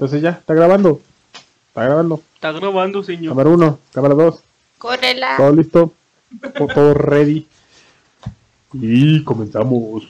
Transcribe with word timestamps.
Entonces 0.00 0.22
ya, 0.22 0.30
está 0.30 0.54
grabando. 0.54 1.02
Está 1.68 1.84
grabando. 1.84 2.22
Está 2.34 2.52
grabando, 2.52 3.02
señor. 3.02 3.32
Cámara 3.32 3.50
1, 3.50 3.78
cámara 3.92 4.14
2. 4.14 4.42
Córrela. 4.78 5.36
Todo 5.36 5.52
listo. 5.52 5.92
Todo, 6.74 6.94
ready. 6.94 7.46
Y 8.72 9.22
comenzamos. 9.24 10.08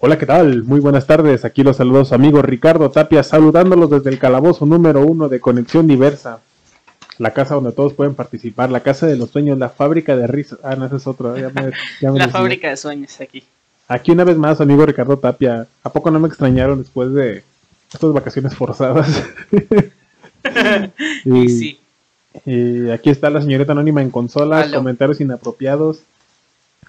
Hola, 0.00 0.18
¿qué 0.18 0.26
tal? 0.26 0.64
Muy 0.64 0.80
buenas 0.80 1.06
tardes. 1.06 1.44
Aquí 1.44 1.62
los 1.62 1.76
saludos 1.76 2.08
su 2.08 2.16
amigo 2.16 2.42
Ricardo 2.42 2.90
Tapia, 2.90 3.22
saludándolos 3.22 3.90
desde 3.90 4.10
el 4.10 4.18
calabozo 4.18 4.66
número 4.66 5.02
uno 5.06 5.28
de 5.28 5.38
Conexión 5.38 5.86
Diversa. 5.86 6.40
La 7.18 7.32
casa 7.32 7.54
donde 7.54 7.70
todos 7.70 7.92
pueden 7.92 8.16
participar, 8.16 8.72
la 8.72 8.80
casa 8.80 9.06
de 9.06 9.14
los 9.14 9.30
sueños, 9.30 9.56
la 9.56 9.68
fábrica 9.68 10.16
de 10.16 10.26
risas. 10.26 10.58
Ah, 10.64 10.74
no, 10.74 10.86
esa 10.86 10.96
es 10.96 11.06
otra. 11.06 11.38
ya 11.38 11.50
me- 11.50 11.70
ya 12.00 12.10
me 12.10 12.18
La 12.18 12.28
fábrica 12.28 12.70
de 12.70 12.76
sueños 12.76 13.20
aquí. 13.20 13.44
Aquí 13.86 14.10
una 14.10 14.24
vez 14.24 14.36
más, 14.36 14.60
amigo 14.60 14.84
Ricardo 14.84 15.16
Tapia. 15.16 15.68
¿A 15.84 15.90
poco 15.90 16.10
no 16.10 16.18
me 16.18 16.26
extrañaron 16.26 16.80
después 16.80 17.14
de 17.14 17.44
estas 17.92 18.12
vacaciones 18.12 18.54
forzadas? 18.54 19.22
Y 21.24 21.48
sí. 21.50 21.80
y 22.46 22.88
aquí 22.88 23.10
está 23.10 23.28
la 23.28 23.42
señorita 23.42 23.72
anónima 23.72 24.00
en 24.00 24.10
consolas, 24.10 24.68
Aló. 24.68 24.78
comentarios 24.78 25.20
inapropiados 25.20 26.00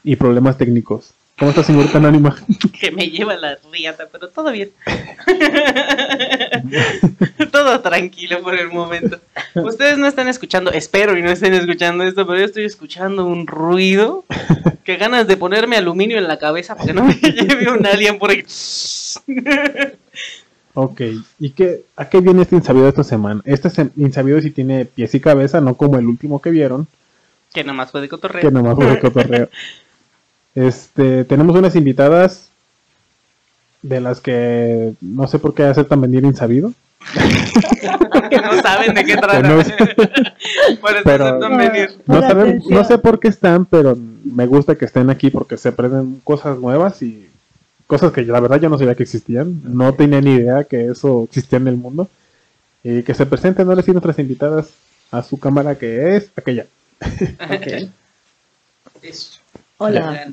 y 0.05 0.15
problemas 0.15 0.57
técnicos. 0.57 1.11
¿Cómo 1.37 1.49
está 1.49 1.63
señorita 1.63 1.97
anónima? 1.97 2.37
que 2.79 2.91
me 2.91 3.09
lleva 3.09 3.35
la 3.35 3.57
riata, 3.71 4.07
pero 4.11 4.29
todo 4.29 4.51
bien. 4.51 4.69
todo 7.51 7.81
tranquilo 7.81 8.43
por 8.43 8.53
el 8.53 8.69
momento. 8.69 9.19
Ustedes 9.55 9.97
no 9.97 10.05
están 10.05 10.27
escuchando, 10.27 10.71
espero 10.71 11.17
y 11.17 11.23
no 11.23 11.31
estén 11.31 11.55
escuchando 11.55 12.03
esto, 12.03 12.27
pero 12.27 12.39
yo 12.39 12.45
estoy 12.45 12.65
escuchando 12.65 13.25
un 13.25 13.47
ruido. 13.47 14.23
Que 14.83 14.97
ganas 14.97 15.27
de 15.27 15.35
ponerme 15.35 15.77
aluminio 15.77 16.17
en 16.17 16.27
la 16.27 16.37
cabeza 16.37 16.75
para 16.75 16.87
que 16.87 16.93
no 16.93 17.05
me 17.05 17.15
lleve 17.15 17.71
un 17.71 17.85
alien 17.85 18.19
por 18.19 18.29
ahí. 18.29 18.43
Ok, 20.73 21.01
¿y 21.39 21.49
qué, 21.51 21.83
a 21.97 22.07
qué 22.09 22.21
viene 22.21 22.43
este 22.43 22.55
insabido 22.55 22.87
esta 22.87 23.03
semana? 23.03 23.41
Este 23.45 23.69
insabido 23.97 24.39
sí 24.41 24.51
tiene 24.51 24.85
pies 24.85 25.13
y 25.15 25.19
cabeza, 25.19 25.59
no 25.61 25.75
como 25.75 25.97
el 25.99 26.07
último 26.07 26.41
que 26.41 26.49
vieron, 26.51 26.87
que 27.53 27.63
nomás 27.63 27.91
fue 27.91 27.99
de 28.01 28.07
cotorreo. 28.09 28.41
que 28.41 28.51
nomás 28.51 28.75
fue 28.75 28.85
de 28.87 28.99
cotorreo. 28.99 29.49
Este, 30.53 31.23
tenemos 31.23 31.55
unas 31.55 31.77
invitadas 31.77 32.49
de 33.81 34.01
las 34.01 34.19
que 34.19 34.93
no 34.99 35.25
sé 35.27 35.39
por 35.39 35.53
qué 35.53 35.63
aceptan 35.63 36.01
venir 36.01 36.25
insabido. 36.25 36.73
que 38.29 38.37
no 38.41 38.61
saben 38.61 38.93
de 38.93 39.05
qué 39.05 39.15
trata. 39.15 39.41
Que 39.41 39.47
no 39.47 39.63
sé. 39.63 39.73
por 40.81 40.91
eso 40.91 41.01
Pero- 41.05 41.25
aceptan 41.25 41.57
venir. 41.57 42.01
No, 42.05 42.19
saben- 42.21 42.61
no 42.69 42.83
sé 42.83 42.97
por 42.97 43.19
qué 43.21 43.29
están, 43.29 43.63
pero 43.65 43.97
me 44.25 44.45
gusta 44.45 44.75
que 44.75 44.83
estén 44.85 45.09
aquí 45.09 45.29
porque 45.29 45.55
se 45.57 45.69
aprenden 45.69 46.19
cosas 46.25 46.59
nuevas 46.59 47.01
y 47.01 47.29
cosas 47.91 48.13
que 48.13 48.21
la 48.21 48.39
verdad 48.39 48.61
yo 48.61 48.69
no 48.69 48.77
sabía 48.77 48.95
que 48.95 49.03
existían. 49.03 49.61
No 49.65 49.93
tenía 49.93 50.21
ni 50.21 50.35
idea 50.35 50.63
que 50.63 50.85
eso 50.85 51.25
existía 51.25 51.57
en 51.57 51.67
el 51.67 51.75
mundo. 51.75 52.07
Y 52.85 53.03
que 53.03 53.13
se 53.13 53.25
presenten 53.25 53.67
ahora 53.67 53.81
sí 53.81 53.91
nuestras 53.91 54.17
invitadas 54.17 54.69
a 55.11 55.21
su 55.21 55.37
cámara 55.37 55.77
que 55.77 56.15
es 56.15 56.31
aquella. 56.37 56.67
Hola, 59.77 60.31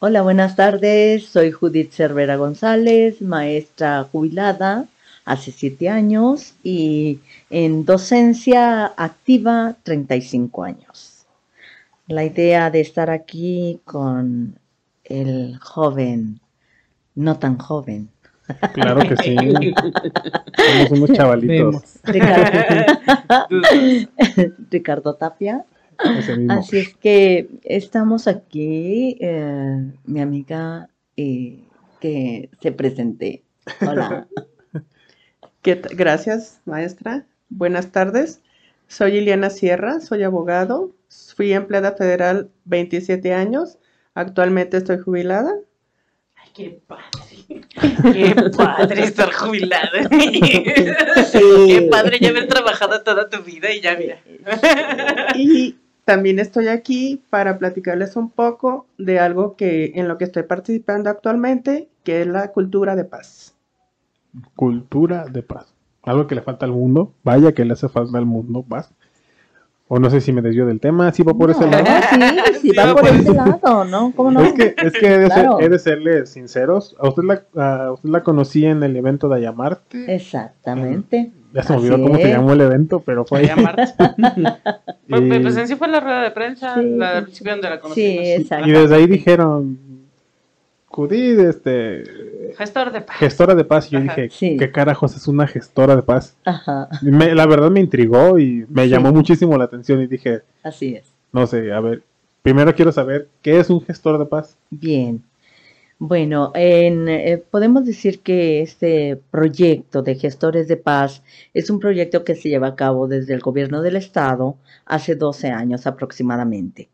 hola, 0.00 0.22
buenas 0.22 0.56
tardes. 0.56 1.26
Soy 1.26 1.52
Judith 1.52 1.92
Cervera 1.92 2.34
González, 2.36 3.20
maestra 3.22 4.08
jubilada 4.10 4.86
hace 5.24 5.52
siete 5.52 5.90
años 5.90 6.54
y 6.64 7.20
en 7.50 7.84
docencia 7.84 8.86
activa 8.96 9.76
35 9.84 10.64
años. 10.64 11.26
La 12.08 12.24
idea 12.24 12.70
de 12.70 12.80
estar 12.80 13.10
aquí 13.10 13.80
con 13.84 14.58
el 15.04 15.58
joven, 15.58 16.40
no 17.14 17.38
tan 17.38 17.58
joven, 17.58 18.08
Claro 18.74 19.00
que 19.00 19.16
sí. 19.16 19.36
Somos 20.56 20.90
unos 20.90 21.12
chavalitos. 21.12 21.82
Ricardo, 22.04 22.58
Ricardo 24.70 25.14
Tapia. 25.14 25.64
Así 26.48 26.78
es 26.78 26.96
que 26.96 27.48
estamos 27.62 28.26
aquí, 28.26 29.18
eh, 29.20 29.92
mi 30.04 30.20
amiga 30.20 30.88
eh, 31.16 31.62
que 32.00 32.50
se 32.60 32.72
presente. 32.72 33.42
Hola. 33.86 34.26
¿Qué 35.62 35.76
t- 35.76 35.94
Gracias, 35.94 36.60
maestra. 36.64 37.26
Buenas 37.50 37.92
tardes. 37.92 38.40
Soy 38.88 39.18
Iliana 39.18 39.50
Sierra, 39.50 40.00
soy 40.00 40.22
abogado. 40.22 40.92
Fui 41.36 41.52
empleada 41.52 41.92
federal 41.92 42.50
27 42.64 43.34
años. 43.34 43.78
Actualmente 44.14 44.78
estoy 44.78 44.98
jubilada. 44.98 45.54
Qué 46.60 46.82
padre. 46.86 48.12
Qué 48.12 48.34
padre 48.54 49.02
estar 49.04 49.32
jubilada. 49.32 50.08
Qué 50.10 51.88
padre 51.90 52.18
ya 52.20 52.28
haber 52.28 52.48
trabajado 52.48 53.02
toda 53.02 53.30
tu 53.30 53.42
vida 53.42 53.72
y 53.72 53.80
ya 53.80 53.96
mira. 53.96 54.18
Y 55.36 55.78
también 56.04 56.38
estoy 56.38 56.68
aquí 56.68 57.22
para 57.30 57.58
platicarles 57.58 58.14
un 58.16 58.30
poco 58.30 58.86
de 58.98 59.18
algo 59.20 59.56
que 59.56 59.92
en 59.94 60.06
lo 60.06 60.18
que 60.18 60.24
estoy 60.24 60.42
participando 60.42 61.08
actualmente, 61.08 61.88
que 62.04 62.20
es 62.20 62.26
la 62.26 62.52
cultura 62.52 62.94
de 62.94 63.04
paz. 63.04 63.56
Cultura 64.54 65.24
de 65.24 65.42
paz. 65.42 65.72
Algo 66.02 66.26
que 66.26 66.34
le 66.34 66.42
falta 66.42 66.66
al 66.66 66.72
mundo. 66.72 67.14
Vaya 67.24 67.52
que 67.52 67.64
le 67.64 67.72
hace 67.72 67.88
falta 67.88 68.18
al 68.18 68.26
mundo 68.26 68.66
paz. 68.68 68.92
O 69.92 69.98
no 69.98 70.08
sé 70.08 70.20
si 70.20 70.32
me 70.32 70.40
desvío 70.40 70.66
del 70.66 70.78
tema. 70.78 71.10
Sí 71.12 71.24
va 71.24 71.34
por 71.34 71.50
ese 71.50 71.64
No, 71.64 71.70
lado. 71.72 71.84
sí, 71.84 72.58
sí, 72.60 72.70
va 72.76 72.84
Sí, 72.86 72.92
por 72.92 73.00
pues. 73.00 73.14
ese 73.20 73.34
lado, 73.34 73.84
¿no? 73.84 74.12
¿Cómo 74.14 74.30
no? 74.30 74.40
Es 74.42 74.52
que, 74.52 74.74
es 74.80 74.92
que 74.92 75.06
he, 75.06 75.18
de 75.18 75.26
ser- 75.28 75.42
Claro. 75.42 75.60
he 75.60 75.68
de 75.68 75.78
serle 75.80 76.26
sinceros. 76.26 76.94
A 77.00 77.08
usted 77.08 77.22
la, 77.24 77.42
a 77.60 77.92
usted 77.92 78.08
la 78.08 78.22
conocí 78.22 78.64
en 78.64 78.82
el 78.84 78.94
evento 78.96 79.28
de 79.28 79.36
Ayamarte. 79.38 80.14
Exactamente. 80.14 81.32
Ya 81.52 81.64
se 81.64 81.72
me 81.72 81.78
olvidó 81.80 82.00
cómo 82.00 82.14
se 82.16 82.28
llamó 82.28 82.52
el 82.52 82.60
evento, 82.60 83.00
pero 83.00 83.24
fue 83.24 83.40
ahí. 83.40 83.46
Llamarte. 83.48 83.86
Pues, 85.08 85.22
Y- 85.22 85.40
pues 85.40 85.56
en 85.56 85.66
sí 85.66 85.74
fue 85.74 85.88
la 85.88 85.98
rueda 85.98 86.22
de 86.22 86.30
prensa, 86.30 86.76
Sí. 86.76 86.82
la 86.96 87.14
del 87.14 87.24
principio 87.24 87.50
donde 87.52 87.68
la 87.68 87.74
Sí, 87.76 87.82
conocimos. 87.82 88.24
exacto. 88.28 88.68
Y 88.68 88.70
desde 88.72 88.94
ahí 88.94 89.06
dijeron, 89.08 89.78
Judith, 90.92 91.38
este, 91.38 92.02
Gestor 92.58 92.90
de 92.90 93.00
paz. 93.02 93.16
gestora 93.16 93.54
de 93.54 93.64
paz. 93.64 93.86
Y 93.86 93.90
yo 93.92 93.98
Ajá. 93.98 94.08
dije, 94.08 94.28
Sí. 94.30 94.56
¿qué 94.58 94.72
carajos 94.72 95.16
es 95.16 95.28
una 95.28 95.46
gestora 95.46 95.94
de 95.94 96.02
paz? 96.02 96.36
Ajá, 96.44 96.88
Y 97.00 97.06
me- 97.12 97.32
la 97.34 97.46
verdad 97.46 97.70
me 97.70 97.78
intrigó 97.80 98.38
y 98.40 98.66
me 98.68 98.84
Sí. 98.84 98.88
llamó 98.90 99.12
muchísimo 99.12 99.56
la 99.56 99.64
atención 99.64 100.02
y 100.02 100.08
dije, 100.08 100.40
así 100.64 100.96
es. 100.96 101.04
no 101.32 101.46
sé, 101.46 101.72
a 101.72 101.78
ver, 101.80 102.02
primero 102.42 102.74
quiero 102.74 102.90
saber, 102.90 103.28
¿qué 103.40 103.60
es 103.60 103.70
un 103.70 103.80
gestor 103.82 104.18
de 104.18 104.26
paz? 104.26 104.56
Bien. 104.70 105.22
Bueno, 106.02 106.50
en, 106.54 107.08
eh, 107.08 107.40
podemos 107.50 107.84
decir 107.84 108.20
que 108.20 108.62
este 108.62 109.20
proyecto 109.30 110.00
de 110.02 110.14
gestores 110.16 110.66
de 110.66 110.78
paz 110.78 111.22
es 111.52 111.68
un 111.70 111.78
proyecto 111.78 112.24
que 112.24 112.34
se 112.34 112.48
lleva 112.48 112.68
a 112.68 112.74
cabo 112.74 113.06
desde 113.06 113.34
el 113.34 113.40
gobierno 113.40 113.80
del 113.82 113.96
estado 113.96 114.56
hace 114.86 115.14
12 115.14 115.48
años 115.50 115.86
aproximadamente. 115.86 116.88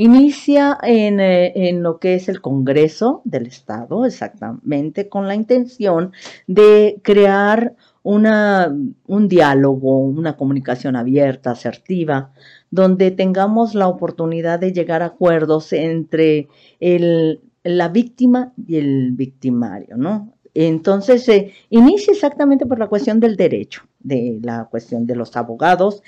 Inicia 0.00 0.78
en, 0.80 1.18
eh, 1.18 1.68
en 1.68 1.82
lo 1.82 1.98
que 1.98 2.14
es 2.14 2.28
el 2.28 2.40
Congreso 2.40 3.20
del 3.24 3.48
Estado, 3.48 4.06
exactamente, 4.06 5.08
con 5.08 5.26
la 5.26 5.34
intención 5.34 6.12
de 6.46 7.00
crear 7.02 7.74
una, 8.04 8.72
un 9.08 9.26
diálogo, 9.26 9.98
una 9.98 10.36
comunicación 10.36 10.94
abierta, 10.94 11.50
asertiva, 11.50 12.30
donde 12.70 13.10
tengamos 13.10 13.74
la 13.74 13.88
oportunidad 13.88 14.60
de 14.60 14.72
llegar 14.72 15.02
a 15.02 15.06
acuerdos 15.06 15.72
entre 15.72 16.46
el, 16.78 17.40
la 17.64 17.88
víctima 17.88 18.52
y 18.68 18.76
el 18.76 19.10
victimario, 19.10 19.96
¿no? 19.96 20.32
Entonces, 20.54 21.24
se 21.24 21.54
inicia 21.70 22.12
exactamente 22.12 22.66
por 22.66 22.78
la 22.78 22.86
cuestión 22.86 23.18
del 23.18 23.34
derecho, 23.34 23.82
de 23.98 24.38
la 24.44 24.66
cuestión 24.70 25.06
de 25.06 25.16
los 25.16 25.36
abogados, 25.36 26.04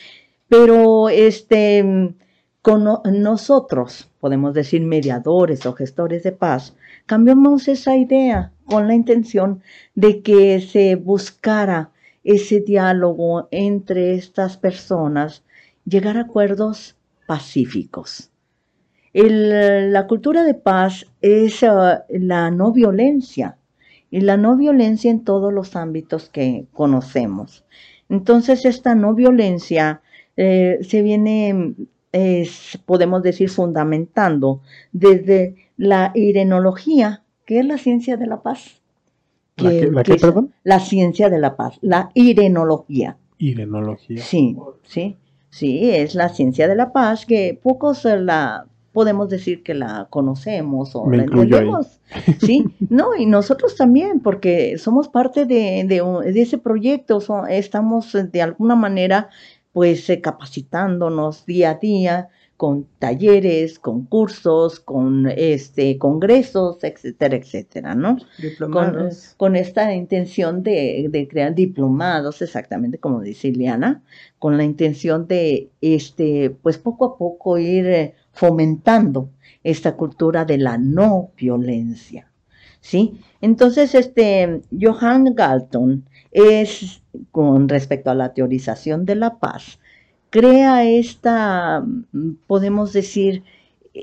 pero 0.49 1.09
este, 1.09 2.15
con 2.63 2.85
no- 2.85 3.03
nosotros, 3.05 4.11
podemos 4.21 4.55
decir 4.55 4.83
mediadores 4.83 5.67
o 5.67 5.73
gestores 5.73 6.23
de 6.23 6.33
paz, 6.33 6.77
cambiamos 7.07 7.69
esa 7.69 7.97
idea 7.97 8.53
con 8.65 8.87
la 8.87 8.95
intención 8.95 9.63
de 9.95 10.23
que 10.23 10.61
se 10.61 10.97
buscara 10.97 11.91
ese 12.25 12.61
diálogo 12.61 13.49
entre 13.51 14.15
estas 14.15 14.57
personas, 14.57 15.43
llegar 15.85 16.17
a 16.19 16.23
acuerdos 16.23 16.97
pacíficos. 17.27 18.31
La 19.13 20.07
cultura 20.07 20.45
de 20.45 20.55
paz 20.55 21.07
es 21.21 21.63
ah, 21.65 22.05
la 22.09 22.51
no 22.51 22.73
violencia 22.73 23.57
y 24.11 24.21
la 24.21 24.37
no 24.37 24.57
violencia 24.57 25.11
en 25.11 25.25
todos 25.25 25.53
los 25.53 25.75
ámbitos 25.75 26.29
que 26.29 26.67
conocemos. 26.73 27.65
Entonces, 28.09 28.65
esta 28.65 28.95
no 28.95 29.15
violencia 29.15 30.03
eh, 30.37 30.79
se 30.83 31.03
viene, 31.03 31.75
es, 32.13 32.79
podemos 32.87 33.23
decir, 33.23 33.51
fundamentando 33.51 34.61
desde 34.93 35.57
la 35.77 36.13
irenología, 36.15 37.23
que 37.47 37.61
es 37.61 37.65
la 37.65 37.79
ciencia 37.79 38.17
de 38.17 38.27
la 38.27 38.43
paz. 38.43 38.81
¿La 39.57 40.03
perdón? 40.03 40.55
La 40.65 40.81
ciencia 40.81 41.29
de 41.29 41.39
la 41.39 41.57
paz, 41.57 41.79
la 41.83 42.11
irenología. 42.15 43.17
Irenología. 43.39 44.23
Sí, 44.23 44.57
sí, 44.85 45.17
sí, 45.51 45.91
es 45.91 46.15
la 46.15 46.29
ciencia 46.31 46.67
de 46.67 46.77
la 46.77 46.93
paz 46.93 47.27
que 47.27 47.59
pocos 47.63 48.05
la 48.05 48.67
podemos 48.93 49.29
decir 49.29 49.63
que 49.63 49.75
la 49.75 50.09
conocemos 50.11 50.97
o 50.97 51.05
Me 51.07 51.19
la 51.19 51.23
entendemos. 51.25 52.01
Sí, 52.41 52.65
no, 52.89 53.15
y 53.17 53.25
nosotros 53.27 53.77
también, 53.77 54.21
porque 54.21 54.79
somos 54.79 55.09
parte 55.09 55.45
de, 55.47 55.85
de 55.87 56.03
de 56.33 56.41
ese 56.43 56.59
proyecto, 56.59 57.21
so- 57.21 57.47
estamos 57.47 58.13
de 58.33 58.43
alguna 58.43 58.75
manera 58.75 59.29
pues 59.73 60.09
eh, 60.11 60.21
capacitándonos 60.21 61.47
día 61.47 61.71
a 61.71 61.75
día 61.75 62.29
con 62.61 62.87
talleres, 62.99 63.79
con 63.79 64.05
cursos, 64.05 64.81
con 64.81 65.27
este 65.35 65.97
congresos, 65.97 66.85
etcétera, 66.85 67.37
etcétera, 67.37 67.95
¿no? 67.95 68.19
Con, 68.19 68.51
Diplomados. 68.51 69.35
con 69.39 69.57
esta 69.57 69.95
intención 69.95 70.63
de, 70.63 71.07
de 71.11 71.27
crear 71.27 71.55
diplomados, 71.55 72.43
exactamente 72.43 72.99
como 72.99 73.23
dice 73.23 73.49
Ileana, 73.49 74.03
con 74.39 74.59
la 74.59 74.65
intención 74.65 75.27
de, 75.27 75.71
este, 75.81 76.51
pues 76.51 76.77
poco 76.77 77.07
a 77.07 77.17
poco 77.17 77.57
ir 77.57 77.87
eh, 77.87 78.15
fomentando 78.33 79.31
esta 79.65 79.97
cultura 79.97 80.45
de 80.45 80.59
la 80.59 80.77
no 80.77 81.31
violencia, 81.39 82.31
¿sí? 82.83 83.21
Entonces, 83.41 83.95
este, 83.95 84.61
Johann 84.79 85.35
Galton 85.35 86.05
es, 86.31 87.03
con 87.31 87.69
respecto 87.69 88.11
a 88.11 88.15
la 88.15 88.35
teorización 88.35 89.05
de 89.05 89.17
la 89.17 89.39
paz, 89.39 89.79
crea 90.31 90.85
esta, 90.85 91.85
podemos 92.47 92.93
decir, 92.93 93.45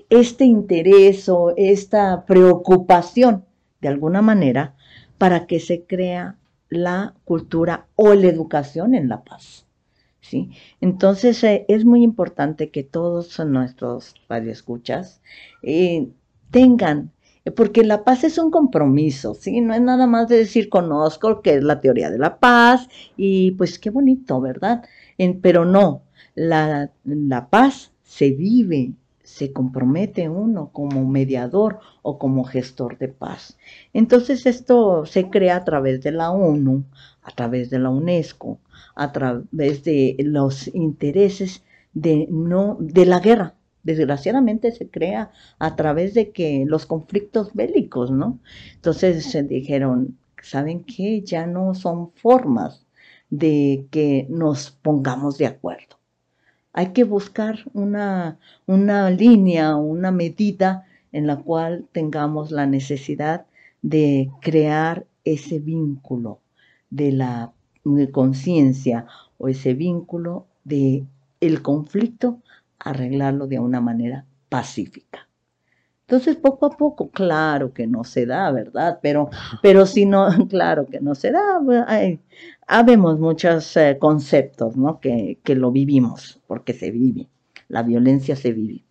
este 0.09 0.45
interés 0.45 1.29
o 1.29 1.53
esta 1.55 2.25
preocupación, 2.25 3.45
de 3.81 3.87
alguna 3.87 4.21
manera, 4.21 4.75
para 5.17 5.47
que 5.47 5.59
se 5.59 5.83
crea 5.83 6.37
la 6.69 7.13
cultura 7.23 7.87
o 7.95 8.13
la 8.13 8.27
educación 8.27 8.93
en 8.93 9.09
la 9.09 9.23
paz. 9.23 9.65
¿sí? 10.21 10.51
Entonces 10.81 11.43
eh, 11.43 11.65
es 11.67 11.85
muy 11.85 12.03
importante 12.03 12.69
que 12.69 12.83
todos 12.83 13.39
nuestros 13.45 14.15
radioescuchas 14.27 15.21
eh, 15.63 16.09
tengan, 16.51 17.11
porque 17.55 17.83
la 17.83 18.03
paz 18.03 18.23
es 18.23 18.37
un 18.37 18.51
compromiso, 18.51 19.33
¿sí? 19.33 19.61
No 19.61 19.73
es 19.73 19.81
nada 19.81 20.07
más 20.07 20.27
de 20.27 20.37
decir 20.37 20.69
conozco 20.69 21.41
que 21.41 21.55
es 21.55 21.63
la 21.63 21.81
teoría 21.81 22.09
de 22.09 22.17
la 22.17 22.39
paz 22.39 22.87
y 23.15 23.51
pues 23.51 23.79
qué 23.79 23.89
bonito, 23.89 24.41
¿verdad? 24.41 24.83
Pero 25.41 25.65
no, 25.65 26.03
la, 26.35 26.91
la 27.05 27.49
paz 27.49 27.91
se 28.03 28.31
vive, 28.31 28.93
se 29.23 29.51
compromete 29.51 30.29
uno 30.29 30.71
como 30.71 31.05
mediador 31.05 31.79
o 32.01 32.17
como 32.17 32.43
gestor 32.43 32.97
de 32.97 33.09
paz. 33.09 33.57
Entonces 33.93 34.45
esto 34.45 35.05
se 35.05 35.29
crea 35.29 35.57
a 35.57 35.65
través 35.65 36.01
de 36.01 36.11
la 36.11 36.31
ONU, 36.31 36.85
a 37.21 37.31
través 37.31 37.69
de 37.69 37.79
la 37.79 37.89
UNESCO, 37.89 38.59
a 38.95 39.11
través 39.11 39.83
de 39.83 40.15
los 40.19 40.67
intereses 40.73 41.63
de 41.93 42.27
no 42.29 42.77
de 42.79 43.05
la 43.05 43.19
guerra. 43.19 43.56
Desgraciadamente 43.87 44.73
se 44.73 44.89
crea 44.89 45.31
a 45.59 45.77
través 45.77 46.13
de 46.13 46.33
que 46.33 46.65
los 46.67 46.85
conflictos 46.85 47.53
bélicos, 47.53 48.11
¿no? 48.11 48.37
Entonces 48.75 49.23
se 49.23 49.43
dijeron, 49.43 50.17
¿saben 50.43 50.83
qué? 50.83 51.21
Ya 51.21 51.47
no 51.47 51.73
son 51.73 52.11
formas 52.11 52.85
de 53.29 53.87
que 53.89 54.27
nos 54.29 54.71
pongamos 54.71 55.37
de 55.37 55.45
acuerdo. 55.45 55.95
Hay 56.73 56.91
que 56.91 57.05
buscar 57.05 57.59
una, 57.71 58.39
una 58.65 59.09
línea, 59.09 59.77
una 59.77 60.11
medida 60.11 60.85
en 61.13 61.25
la 61.25 61.37
cual 61.37 61.87
tengamos 61.93 62.51
la 62.51 62.65
necesidad 62.65 63.45
de 63.81 64.29
crear 64.41 65.05
ese 65.23 65.59
vínculo 65.59 66.41
de 66.89 67.13
la 67.13 67.53
conciencia 68.11 69.07
o 69.37 69.47
ese 69.47 69.73
vínculo 69.73 70.45
de 70.65 71.05
el 71.39 71.61
conflicto, 71.61 72.41
arreglarlo 72.79 73.47
de 73.47 73.59
una 73.59 73.81
manera 73.81 74.25
pacífica. 74.49 75.27
Entonces, 76.07 76.37
poco 76.37 76.67
a 76.67 76.69
poco, 76.69 77.09
claro 77.09 77.73
que 77.73 77.85
no 77.85 78.05
se 78.05 78.25
da, 78.25 78.49
¿verdad? 78.51 78.99
Pero, 79.01 79.29
pero 79.61 79.85
si 79.85 80.05
no, 80.05 80.27
claro 80.49 80.85
que 80.85 81.01
no 81.01 81.15
se 81.15 81.31
da, 81.31 81.59
hay, 81.85 82.19
habemos 82.65 83.19
muchos 83.19 83.75
eh, 83.75 83.97
conceptos, 83.99 84.77
¿no? 84.77 84.99
Que, 85.01 85.39
que 85.43 85.55
lo 85.55 85.71
vivimos, 85.71 86.39
porque 86.47 86.73
se 86.73 86.91
vive, 86.91 87.27
la 87.67 87.83
violencia 87.83 88.35
se 88.35 88.53
vive. 88.53 88.83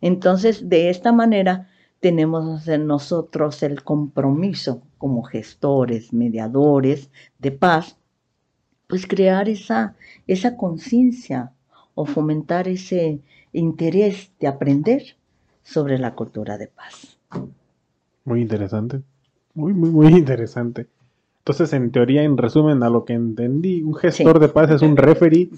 Entonces, 0.00 0.68
de 0.68 0.88
esta 0.88 1.12
manera, 1.12 1.68
tenemos 2.00 2.66
en 2.66 2.86
nosotros 2.86 3.62
el 3.62 3.84
compromiso 3.84 4.82
como 4.98 5.22
gestores, 5.22 6.12
mediadores 6.12 7.10
de 7.38 7.52
paz, 7.52 7.96
pues 8.88 9.06
crear 9.06 9.48
esa, 9.48 9.94
esa 10.26 10.56
conciencia 10.56 11.52
o 11.94 12.06
fomentar 12.06 12.68
ese 12.68 13.20
interés 13.52 14.30
de 14.40 14.46
aprender 14.48 15.02
sobre 15.62 15.98
la 15.98 16.14
cultura 16.14 16.58
de 16.58 16.68
paz. 16.68 17.18
Muy 18.24 18.40
interesante. 18.40 19.02
Muy, 19.54 19.72
muy, 19.72 19.90
muy 19.90 20.06
interesante. 20.08 20.86
Entonces, 21.38 21.72
en 21.72 21.90
teoría, 21.90 22.22
en 22.22 22.36
resumen, 22.36 22.82
a 22.82 22.88
lo 22.88 23.04
que 23.04 23.14
entendí, 23.14 23.82
un 23.82 23.94
gestor 23.94 24.38
de 24.38 24.48
paz 24.48 24.70
es 24.70 24.82
un 24.82 24.96
referee 24.96 25.50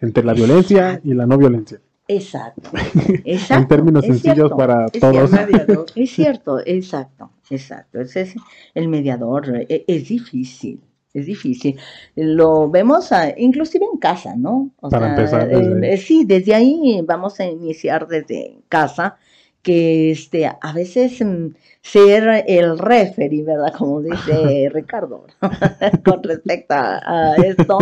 entre 0.00 0.24
la 0.24 0.34
violencia 0.34 1.00
y 1.04 1.14
la 1.14 1.26
no 1.26 1.38
violencia. 1.38 1.80
Exacto. 2.08 2.70
exacto 3.24 3.62
en 3.62 3.68
términos 3.68 4.02
es 4.04 4.08
sencillos 4.08 4.48
cierto, 4.48 4.56
para 4.56 4.86
es 4.86 5.00
todos. 5.00 5.30
cierto. 5.30 5.86
Es 5.94 6.10
cierto, 6.10 6.58
exacto, 6.64 7.30
exacto. 7.50 8.00
Ese 8.00 8.22
es 8.22 8.34
el 8.74 8.88
mediador. 8.88 9.64
e- 9.68 9.84
Es, 9.86 10.08
difícil, 10.08 10.80
es 11.20 11.26
difícil. 11.26 11.78
Lo 12.16 12.68
vemos 12.70 13.12
ah, 13.12 13.32
inclusive 13.36 13.86
en 13.92 13.98
casa, 13.98 14.34
¿no? 14.36 14.70
O 14.80 14.88
Para 14.88 15.10
empezar 15.10 15.48
desde 15.48 15.86
eh, 15.86 15.94
eh, 15.94 15.96
sí, 15.96 16.24
desde 16.24 16.54
ahí 16.54 17.00
vamos 17.04 17.40
a 17.40 17.46
iniciar 17.46 18.06
desde 18.08 18.58
casa, 18.68 19.18
que 19.62 20.12
este, 20.12 20.46
a 20.46 20.72
veces 20.72 21.20
mm, 21.20 21.48
ser 21.82 22.44
el 22.46 22.78
referee, 22.78 23.42
¿verdad? 23.42 23.74
Como 23.76 24.00
dice 24.00 24.68
Ricardo, 24.72 25.26
con 26.04 26.22
respecto 26.22 26.74
a, 26.74 27.00
a 27.04 27.34
esto. 27.36 27.78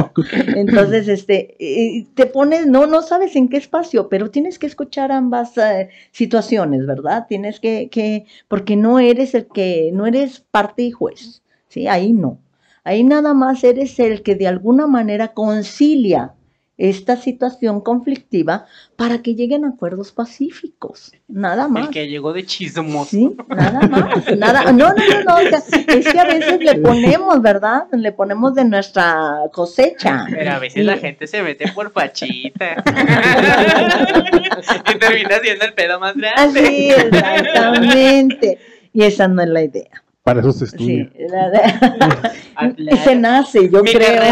Entonces, 0.57 1.09
este, 1.09 2.07
te 2.15 2.27
pones, 2.27 2.67
no, 2.67 2.87
no 2.87 3.03
sabes 3.03 3.37
en 3.37 3.49
qué 3.49 3.59
espacio, 3.59 4.09
pero 4.09 4.31
tienes 4.31 4.59
que 4.59 4.67
escuchar 4.67 5.13
ambas 5.13 5.57
eh, 5.59 5.91
situaciones, 6.13 6.87
¿verdad? 6.87 7.27
Tienes 7.29 7.61
que, 7.61 7.89
que, 7.91 8.27
porque 8.49 8.77
no 8.77 8.99
eres 8.99 9.35
el 9.35 9.47
que, 9.47 9.91
no 9.93 10.07
eres 10.07 10.41
parte 10.51 10.83
y 10.83 10.91
juez, 10.91 11.43
¿sí? 11.69 11.87
Ahí 11.87 12.13
no. 12.13 12.39
Ahí 12.87 13.03
nada 13.03 13.35
más 13.35 13.65
eres 13.65 13.99
el 13.99 14.23
que 14.23 14.37
de 14.37 14.47
alguna 14.47 14.87
manera 14.87 15.35
concilia 15.35 16.35
esta 16.79 17.17
situación 17.17 17.81
conflictiva 17.81 18.67
para 18.95 19.23
que 19.23 19.35
lleguen 19.35 19.65
a 19.65 19.71
acuerdos 19.71 20.13
pacíficos, 20.13 21.11
nada 21.27 21.67
más. 21.67 21.87
El 21.89 21.93
que 21.93 22.07
llegó 22.07 22.33
de 22.33 22.47
chismoso. 22.47 23.11
Sí, 23.11 23.37
nada 23.49 23.81
más, 23.89 24.37
nada, 24.39 24.63
no, 24.71 24.91
no, 24.91 24.95
no, 24.95 25.23
no, 25.25 25.35
o 25.35 25.41
sea, 25.49 25.61
es 25.89 26.07
que 26.13 26.21
a 26.21 26.27
veces 26.27 26.61
le 26.61 26.77
ponemos, 26.77 27.43
¿verdad? 27.43 27.87
Le 27.91 28.13
ponemos 28.13 28.55
de 28.55 28.67
nuestra 28.67 29.41
cosecha. 29.53 30.25
Pero 30.31 30.53
a 30.53 30.61
veces 30.61 30.85
Y- 30.85 30.87
la 30.87 30.97
gente 30.99 31.27
se 31.27 31.43
mete 31.43 31.67
por 31.73 31.91
fachita. 31.91 32.85
y 34.95 34.99
termina 34.99 35.41
siendo 35.43 35.65
el 35.65 35.75
pedo 35.75 35.99
más 35.99 36.15
grande. 36.15 36.61
Así, 36.61 36.91
exactamente. 36.91 38.59
Y 38.93 39.03
esa 39.03 39.27
no 39.27 39.43
es 39.43 39.49
la 39.49 39.65
idea. 39.65 40.05
Para 40.27 40.41
eso 40.41 40.51
se 40.53 40.65
estudia. 40.65 41.09
Sí, 41.17 41.23
la- 41.31 41.49
la- 41.49 42.33
Aclara. 42.57 43.05
se 43.05 43.15
nace, 43.15 43.71
yo 43.71 43.83
Mi 43.85 43.93
creo. 43.93 44.23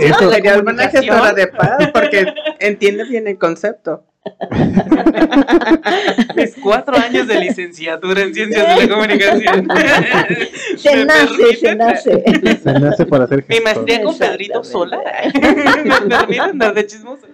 Eso- 0.00 0.28
Sería 0.30 0.54
una 0.54 0.58
comunicación. 0.58 1.04
gestora 1.04 1.32
de 1.34 1.46
paz 1.46 1.90
porque 1.94 2.26
entiende 2.58 3.04
bien 3.04 3.28
el 3.28 3.38
concepto. 3.38 4.04
Mis 6.34 6.56
cuatro 6.60 6.96
años 6.96 7.28
de 7.28 7.38
licenciatura 7.38 8.22
en 8.22 8.34
ciencias 8.34 8.76
de 8.76 8.86
la 8.86 8.92
comunicación. 8.92 9.68
Se 10.78 11.04
nace, 11.04 11.56
se 11.56 11.68
permiten- 11.68 11.76
nace. 11.76 12.24
Se 12.60 12.72
nace 12.80 13.06
para 13.06 13.28
ser 13.28 13.44
Mi 13.48 13.54
gestor. 13.54 13.62
maestría 13.64 14.02
con 14.02 14.18
Pedrito 14.18 14.64
Sola. 14.64 14.98
Me 15.32 16.08
permite 16.08 16.40
andar 16.40 16.74
de 16.74 16.86
chismoso. 16.88 17.24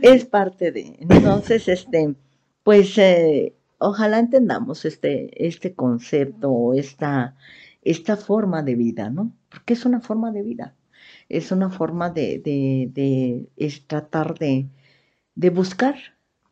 es 0.00 0.24
parte 0.24 0.72
de. 0.72 0.96
Entonces, 1.00 1.68
este, 1.68 2.14
pues, 2.62 2.96
eh, 2.96 3.52
ojalá 3.78 4.18
entendamos 4.18 4.84
este, 4.84 5.46
este 5.46 5.74
concepto 5.74 6.50
o 6.50 6.74
esta, 6.74 7.36
esta 7.82 8.16
forma 8.16 8.62
de 8.62 8.74
vida, 8.76 9.10
¿no? 9.10 9.32
Porque 9.48 9.74
es 9.74 9.84
una 9.86 10.00
forma 10.00 10.32
de 10.32 10.42
vida. 10.42 10.76
Es 11.28 11.52
una 11.52 11.70
forma 11.70 12.10
de, 12.10 12.40
de, 12.40 12.90
de 12.92 13.82
tratar 13.86 14.38
de, 14.38 14.68
de 15.34 15.50
buscar 15.50 15.96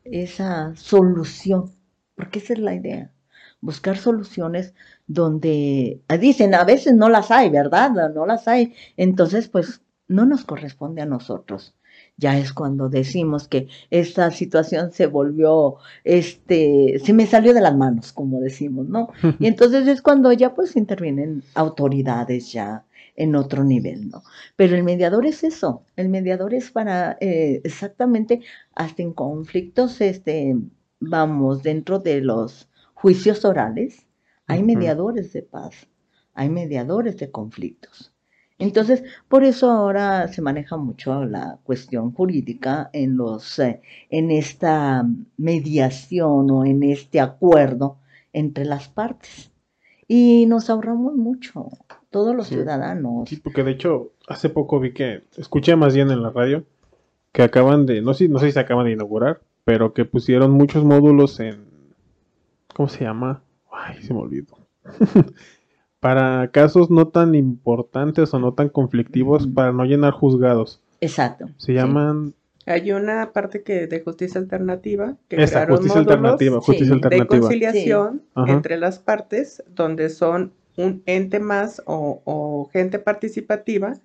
esa 0.03 0.75
solución, 0.75 1.71
porque 2.15 2.39
esa 2.39 2.53
es 2.53 2.59
la 2.59 2.75
idea. 2.75 3.13
Buscar 3.61 3.97
soluciones 3.97 4.73
donde 5.07 6.03
ah, 6.07 6.17
dicen 6.17 6.53
a 6.55 6.63
veces 6.63 6.93
no 6.95 7.09
las 7.09 7.31
hay, 7.31 7.49
¿verdad? 7.49 7.91
No 8.13 8.25
las 8.25 8.47
hay. 8.47 8.75
Entonces, 8.97 9.49
pues 9.49 9.81
no 10.07 10.25
nos 10.25 10.45
corresponde 10.45 11.01
a 11.01 11.05
nosotros 11.05 11.75
ya 12.17 12.37
es 12.37 12.51
cuando 12.51 12.89
decimos 12.89 13.47
que 13.47 13.67
esta 13.91 14.31
situación 14.31 14.91
se 14.91 15.05
volvió, 15.05 15.77
este, 16.03 16.99
se 17.03 17.13
me 17.13 17.27
salió 17.27 17.53
de 17.53 17.61
las 17.61 17.75
manos, 17.75 18.11
como 18.11 18.39
decimos, 18.39 18.87
¿no? 18.87 19.09
Y 19.39 19.45
entonces 19.45 19.87
es 19.87 20.01
cuando 20.01 20.33
ya 20.33 20.55
pues 20.55 20.75
intervienen 20.75 21.43
autoridades 21.53 22.51
ya 22.51 22.85
en 23.15 23.35
otro 23.35 23.63
nivel, 23.63 24.09
¿no? 24.09 24.23
Pero 24.55 24.75
el 24.75 24.83
mediador 24.83 25.25
es 25.25 25.43
eso, 25.43 25.83
el 25.95 26.09
mediador 26.09 26.53
es 26.53 26.71
para 26.71 27.17
eh, 27.21 27.61
exactamente 27.63 28.41
hasta 28.73 29.03
en 29.03 29.13
conflictos, 29.13 30.01
este, 30.01 30.55
vamos, 30.99 31.63
dentro 31.63 31.99
de 31.99 32.21
los 32.21 32.67
juicios 32.93 33.45
orales, 33.45 34.07
hay 34.47 34.63
mediadores 34.63 35.33
de 35.33 35.43
paz, 35.43 35.87
hay 36.33 36.49
mediadores 36.49 37.17
de 37.17 37.29
conflictos. 37.31 38.13
Entonces, 38.59 39.03
por 39.27 39.43
eso 39.43 39.69
ahora 39.69 40.27
se 40.29 40.41
maneja 40.41 40.77
mucho 40.77 41.25
la 41.25 41.59
cuestión 41.63 42.11
jurídica 42.11 42.89
en 42.91 43.15
los, 43.15 43.59
eh, 43.59 43.81
en 44.09 44.31
esta 44.31 45.05
mediación 45.37 46.49
o 46.49 46.65
en 46.65 46.81
este 46.83 47.19
acuerdo 47.19 47.97
entre 48.33 48.65
las 48.65 48.87
partes. 48.89 49.51
Y 50.07 50.45
nos 50.47 50.69
ahorramos 50.69 51.15
mucho, 51.15 51.67
todos 52.09 52.35
los 52.35 52.47
Sí. 52.47 52.55
ciudadanos. 52.55 53.29
Sí, 53.29 53.35
porque 53.37 53.63
de 53.63 53.71
hecho, 53.71 54.13
hace 54.27 54.49
poco 54.49 54.79
vi 54.79 54.93
que, 54.93 55.23
escuché 55.37 55.75
más 55.75 55.93
bien 55.93 56.09
en 56.09 56.23
la 56.23 56.29
radio, 56.31 56.63
que 57.33 57.43
acaban 57.43 57.85
de, 57.85 58.01
no 58.01 58.13
sé, 58.15 58.27
no 58.27 58.39
sé 58.39 58.47
si 58.47 58.51
se 58.53 58.59
acaban 58.59 58.85
de 58.85 58.93
inaugurar, 58.93 59.41
pero 59.65 59.93
que 59.93 60.05
pusieron 60.05 60.51
muchos 60.51 60.83
módulos 60.83 61.39
en, 61.39 61.65
¿cómo 62.73 62.89
se 62.89 63.03
llama? 63.03 63.43
Ay, 63.71 64.01
se 64.01 64.13
me 64.13 64.21
olvidó. 64.21 64.57
para 65.99 66.51
casos 66.51 66.89
no 66.89 67.07
tan 67.09 67.35
importantes 67.35 68.33
o 68.33 68.39
no 68.39 68.53
tan 68.53 68.69
conflictivos, 68.69 69.47
para 69.47 69.71
no 69.71 69.85
llenar 69.85 70.13
juzgados. 70.13 70.81
Exacto. 71.01 71.47
Se 71.57 71.67
sí. 71.67 71.73
llaman 71.73 72.35
Hay 72.65 72.91
una 72.91 73.31
parte 73.33 73.63
que 73.63 73.87
de 73.87 74.01
justicia 74.01 74.41
alternativa 74.41 75.17
que 75.29 75.37
esa, 75.37 75.65
crearon 75.65 75.77
justicia 75.77 75.99
alternativa, 75.99 76.61
justicia 76.61 76.95
sí, 76.95 77.01
de 77.01 77.09
de 77.09 77.15
alternativa. 77.15 77.39
conciliación 77.41 78.23
entre 78.47 78.77
las 78.77 78.99
partes, 78.99 79.63
donde 79.67 80.09
son 80.09 80.53
un 80.75 81.01
ente 81.05 81.39
más 81.39 81.81
o, 81.85 82.21
o 82.25 82.69
gente 82.71 82.99
participativa 82.99 83.97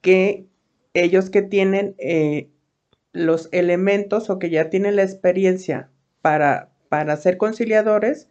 que 0.00 0.46
ellos 0.94 1.30
que 1.30 1.42
tienen 1.42 1.94
eh, 1.98 2.50
los 3.12 3.48
elementos 3.52 4.30
o 4.30 4.38
que 4.38 4.50
ya 4.50 4.70
tienen 4.70 4.96
la 4.96 5.02
experiencia 5.02 5.90
para, 6.22 6.70
para 6.88 7.16
ser 7.16 7.36
conciliadores, 7.38 8.28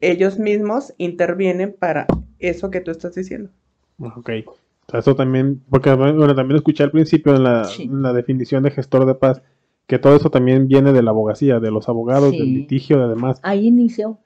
ellos 0.00 0.38
mismos 0.38 0.94
intervienen 0.98 1.74
para 1.78 2.06
eso 2.38 2.70
que 2.70 2.80
tú 2.80 2.90
estás 2.90 3.14
diciendo. 3.14 3.50
Ok. 3.98 4.30
O 4.46 4.90
sea, 4.90 5.00
eso 5.00 5.14
también, 5.14 5.62
porque 5.70 5.92
bueno, 5.94 6.34
también 6.34 6.56
escuché 6.56 6.82
al 6.82 6.90
principio 6.90 7.34
en 7.36 7.44
la, 7.44 7.64
Sí. 7.64 7.84
en 7.84 8.02
la 8.02 8.12
definición 8.12 8.62
de 8.62 8.70
gestor 8.70 9.06
de 9.06 9.14
paz, 9.14 9.42
que 9.86 9.98
todo 9.98 10.16
eso 10.16 10.30
también 10.30 10.68
viene 10.68 10.92
de 10.92 11.02
la 11.02 11.10
abogacía, 11.10 11.60
de 11.60 11.70
los 11.70 11.88
abogados, 11.88 12.32
del 12.32 12.54
litigio, 12.54 12.98
de 13.00 13.08
demás. 13.08 13.38
Ahí 13.42 13.66
inició. 13.68 14.18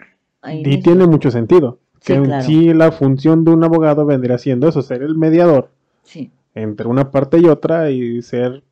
ahí 0.43 0.59
Y 0.59 0.61
inició. 0.63 0.83
tiene 0.83 1.07
mucho 1.07 1.31
sentido. 1.31 1.79
Sí, 2.01 2.13
Que 2.13 2.19
en 2.19 2.43
sí 2.43 2.75
la 2.75 2.93
función 2.93 3.45
de 3.45 3.51
un 3.53 3.65
abogado 3.65 4.05
vendría 4.05 4.37
siendo 4.39 4.69
eso, 4.69 4.83
ser 4.83 5.03
el 5.03 5.17
mediador 5.17 5.71
Sí, 6.03 6.31
entre 6.55 6.87
una 6.87 7.11
parte 7.11 7.39
y 7.39 7.47
otra 7.47 7.91
y 7.91 8.21
ser, 8.21 8.63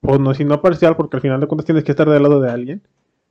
pues 0.00 0.18
no, 0.18 0.34
si 0.34 0.44
no 0.44 0.60
parcial, 0.60 0.96
porque 0.96 1.16
al 1.16 1.20
final 1.22 1.40
de 1.40 1.46
cuentas 1.46 1.66
tienes 1.66 1.84
que 1.84 1.92
estar 1.92 2.08
del 2.10 2.22
lado 2.22 2.40
de 2.40 2.50
alguien. 2.50 2.82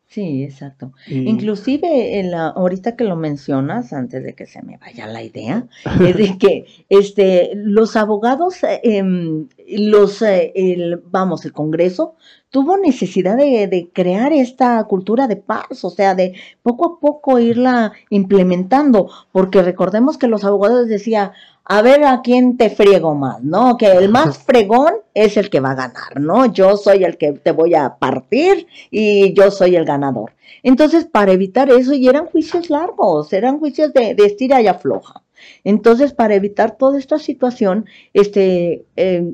Sí, 0.08 0.44
exacto. 0.44 0.94
Y, 1.08 1.30
Inclusive, 1.30 2.20
en 2.20 2.32
la, 2.32 2.48
ahorita 2.48 2.96
que 2.96 3.04
lo 3.04 3.16
mencionas, 3.16 3.94
antes 3.94 4.24
de 4.24 4.34
que 4.34 4.46
se 4.46 4.62
me 4.62 4.78
vaya 4.78 5.08
la 5.08 5.24
idea, 5.24 5.68
es 6.02 6.18
de 6.18 6.38
que 6.40 6.66
este, 6.90 7.52
los 7.56 7.96
abogados, 7.96 8.64
eh, 8.64 8.82
em, 8.84 9.48
los, 9.68 10.22
eh, 10.22 10.52
el, 10.56 11.02
vamos, 11.10 11.46
el 11.46 11.54
Congreso 11.54 12.16
tuvo 12.50 12.78
necesidad 12.78 13.38
de, 13.38 13.68
de 13.68 13.90
crear 13.94 14.32
esta 14.34 14.84
cultura 14.86 15.28
de 15.28 15.36
paz, 15.36 15.84
o 15.84 15.90
sea, 15.90 16.16
de 16.16 16.34
poco 16.64 16.86
a 16.86 17.00
poco 17.00 17.40
irla 17.40 17.92
implementando, 18.10 19.10
porque 19.32 19.62
recordemos 19.62 20.18
que 20.18 20.28
los 20.28 20.44
abogados 20.44 20.88
decían, 20.88 21.32
a 21.70 21.82
ver 21.82 22.04
a 22.06 22.22
quién 22.22 22.56
te 22.56 22.70
friego 22.70 23.14
más, 23.14 23.44
¿no? 23.44 23.78
Que 23.78 23.92
el 23.92 24.10
más 24.10 24.38
fregón 24.38 24.94
es 25.14 25.36
el 25.36 25.50
que 25.50 25.60
va 25.60 25.72
a 25.72 25.76
ganar, 25.76 26.20
¿no? 26.20 26.46
Yo 26.46 26.78
soy 26.78 27.04
el 27.04 27.18
que 27.18 27.34
te 27.34 27.52
voy 27.52 27.76
a 27.76 27.98
partir 27.98 28.68
y 28.90 29.34
yo 29.34 29.52
soy 29.52 29.76
el 29.76 29.84
ganador. 29.84 30.32
Entonces, 30.64 31.06
para 31.06 31.34
evitar 31.34 31.70
eso, 31.70 31.94
y 31.94 32.08
eran 32.08 32.28
juicios 32.28 32.70
largos, 32.70 33.34
eran 33.34 33.60
juicios 33.60 33.94
de, 33.94 34.16
de 34.16 34.26
estira 34.26 34.62
y 34.62 34.68
afloja. 34.68 35.24
Entonces, 35.66 36.14
para 36.14 36.36
evitar 36.36 36.78
toda 36.78 36.98
esta 36.98 37.20
situación, 37.20 37.86
este, 38.14 38.86
eh, 38.96 39.34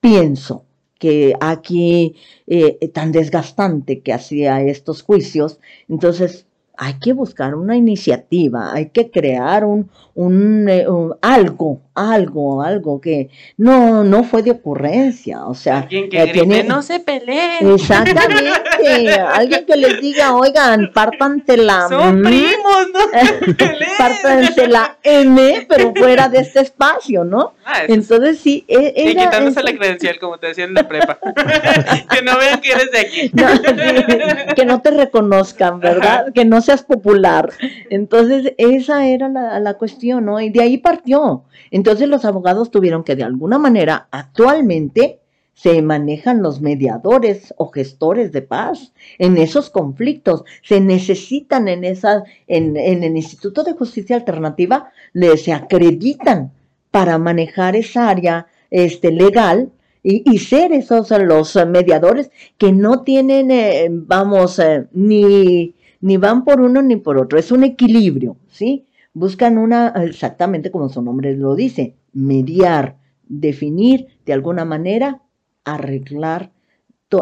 pienso 0.00 0.64
que 0.98 1.34
aquí 1.40 2.16
eh, 2.46 2.88
tan 2.88 3.12
desgastante 3.12 4.00
que 4.02 4.12
hacía 4.12 4.62
estos 4.62 5.02
juicios, 5.02 5.58
entonces 5.88 6.46
hay 6.76 6.94
que 6.94 7.12
buscar 7.12 7.54
una 7.54 7.76
iniciativa, 7.76 8.72
hay 8.72 8.90
que 8.90 9.10
crear 9.10 9.64
un, 9.64 9.90
un, 10.14 10.68
eh, 10.68 10.86
algo, 11.20 11.80
algo, 11.94 12.62
algo 12.62 13.00
que 13.00 13.28
no, 13.58 14.02
no 14.04 14.24
fue 14.24 14.42
de 14.42 14.52
ocurrencia, 14.52 15.44
o 15.46 15.54
sea, 15.54 15.80
Alguien 15.80 16.08
que 16.08 16.18
eh, 16.18 16.26
grite, 16.26 16.46
tiene- 16.46 16.64
no 16.64 16.82
se 16.82 17.00
peleen. 17.00 17.70
Exactamente, 17.74 19.10
alguien 19.34 19.66
que 19.66 19.76
les 19.76 20.00
diga, 20.00 20.34
oigan, 20.34 20.90
pártanse 20.94 21.56
la 21.58 21.88
Son 21.88 22.22
primos, 22.22 22.86
no 22.94 23.54
peleen. 23.56 23.90
pártanse 23.98 24.68
la 24.68 24.96
M, 25.02 25.66
pero 25.68 25.92
fuera 25.94 26.28
de 26.28 26.38
este 26.38 26.60
espacio, 26.60 27.24
¿no? 27.24 27.54
Ah, 27.64 27.82
Entonces 27.86 28.38
sí, 28.38 28.64
e- 28.68 28.92
Y 28.96 29.10
era 29.12 29.24
quitándose 29.26 29.60
eso. 29.60 29.68
la 29.70 29.76
credencial, 29.78 30.18
como 30.18 30.38
te 30.38 30.46
decían 30.48 30.70
en 30.70 30.74
la 30.74 30.88
prepa. 30.88 31.18
que 32.10 32.22
no 32.22 32.38
vean 32.38 32.60
que 32.60 32.72
eres 32.72 32.90
de 32.90 32.98
aquí. 32.98 33.30
No, 33.34 33.48
sí, 33.54 34.54
que 34.56 34.64
no 34.64 34.80
te 34.80 34.90
reconozcan, 34.92 35.78
¿verdad? 35.80 36.32
Que 36.32 36.44
no 36.44 36.60
seas 36.62 36.82
popular. 36.82 37.50
Entonces, 37.90 38.54
esa 38.58 39.06
era 39.06 39.28
la, 39.28 39.60
la 39.60 39.74
cuestión, 39.74 40.24
¿no? 40.24 40.40
Y 40.40 40.50
de 40.50 40.62
ahí 40.62 40.78
partió. 40.78 41.44
Entonces, 41.70 41.81
los 41.82 42.24
abogados 42.24 42.70
tuvieron 42.70 43.04
que, 43.04 43.16
de 43.16 43.24
alguna 43.24 43.58
manera, 43.58 44.08
actualmente 44.10 45.20
se 45.54 45.82
manejan 45.82 46.42
los 46.42 46.60
mediadores 46.60 47.52
o 47.58 47.68
gestores 47.68 48.32
de 48.32 48.42
paz 48.42 48.92
en 49.18 49.36
esos 49.36 49.70
conflictos. 49.70 50.44
Se 50.62 50.80
necesitan 50.80 51.68
en 51.68 51.84
esa, 51.84 52.24
en, 52.46 52.76
en 52.76 53.04
el 53.04 53.16
Instituto 53.16 53.62
de 53.62 53.74
Justicia 53.74 54.16
Alternativa, 54.16 54.90
le, 55.12 55.36
se 55.36 55.52
acreditan 55.52 56.52
para 56.90 57.18
manejar 57.18 57.76
esa 57.76 58.08
área 58.08 58.46
este, 58.70 59.12
legal 59.12 59.70
y, 60.04 60.38
ser 60.38 60.72
esos 60.72 61.10
los 61.10 61.54
mediadores 61.66 62.30
que 62.58 62.72
no 62.72 63.02
tienen, 63.02 63.50
eh, 63.50 63.88
vamos, 63.90 64.58
eh, 64.58 64.86
ni, 64.92 65.74
ni 66.00 66.16
van 66.16 66.44
por 66.44 66.60
uno 66.60 66.82
ni 66.82 66.96
por 66.96 67.18
otro. 67.18 67.38
Es 67.38 67.52
un 67.52 67.62
equilibrio, 67.62 68.36
¿sí? 68.50 68.84
Buscan 69.14 69.58
una, 69.58 69.88
exactamente 69.88 70.70
como 70.70 70.88
su 70.88 71.02
nombre 71.02 71.36
lo 71.36 71.54
dice, 71.54 71.96
mediar, 72.12 72.96
definir 73.28 74.08
de 74.24 74.32
alguna 74.32 74.64
manera, 74.64 75.22
arreglar 75.64 76.52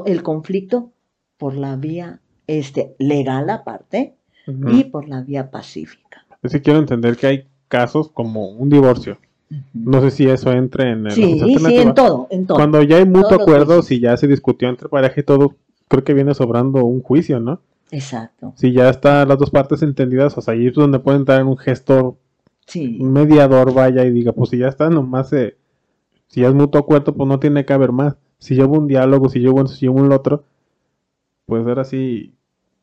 el 0.07 0.23
conflicto 0.23 0.93
por 1.37 1.57
la 1.57 1.77
vía 1.77 2.21
este, 2.47 2.95
legal 2.99 3.51
aparte 3.51 4.15
y 4.47 4.85
por 4.85 5.09
la 5.09 5.23
vía 5.23 5.51
pacífica. 5.51 6.27
Sí 6.45 6.61
quiero 6.61 6.79
entender 6.79 7.17
que 7.17 7.27
hay 7.27 7.49
casos 7.69 8.11
como 8.11 8.51
un 8.51 8.69
divorcio. 8.69 9.19
No 9.75 10.01
sé 10.01 10.11
si 10.11 10.27
eso 10.27 10.53
entre 10.53 10.93
en 10.93 11.07
el 11.07 11.13
Sí, 11.13 11.41
sí, 11.41 11.77
en 11.77 11.95
todo, 11.95 12.29
en 12.31 12.47
todo. 12.47 12.57
Cuando 12.57 12.83
ya 12.83 12.99
hay 12.99 13.05
mutuo 13.05 13.35
acuerdo, 13.35 13.83
si 13.83 14.01
ya 14.01 14.17
se 14.17 14.29
discutió 14.29 14.69
entre 14.69 14.89
pareja 14.89 15.21
y 15.21 15.25
todo, 15.25 15.57
creo 15.89 16.05
que 16.05 16.15
viene 16.15 16.35
sobrando 16.35 16.85
un 16.85 17.03
juicio, 17.03 17.41
¿no? 17.41 17.61
Exacto, 17.93 18.53
Si 18.57 18.73
ya 18.73 18.89
están 18.89 19.29
las 19.29 19.39
dos 19.39 19.51
partes 19.51 19.83
entendidas, 19.83 20.37
o 20.39 20.41
sea, 20.41 20.55
ahí 20.55 20.69
es 20.69 20.75
donde 20.75 21.01
puede 21.01 21.19
entrar 21.19 21.45
un 21.45 21.59
gestor, 21.59 22.17
sí. 22.67 22.99
un 23.01 23.13
mediador, 23.13 23.75
vaya 23.75 24.05
y 24.05 24.11
diga, 24.13 24.33
pues 24.33 24.51
si 24.51 24.59
ya 24.59 24.69
está, 24.69 24.91
nomás 24.91 25.31
se, 25.31 25.57
si 26.29 26.43
ya 26.43 26.49
es 26.49 26.55
mutuo 26.55 26.81
acuerdo, 26.81 27.15
pues 27.15 27.29
no 27.29 27.41
tiene 27.41 27.65
que 27.65 27.73
haber 27.73 27.93
más. 27.93 28.17
Si 28.39 28.61
hubo 28.63 28.79
un 28.79 28.87
diálogo, 28.87 29.29
si 29.29 29.47
hubo, 29.47 29.67
si 29.67 29.89
hubo 29.89 30.01
un 30.01 30.13
otro, 30.13 30.45
pues 31.47 31.67
ahora 31.67 31.85
sí, 31.85 32.35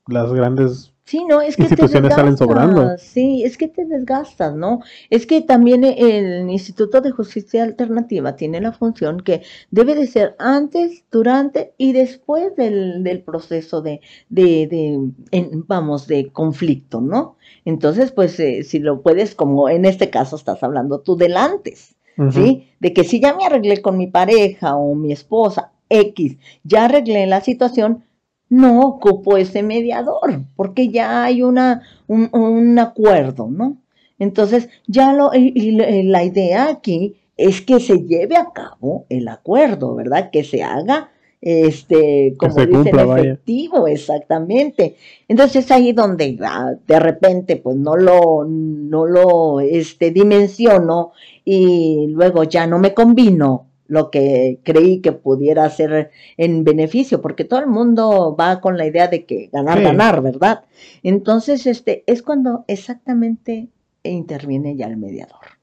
las 0.07 0.33
grandes 0.33 0.93
Sí, 1.07 1.23
no, 1.23 1.39
es 1.41 1.55
que 1.55 1.69
te 1.69 1.87
salen 1.87 2.35
sobrando. 2.37 2.97
Sí, 2.97 3.43
es 3.45 3.57
que 3.57 3.69
te 3.69 3.85
desgastas, 3.85 4.53
¿no? 4.55 4.81
Es 5.09 5.25
que 5.25 5.39
también 5.41 5.85
el 5.85 6.49
Instituto 6.49 6.99
de 6.99 7.11
Justicia 7.11 7.63
Alternativa 7.63 8.35
tiene 8.35 8.59
la 8.59 8.73
función 8.73 9.21
que 9.21 9.41
debe 9.71 9.95
de 9.95 10.05
ser 10.07 10.35
antes, 10.37 11.05
durante 11.09 11.73
y 11.77 11.93
después 11.93 12.55
del, 12.57 13.03
del 13.03 13.21
proceso 13.23 13.81
de, 13.81 14.01
de, 14.27 14.67
de 14.67 14.99
en- 15.31 15.65
vamos, 15.65 16.07
de 16.07 16.29
conflicto, 16.31 16.99
¿no? 16.99 17.37
Entonces, 17.63 18.11
pues, 18.11 18.37
eh, 18.41 18.63
si 18.63 18.79
lo 18.79 19.01
puedes, 19.01 19.33
como 19.33 19.69
en 19.69 19.85
este 19.85 20.09
caso 20.09 20.35
estás 20.35 20.61
hablando 20.61 20.99
tú 20.99 21.15
del 21.15 21.37
antes. 21.37 21.95
¿sí? 22.31 22.67
De 22.79 22.93
que 22.93 23.03
si 23.03 23.19
ya 23.21 23.35
me 23.35 23.45
arreglé 23.45 23.81
con 23.81 23.97
mi 23.97 24.07
pareja 24.07 24.75
o 24.75 24.95
mi 24.95 25.11
esposa, 25.13 25.71
X, 25.89 26.37
ya 26.63 26.85
arreglé 26.85 27.27
la 27.27 27.41
situación, 27.41 28.03
no 28.49 28.81
ocupo 28.81 29.37
ese 29.37 29.63
mediador, 29.63 30.41
porque 30.55 30.89
ya 30.89 31.23
hay 31.23 31.41
una, 31.43 31.83
un, 32.07 32.29
un 32.33 32.79
acuerdo, 32.79 33.49
¿no? 33.49 33.77
Entonces, 34.19 34.69
ya 34.87 35.13
lo, 35.13 35.31
y, 35.33 35.51
y 35.55 35.71
la- 36.03 36.23
idea 36.23 36.69
aquí 36.69 37.15
es 37.37 37.61
que 37.61 37.79
se 37.79 37.99
lleve 38.05 38.35
a 38.37 38.51
cabo 38.53 39.05
el 39.09 39.27
acuerdo, 39.27 39.95
¿verdad? 39.95 40.29
Que 40.31 40.43
se 40.43 40.63
haga, 40.63 41.11
este, 41.41 42.33
como 42.37 42.65
dicen, 42.65 42.81
cumpla, 42.83 43.05
vaya. 43.05 43.39
efectivo, 43.43 43.87
exactamente. 43.87 44.95
Entonces 45.27 45.65
es 45.65 45.71
ahí 45.71 45.93
donde 45.93 46.37
ah, 46.43 46.73
de 46.87 46.99
repente, 46.99 47.57
pues 47.57 47.77
no 47.77 47.95
lo, 47.95 48.45
no 48.45 49.05
lo, 49.05 49.59
este, 49.59 50.11
dimensiono 50.11 51.11
y 51.45 52.07
luego 52.09 52.43
ya 52.43 52.65
no 52.67 52.79
me 52.79 52.93
combino 52.93 53.66
lo 53.87 54.11
que 54.11 54.59
creí 54.63 55.01
que 55.01 55.11
pudiera 55.11 55.69
ser 55.69 56.11
en 56.37 56.63
beneficio, 56.63 57.21
porque 57.21 57.43
todo 57.45 57.59
el 57.59 57.67
mundo 57.67 58.35
va 58.39 58.61
con 58.61 58.77
la 58.77 58.85
idea 58.85 59.07
de 59.07 59.25
que 59.25 59.49
ganar, 59.51 59.77
Sí. 59.79 59.83
ganar, 59.83 60.21
¿verdad? 60.21 60.65
Entonces, 61.03 61.65
este, 61.67 62.03
es 62.07 62.21
cuando 62.21 62.63
exactamente 62.67 63.69
interviene 64.03 64.75
ya 64.75 64.87
el 64.87 64.97
mediador 64.97 65.57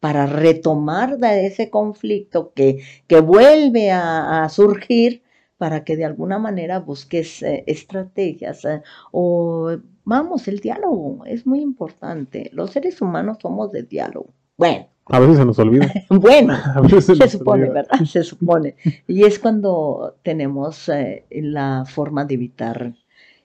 para 0.00 0.26
retomar 0.26 1.18
de 1.18 1.46
ese 1.46 1.70
conflicto 1.70 2.52
que, 2.54 2.78
que 3.06 3.20
vuelve 3.20 3.90
a, 3.90 4.44
a 4.44 4.48
surgir 4.48 5.22
para 5.56 5.82
que 5.82 5.96
de 5.96 6.04
alguna 6.04 6.38
manera 6.38 6.78
busques 6.78 7.42
eh, 7.42 7.64
estrategias 7.66 8.64
eh, 8.64 8.82
o 9.10 9.76
vamos, 10.04 10.46
el 10.46 10.60
diálogo 10.60 11.24
es 11.26 11.46
muy 11.46 11.60
importante. 11.60 12.48
Los 12.52 12.70
seres 12.70 13.00
humanos 13.02 13.38
somos 13.42 13.72
de 13.72 13.82
diálogo. 13.82 14.28
Bueno, 14.56 14.86
A 15.10 15.20
veces 15.20 15.38
se 15.38 15.44
nos 15.44 15.58
olvida. 15.58 15.92
bueno, 16.10 16.56
se, 17.00 17.28
supone, 17.28 17.64
olvida. 17.64 17.82
¿verdad? 17.82 18.04
Se 18.04 18.22
supone. 18.22 18.76
Y 19.06 19.24
es 19.24 19.38
cuando 19.38 20.16
tenemos 20.22 20.88
eh, 20.88 21.24
la 21.30 21.84
forma 21.86 22.24
de 22.24 22.34
evitar 22.34 22.94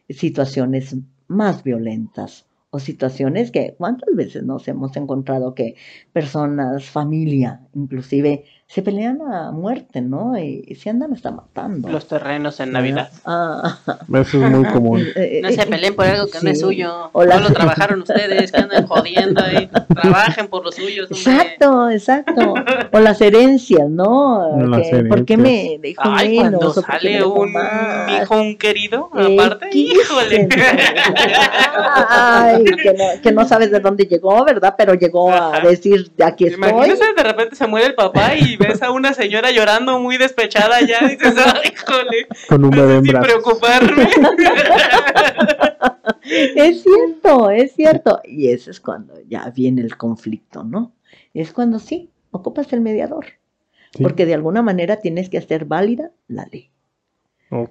situaciones 0.09 0.95
más 1.27 1.63
violentas 1.63 2.45
o 2.69 2.79
situaciones 2.79 3.51
que, 3.51 3.75
¿cuántas 3.77 4.15
veces 4.15 4.43
nos 4.43 4.67
hemos 4.67 4.95
encontrado 4.97 5.53
que 5.53 5.75
personas, 6.11 6.85
familia, 6.85 7.61
inclusive, 7.75 8.45
se 8.73 8.81
pelean 8.81 9.21
a 9.21 9.51
muerte, 9.51 10.01
¿no? 10.01 10.35
Y, 10.35 10.73
se 10.81 10.89
andan 10.89 11.13
hasta 11.13 11.29
matando. 11.29 11.89
Los 11.89 12.07
terrenos 12.07 12.59
en 12.59 12.71
Navidad. 12.71 13.11
Ah, 13.23 13.77
Eso 14.11 14.43
es 14.43 14.49
muy 14.51 14.65
común. 14.65 14.99
eh, 15.15 15.41
No 15.43 15.49
eh, 15.49 15.53
se 15.53 15.67
peleen 15.67 15.95
por 15.95 16.07
algo 16.07 16.25
que 16.25 16.39
no 16.41 16.49
es 16.49 16.57
sí. 16.57 16.63
suyo. 16.63 17.11
No 17.13 17.23
lo 17.39 17.53
trabajaron 17.53 18.01
ustedes, 18.01 18.51
que 18.51 18.57
andan 18.57 18.87
jodiendo 18.87 19.43
ahí. 19.43 19.69
Trabajen 20.01 20.47
por 20.47 20.65
los 20.65 20.73
suyos. 20.73 21.07
hombre. 21.11 21.19
Exacto, 21.19 21.89
exacto. 21.91 22.53
O 22.91 22.99
las 22.99 23.21
herencias, 23.21 23.87
¿no? 23.91 24.57
Las 24.67 24.89
Que, 24.89 25.03
¿Por 25.03 25.23
qué 25.25 25.37
me 25.37 25.75
herencias. 25.75 25.81
dejó 25.81 26.01
Ay, 26.05 26.35
cuando 26.37 26.57
menos? 26.59 26.77
¿O 26.77 26.81
por 26.81 26.97
qué 26.97 27.09
me 27.09 27.13
sale 27.19 27.25
un 27.25 27.53
más? 27.53 28.23
hijo, 28.23 28.41
un 28.41 28.57
querido, 28.57 29.09
Eh, 29.19 29.37
aparte, 29.39 29.69
híjole. 29.71 30.49
Ay, 32.09 32.63
que 32.63 32.93
no, 32.93 33.03
que 33.21 33.31
no 33.31 33.47
sabes 33.47 33.69
de 33.69 33.79
dónde 33.79 34.05
llegó, 34.05 34.43
¿verdad? 34.43 34.73
Pero 34.75 34.95
llegó 34.95 35.31
a 35.31 35.59
decir, 35.59 36.11
aquí 36.25 36.45
estoy. 36.47 36.69
Imagínese, 36.71 37.03
de 37.15 37.23
repente 37.23 37.55
se 37.55 37.67
muere 37.67 37.85
el 37.87 37.93
papá 37.93 38.35
y 38.35 38.57
ves 38.67 38.81
a 38.81 38.91
una 38.91 39.13
señora 39.13 39.51
llorando 39.51 39.99
muy 39.99 40.17
despechada 40.17 40.81
ya, 40.81 41.05
y 41.05 41.15
dices, 41.15 41.35
ay, 41.37 41.71
híjole, 41.73 42.27
Con 42.47 42.65
un 42.65 42.71
bebé 42.71 42.93
sé 42.93 42.97
en 42.97 43.03
si 43.05 43.11
brazos. 43.11 43.27
preocuparme. 43.27 44.07
Es 46.25 46.83
cierto, 46.83 47.49
es 47.49 47.73
cierto. 47.75 48.21
Y 48.23 48.47
ese 48.49 48.71
es 48.71 48.79
cuando 48.79 49.13
ya 49.27 49.49
viene 49.49 49.81
el 49.81 49.97
conflicto, 49.97 50.63
¿no? 50.63 50.93
Es 51.33 51.51
cuando 51.53 51.79
sí, 51.79 52.09
ocupas 52.31 52.71
el 52.73 52.81
mediador. 52.81 53.25
Sí. 53.93 54.01
Porque 54.01 54.25
de 54.25 54.33
alguna 54.33 54.61
manera 54.61 54.97
tienes 54.97 55.29
que 55.29 55.37
hacer 55.37 55.65
válida 55.65 56.11
la 56.27 56.47
ley. 56.51 56.71
Ok. 57.49 57.69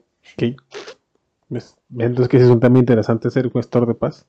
Pues, 1.48 1.76
Entonces, 1.98 2.28
que 2.28 2.36
es 2.36 2.44
un 2.44 2.60
tema 2.60 2.78
interesante 2.78 3.30
ser 3.30 3.50
gestor 3.50 3.86
de 3.86 3.94
paz. 3.94 4.26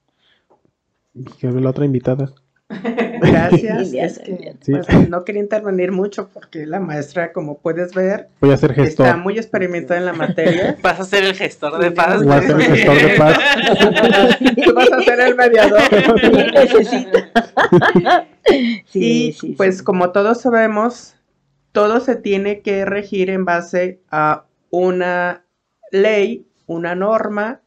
Y 1.13 1.25
que 1.25 1.51
la 1.51 1.69
otra 1.69 1.85
invitada. 1.85 2.33
Gracias. 3.23 3.79
Liliana, 3.87 4.07
es 4.07 4.19
que, 4.19 4.31
Liliana. 4.31 4.59
Sí. 4.61 4.71
pues, 4.71 5.09
no 5.09 5.23
quería 5.23 5.41
intervenir 5.41 5.91
mucho 5.91 6.29
porque 6.33 6.65
la 6.65 6.79
maestra, 6.79 7.31
como 7.31 7.57
puedes 7.57 7.93
ver, 7.93 8.29
Voy 8.39 8.51
a 8.51 8.57
ser 8.57 8.73
gestor. 8.73 9.07
está 9.07 9.17
muy 9.17 9.37
experimentada 9.37 9.99
en 9.99 10.05
la 10.05 10.13
materia. 10.13 10.77
Vas 10.81 10.99
a 10.99 11.05
ser 11.05 11.23
el 11.23 11.33
gestor 11.33 11.79
de 11.79 11.91
paz. 11.91 12.23
Voy 12.23 12.33
a 12.33 12.41
ser 12.41 12.51
el 12.51 12.61
gestor 12.61 12.95
de 12.95 13.17
paz. 13.17 13.39
Tú 14.65 14.73
vas 14.75 14.91
a 14.91 15.01
ser 15.01 15.19
el 15.19 15.35
mediador. 15.35 15.81
Sí, 15.89 16.31
necesita. 16.53 17.31
Sí, 18.45 18.99
y 18.99 19.31
sí, 19.33 19.37
sí. 19.39 19.53
pues 19.57 19.81
como 19.83 20.11
todos 20.11 20.41
sabemos, 20.41 21.15
todo 21.71 21.99
se 21.99 22.15
tiene 22.15 22.61
que 22.61 22.85
regir 22.85 23.29
en 23.29 23.45
base 23.45 23.99
a 24.11 24.45
una 24.69 25.45
ley, 25.91 26.47
una 26.65 26.95
norma, 26.95 27.61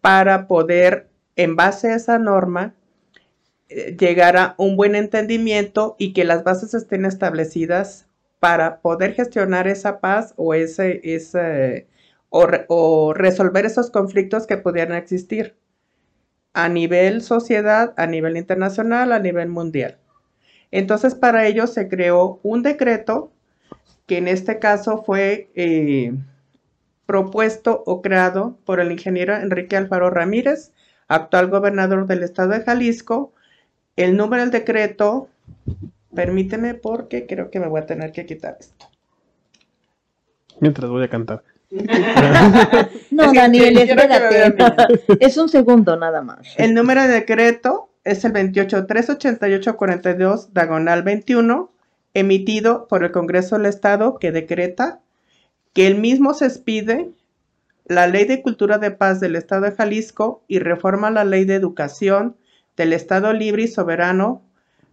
para 0.00 0.46
poder, 0.46 1.08
en 1.36 1.56
base 1.56 1.90
a 1.90 1.96
esa 1.96 2.18
norma, 2.18 2.74
llegar 3.98 4.36
a 4.36 4.54
un 4.58 4.76
buen 4.76 4.94
entendimiento 4.94 5.96
y 5.98 6.12
que 6.12 6.24
las 6.24 6.44
bases 6.44 6.74
estén 6.74 7.04
establecidas 7.04 8.06
para 8.40 8.80
poder 8.80 9.14
gestionar 9.14 9.68
esa 9.68 10.00
paz 10.00 10.34
o 10.36 10.54
ese, 10.54 11.00
ese 11.04 11.86
o, 12.30 12.46
o 12.68 13.14
resolver 13.14 13.66
esos 13.66 13.90
conflictos 13.90 14.46
que 14.46 14.56
pudieran 14.56 14.96
existir 14.96 15.56
a 16.52 16.68
nivel 16.68 17.22
sociedad, 17.22 17.94
a 17.96 18.06
nivel 18.06 18.36
internacional, 18.36 19.12
a 19.12 19.18
nivel 19.18 19.48
mundial. 19.48 19.98
Entonces, 20.70 21.14
para 21.14 21.46
ello 21.46 21.66
se 21.66 21.88
creó 21.88 22.40
un 22.42 22.62
decreto 22.62 23.32
que 24.06 24.18
en 24.18 24.28
este 24.28 24.58
caso 24.58 25.02
fue 25.04 25.50
eh, 25.54 26.12
propuesto 27.06 27.82
o 27.86 28.02
creado 28.02 28.58
por 28.64 28.80
el 28.80 28.92
ingeniero 28.92 29.36
Enrique 29.36 29.76
Alfaro 29.76 30.10
Ramírez, 30.10 30.72
actual 31.08 31.48
gobernador 31.48 32.06
del 32.06 32.22
estado 32.22 32.50
de 32.50 32.62
Jalisco. 32.62 33.32
El 33.96 34.16
número 34.16 34.42
del 34.42 34.50
decreto, 34.50 35.28
permíteme 36.14 36.74
porque 36.74 37.26
creo 37.26 37.50
que 37.50 37.60
me 37.60 37.68
voy 37.68 37.80
a 37.80 37.86
tener 37.86 38.12
que 38.12 38.26
quitar 38.26 38.56
esto. 38.58 38.86
Mientras 40.60 40.90
voy 40.90 41.04
a 41.04 41.08
cantar. 41.08 41.42
No, 43.10 43.24
Es 43.24 43.32
que 43.32 43.38
Daniel, 43.38 43.78
espérate. 43.78 45.18
Es 45.20 45.36
un 45.36 45.48
segundo 45.48 45.96
nada 45.96 46.22
más. 46.22 46.54
El 46.56 46.74
número 46.74 47.02
de 47.02 47.08
decreto 47.08 47.90
es 48.04 48.24
el 48.24 48.32
2838842 48.32 50.52
diagonal 50.52 51.02
21, 51.02 51.72
emitido 52.14 52.86
por 52.88 53.04
el 53.04 53.12
Congreso 53.12 53.56
del 53.56 53.66
Estado 53.66 54.18
que 54.18 54.32
decreta 54.32 55.00
que 55.72 55.86
el 55.86 55.96
mismo 55.96 56.34
se 56.34 56.46
expide 56.46 57.10
la 57.84 58.06
Ley 58.06 58.24
de 58.24 58.42
Cultura 58.42 58.78
de 58.78 58.90
Paz 58.90 59.20
del 59.20 59.36
Estado 59.36 59.62
de 59.62 59.72
Jalisco 59.72 60.42
y 60.48 60.60
reforma 60.60 61.10
la 61.10 61.24
Ley 61.24 61.44
de 61.44 61.56
Educación 61.56 62.36
del 62.76 62.92
Estado 62.92 63.32
Libre 63.32 63.62
y 63.62 63.68
Soberano, 63.68 64.42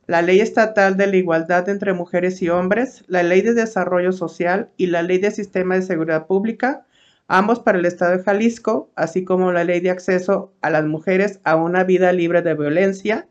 la 0.08 0.22
Ley 0.22 0.40
Estatal 0.40 0.96
de 0.96 1.08
la 1.08 1.18
Igualdad 1.18 1.68
entre 1.70 1.94
Mujeres 1.94 2.42
y 2.42 2.50
Hombres, 2.50 3.04
la 3.08 3.24
Ley 3.24 3.42
de 3.42 3.54
Desarrollo 3.54 4.14
Social 4.14 4.70
y 4.78 4.88
la 4.88 5.04
Ley 5.04 5.18
de 5.18 5.32
Sistema 5.32 5.76
de 5.76 5.82
Seguridad 5.82 6.28
Pública, 6.28 6.86
ambos 7.28 7.60
para 7.60 7.78
el 7.78 7.86
Estado 7.86 8.18
de 8.18 8.24
Jalisco, 8.24 8.90
así 8.96 9.26
como 9.26 9.52
la 9.52 9.66
Ley 9.66 9.82
de 9.82 9.90
Acceso 9.90 10.54
a 10.62 10.70
las 10.70 10.86
Mujeres 10.86 11.42
a 11.44 11.58
una 11.58 11.84
Vida 11.84 12.14
Libre 12.14 12.42
de 12.42 12.54
Violencia, 12.54 13.28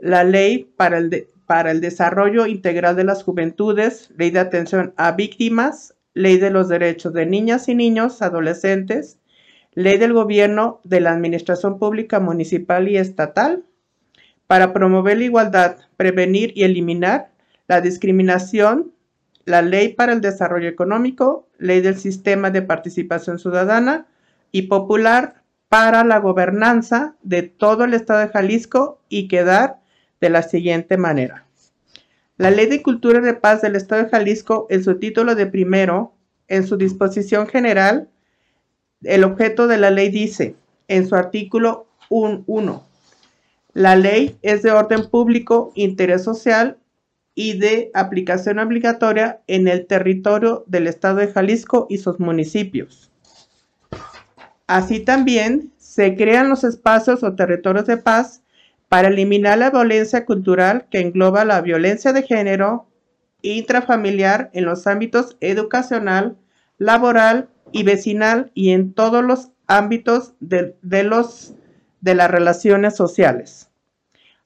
la 0.00 0.24
Ley 0.24 0.70
para 0.76 0.98
el, 0.98 1.28
para 1.46 1.70
el 1.70 1.80
Desarrollo 1.80 2.46
Integral 2.46 2.96
de 2.96 3.04
las 3.04 3.22
Juventudes, 3.22 4.10
Ley 4.16 4.30
de 4.30 4.40
Atención 4.40 4.92
a 4.96 5.12
Víctimas, 5.12 5.94
Ley 6.14 6.38
de 6.38 6.50
los 6.50 6.68
Derechos 6.68 7.12
de 7.12 7.26
Niñas 7.26 7.68
y 7.68 7.74
Niños, 7.74 8.22
Adolescentes, 8.22 9.18
Ley 9.76 9.98
del 9.98 10.14
Gobierno 10.14 10.80
de 10.84 11.00
la 11.00 11.12
Administración 11.12 11.78
Pública 11.78 12.18
Municipal 12.18 12.88
y 12.88 12.96
Estatal, 12.96 13.62
para 14.46 14.72
promover 14.72 15.18
la 15.18 15.24
igualdad, 15.24 15.76
prevenir 15.98 16.52
y 16.56 16.64
eliminar 16.64 17.30
la 17.68 17.82
discriminación, 17.82 18.92
la 19.44 19.60
Ley 19.60 19.92
para 19.92 20.14
el 20.14 20.22
Desarrollo 20.22 20.68
Económico, 20.68 21.46
Ley 21.58 21.82
del 21.82 21.98
Sistema 21.98 22.50
de 22.50 22.62
Participación 22.62 23.38
Ciudadana 23.38 24.06
y 24.50 24.62
Popular 24.62 25.42
para 25.68 26.04
la 26.04 26.20
gobernanza 26.20 27.14
de 27.22 27.42
todo 27.42 27.84
el 27.84 27.92
Estado 27.92 28.20
de 28.20 28.28
Jalisco 28.28 29.02
y 29.10 29.28
quedar 29.28 29.80
de 30.22 30.30
la 30.30 30.42
siguiente 30.42 30.96
manera. 30.96 31.44
La 32.38 32.50
Ley 32.50 32.64
de 32.64 32.82
Cultura 32.82 33.18
y 33.18 33.22
de 33.22 33.34
Paz 33.34 33.60
del 33.60 33.76
Estado 33.76 34.04
de 34.04 34.08
Jalisco, 34.08 34.68
en 34.70 34.82
su 34.82 34.98
título 34.98 35.34
de 35.34 35.46
primero, 35.46 36.14
en 36.48 36.66
su 36.66 36.78
disposición 36.78 37.46
general, 37.46 38.08
el 39.02 39.24
objeto 39.24 39.66
de 39.66 39.78
la 39.78 39.90
ley 39.90 40.08
dice, 40.10 40.56
en 40.88 41.08
su 41.08 41.16
artículo 41.16 41.86
1, 42.08 42.86
la 43.72 43.96
ley 43.96 44.36
es 44.42 44.62
de 44.62 44.70
orden 44.70 45.10
público, 45.10 45.72
interés 45.74 46.24
social 46.24 46.78
y 47.34 47.58
de 47.58 47.90
aplicación 47.92 48.58
obligatoria 48.58 49.40
en 49.46 49.68
el 49.68 49.86
territorio 49.86 50.64
del 50.66 50.86
Estado 50.86 51.16
de 51.16 51.28
Jalisco 51.28 51.86
y 51.90 51.98
sus 51.98 52.18
municipios. 52.18 53.10
Así 54.66 55.00
también 55.00 55.72
se 55.76 56.16
crean 56.16 56.48
los 56.48 56.64
espacios 56.64 57.22
o 57.22 57.34
territorios 57.34 57.86
de 57.86 57.98
paz 57.98 58.42
para 58.88 59.08
eliminar 59.08 59.58
la 59.58 59.70
violencia 59.70 60.24
cultural 60.24 60.86
que 60.90 61.00
engloba 61.00 61.44
la 61.44 61.60
violencia 61.60 62.12
de 62.12 62.22
género 62.22 62.86
intrafamiliar 63.42 64.50
en 64.54 64.64
los 64.64 64.86
ámbitos 64.86 65.36
educacional, 65.40 66.36
laboral 66.78 67.48
y 67.72 67.82
vecinal 67.82 68.50
y 68.54 68.70
en 68.70 68.92
todos 68.92 69.24
los 69.24 69.50
ámbitos 69.66 70.34
de, 70.40 70.76
de 70.82 71.02
los, 71.02 71.54
de 72.00 72.14
las 72.14 72.30
relaciones 72.30 72.96
sociales. 72.96 73.68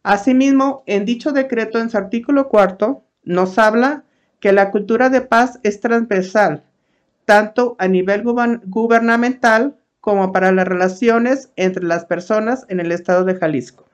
Asimismo, 0.02 0.82
en 0.86 1.04
dicho 1.04 1.32
decreto, 1.32 1.78
en 1.78 1.90
su 1.90 1.98
artículo 1.98 2.48
cuarto, 2.48 3.04
nos 3.22 3.58
habla 3.58 4.04
que 4.40 4.52
la 4.52 4.70
cultura 4.70 5.10
de 5.10 5.20
paz 5.20 5.60
es 5.62 5.80
transversal, 5.80 6.64
tanto 7.26 7.76
a 7.78 7.86
nivel 7.86 8.22
gubernamental 8.24 9.76
como 10.00 10.32
para 10.32 10.50
las 10.52 10.66
relaciones 10.66 11.50
entre 11.56 11.84
las 11.84 12.06
personas 12.06 12.64
en 12.68 12.80
el 12.80 12.90
estado 12.90 13.24
de 13.24 13.34
Jalisco. 13.34 13.84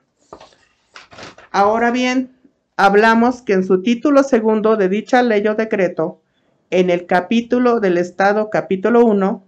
Ahora 1.51 1.91
bien, 1.91 2.31
hablamos 2.77 3.41
que 3.41 3.53
en 3.53 3.65
su 3.65 3.81
título 3.81 4.23
segundo 4.23 4.77
de 4.77 4.87
dicha 4.87 5.21
ley 5.21 5.45
o 5.47 5.55
decreto, 5.55 6.21
en 6.69 6.89
el 6.89 7.05
capítulo 7.05 7.79
del 7.79 7.97
Estado, 7.97 8.49
capítulo 8.49 9.05
1, 9.05 9.43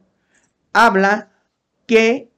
habla 0.74 1.30
que 1.86 2.30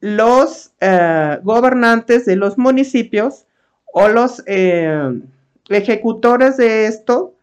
los 0.00 0.72
eh, 0.80 1.38
gobernantes 1.42 2.24
de 2.26 2.36
los 2.36 2.58
municipios 2.58 3.46
o 3.92 4.08
los 4.08 4.42
eh, 4.46 5.20
ejecutores 5.68 6.56
de 6.56 6.86
esto, 6.86 7.34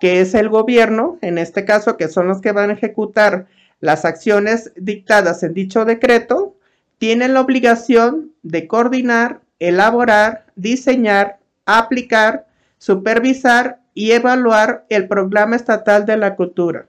que 0.00 0.20
es 0.20 0.34
el 0.34 0.48
gobierno, 0.48 1.18
en 1.22 1.38
este 1.38 1.64
caso, 1.64 1.96
que 1.96 2.08
son 2.08 2.28
los 2.28 2.40
que 2.40 2.52
van 2.52 2.70
a 2.70 2.74
ejecutar 2.74 3.46
las 3.80 4.04
acciones 4.04 4.72
dictadas 4.76 5.42
en 5.42 5.54
dicho 5.54 5.84
decreto, 5.84 6.54
tienen 6.98 7.34
la 7.34 7.40
obligación 7.40 8.32
de 8.42 8.66
coordinar, 8.66 9.40
elaborar, 9.58 10.46
diseñar, 10.56 11.38
aplicar, 11.66 12.46
supervisar 12.78 13.80
y 13.94 14.10
evaluar 14.10 14.84
el 14.88 15.08
programa 15.08 15.56
estatal 15.56 16.04
de 16.04 16.16
la 16.16 16.36
cultura 16.36 16.86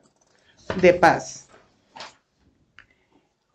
de 0.81 0.93
paz, 0.93 1.47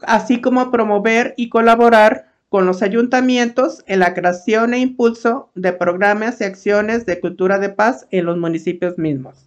así 0.00 0.40
como 0.40 0.70
promover 0.70 1.34
y 1.36 1.48
colaborar 1.48 2.30
con 2.48 2.66
los 2.66 2.82
ayuntamientos 2.82 3.84
en 3.86 4.00
la 4.00 4.14
creación 4.14 4.74
e 4.74 4.78
impulso 4.78 5.50
de 5.54 5.72
programas 5.72 6.40
y 6.40 6.44
acciones 6.44 7.06
de 7.06 7.20
cultura 7.20 7.58
de 7.58 7.68
paz 7.68 8.06
en 8.10 8.24
los 8.26 8.38
municipios 8.38 8.98
mismos. 8.98 9.46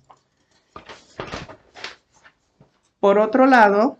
Por 3.00 3.20
otro 3.20 3.46
lado, 3.46 3.98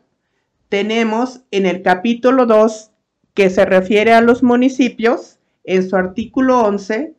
tenemos 0.70 1.42
en 1.52 1.66
el 1.66 1.82
capítulo 1.82 2.46
2 2.46 2.92
que 3.34 3.50
se 3.50 3.66
refiere 3.66 4.14
a 4.14 4.22
los 4.22 4.44
municipios, 4.44 5.40
en 5.66 5.90
su 5.90 5.96
artículo 5.96 6.62
11, 6.62 7.14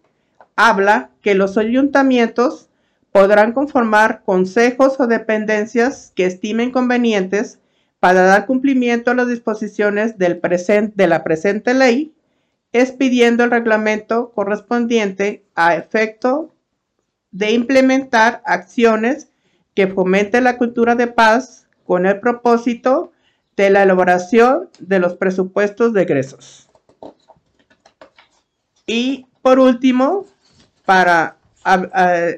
habla 0.56 1.10
que 1.20 1.34
los 1.34 1.58
ayuntamientos 1.58 2.68
podrán 3.14 3.52
conformar 3.52 4.24
consejos 4.24 4.98
o 4.98 5.06
dependencias 5.06 6.10
que 6.16 6.26
estimen 6.26 6.72
convenientes 6.72 7.60
para 8.00 8.22
dar 8.22 8.44
cumplimiento 8.44 9.12
a 9.12 9.14
las 9.14 9.28
disposiciones 9.28 10.18
del 10.18 10.40
de 10.40 11.06
la 11.06 11.22
presente 11.22 11.74
ley, 11.74 12.12
expidiendo 12.72 13.44
el 13.44 13.52
reglamento 13.52 14.32
correspondiente 14.32 15.44
a 15.54 15.76
efecto 15.76 16.52
de 17.30 17.52
implementar 17.52 18.42
acciones 18.46 19.28
que 19.74 19.86
fomenten 19.86 20.42
la 20.42 20.58
cultura 20.58 20.96
de 20.96 21.06
paz 21.06 21.68
con 21.84 22.06
el 22.06 22.18
propósito 22.18 23.12
de 23.56 23.70
la 23.70 23.84
elaboración 23.84 24.70
de 24.80 24.98
los 24.98 25.14
presupuestos 25.14 25.92
de 25.92 26.02
egresos. 26.02 26.68
Y 28.88 29.28
por 29.40 29.60
último, 29.60 30.26
para 30.84 31.36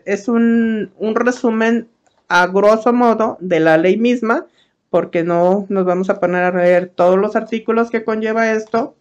es 0.05 0.29
un, 0.29 0.91
resumen 1.15 1.89
a 2.29 2.47
grosso 2.47 2.93
modo 2.93 3.39
de 3.41 3.61
la 3.61 3.77
ley 3.79 3.97
misma, 3.97 4.47
porque 4.91 5.25
no 5.25 5.67
nos 5.69 5.85
vamos 5.85 6.11
a 6.11 6.21
poner 6.21 6.45
a 6.45 6.57
leer 6.57 6.93
todos 6.95 7.19
los 7.19 7.37
artículos 7.37 7.91
que 7.91 8.05
conlleva 8.05 8.53
esto. 8.53 8.95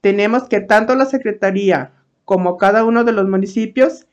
Tenemos 0.00 0.44
que 0.44 0.60
tanto 0.60 0.94
la 0.94 1.06
Secretaría 1.06 1.92
como 2.24 2.58
cada 2.58 2.84
uno 2.84 3.04
de 3.04 3.12
los 3.12 3.28
municipios 3.28 4.06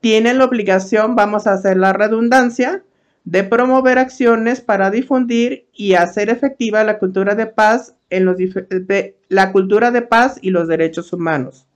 tienen 0.00 0.38
la 0.38 0.44
obligación, 0.44 1.16
vamos 1.16 1.46
a 1.46 1.54
hacer 1.54 1.76
la 1.76 1.92
redundancia, 1.92 2.84
de 3.24 3.42
promover 3.42 3.98
acciones 3.98 4.60
para 4.60 4.90
difundir 4.90 5.66
y 5.72 5.94
hacer 5.94 6.30
efectiva 6.30 6.84
la 6.84 7.00
cultura 7.00 7.34
de 7.34 7.46
paz 7.46 7.96
en 8.08 8.24
los 8.24 8.36
la 9.28 9.50
cultura 9.50 9.90
de 9.90 10.02
paz 10.02 10.38
y 10.40 10.50
los 10.50 10.68
derechos 10.68 11.12
humanos 11.12 11.66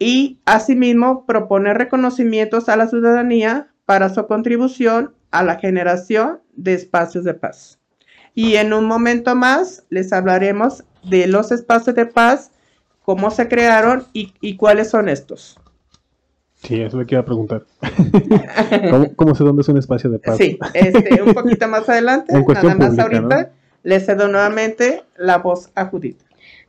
y 0.00 0.40
asimismo 0.46 1.26
proponer 1.26 1.76
reconocimientos 1.76 2.68
a 2.68 2.76
la 2.76 2.88
ciudadanía 2.88 3.68
para 3.84 4.08
su 4.08 4.26
contribución 4.26 5.12
a 5.30 5.44
la 5.44 5.58
generación 5.58 6.40
de 6.56 6.74
espacios 6.74 7.22
de 7.22 7.34
paz. 7.34 7.78
Y 8.34 8.56
en 8.56 8.72
un 8.72 8.86
momento 8.86 9.36
más 9.36 9.84
les 9.90 10.12
hablaremos 10.12 10.84
de 11.04 11.26
los 11.26 11.52
espacios 11.52 11.94
de 11.94 12.06
paz, 12.06 12.50
cómo 13.04 13.30
se 13.30 13.46
crearon 13.46 14.06
y, 14.12 14.56
cuáles 14.56 14.90
son 14.90 15.08
estos. 15.08 15.58
Sí, 16.54 16.80
eso 16.80 16.96
me 16.96 17.06
quiero 17.06 17.24
preguntar. 17.24 17.64
¿Cómo, 19.16 19.34
sé 19.34 19.44
dónde 19.44 19.62
es 19.62 19.68
un 19.68 19.78
espacio 19.78 20.10
de 20.10 20.18
paz? 20.18 20.38
Sí, 20.38 20.58
este, 20.74 21.22
un 21.22 21.34
poquito 21.34 21.68
más 21.68 21.88
adelante, 21.88 22.32
nada 22.48 22.74
más 22.74 22.98
ahorita, 22.98 23.50
les 23.82 24.06
cedo 24.06 24.28
nuevamente 24.28 25.04
la 25.16 25.38
voz 25.38 25.70
a 25.74 25.86
Judith. 25.86 26.20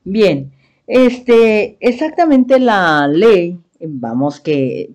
Bien, 0.04 0.52
este, 0.91 1.77
exactamente 1.80 2.60
la 2.60 3.08
ley, 3.08 3.58
vamos 3.80 4.41
que 4.41 4.89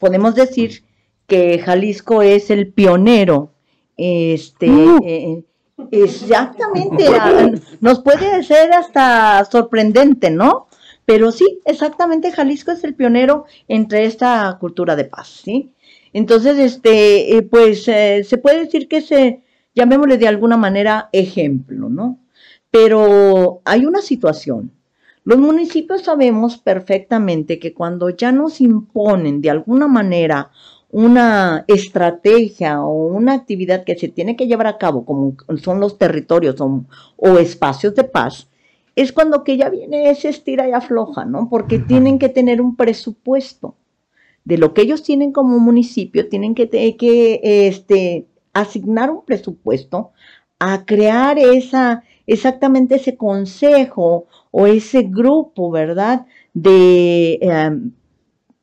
podemos 0.00 0.34
decir 0.34 0.82
que 1.28 1.60
Jalisco 1.60 2.22
es 2.22 2.50
el 2.50 2.72
pionero. 2.72 3.52
Este, 3.96 4.68
uh. 4.68 4.98
eh, 5.04 5.44
exactamente, 5.92 7.04
nos 7.80 8.00
puede 8.00 8.42
ser 8.42 8.72
hasta 8.72 9.44
sorprendente, 9.44 10.32
¿no? 10.32 10.66
Pero 11.04 11.30
sí, 11.30 11.60
exactamente 11.64 12.32
Jalisco 12.32 12.72
es 12.72 12.82
el 12.82 12.94
pionero 12.94 13.44
entre 13.68 14.06
esta 14.06 14.56
cultura 14.58 14.96
de 14.96 15.04
paz, 15.04 15.42
¿sí? 15.44 15.72
Entonces, 16.12 16.58
este, 16.58 17.36
eh, 17.36 17.42
pues 17.42 17.86
eh, 17.86 18.24
se 18.24 18.38
puede 18.38 18.64
decir 18.64 18.88
que 18.88 19.02
se, 19.02 19.44
llamémosle 19.72 20.18
de 20.18 20.26
alguna 20.26 20.56
manera 20.56 21.10
ejemplo, 21.12 21.88
¿no? 21.88 22.18
Pero 22.72 23.62
hay 23.64 23.86
una 23.86 24.02
situación 24.02 24.72
los 25.28 25.36
municipios 25.36 26.04
sabemos 26.04 26.56
perfectamente 26.56 27.58
que 27.58 27.74
cuando 27.74 28.08
ya 28.08 28.32
nos 28.32 28.62
imponen 28.62 29.42
de 29.42 29.50
alguna 29.50 29.86
manera 29.86 30.50
una 30.90 31.66
estrategia 31.68 32.80
o 32.82 33.08
una 33.08 33.34
actividad 33.34 33.84
que 33.84 33.94
se 33.94 34.08
tiene 34.08 34.36
que 34.36 34.46
llevar 34.46 34.68
a 34.68 34.78
cabo, 34.78 35.04
como 35.04 35.36
son 35.62 35.80
los 35.80 35.98
territorios 35.98 36.56
o, 36.62 37.38
espacios 37.38 37.94
de 37.94 38.04
paz, 38.04 38.48
es 38.96 39.12
cuando 39.12 39.44
que 39.44 39.58
ya 39.58 39.68
viene 39.68 40.08
ese 40.08 40.30
estira 40.30 40.66
y 40.66 40.72
afloja, 40.72 41.26
¿no? 41.26 41.50
Porque 41.50 41.78
tienen 41.78 42.18
que 42.18 42.30
tener 42.30 42.62
un 42.62 42.74
presupuesto. 42.74 43.74
De 44.46 44.56
lo 44.56 44.72
que 44.72 44.80
ellos 44.80 45.02
tienen 45.02 45.32
como 45.32 45.58
municipio, 45.58 46.26
tienen 46.30 46.54
que, 46.54 46.70
que 46.70 47.40
este, 47.42 48.24
asignar 48.54 49.10
un 49.10 49.26
presupuesto 49.26 50.12
a 50.58 50.86
crear 50.86 51.38
esa, 51.38 52.02
exactamente 52.26 52.94
ese 52.94 53.18
consejo 53.18 54.26
o 54.50 54.66
ese 54.66 55.02
grupo, 55.02 55.70
¿verdad? 55.70 56.26
De, 56.54 57.38
em, 57.42 57.92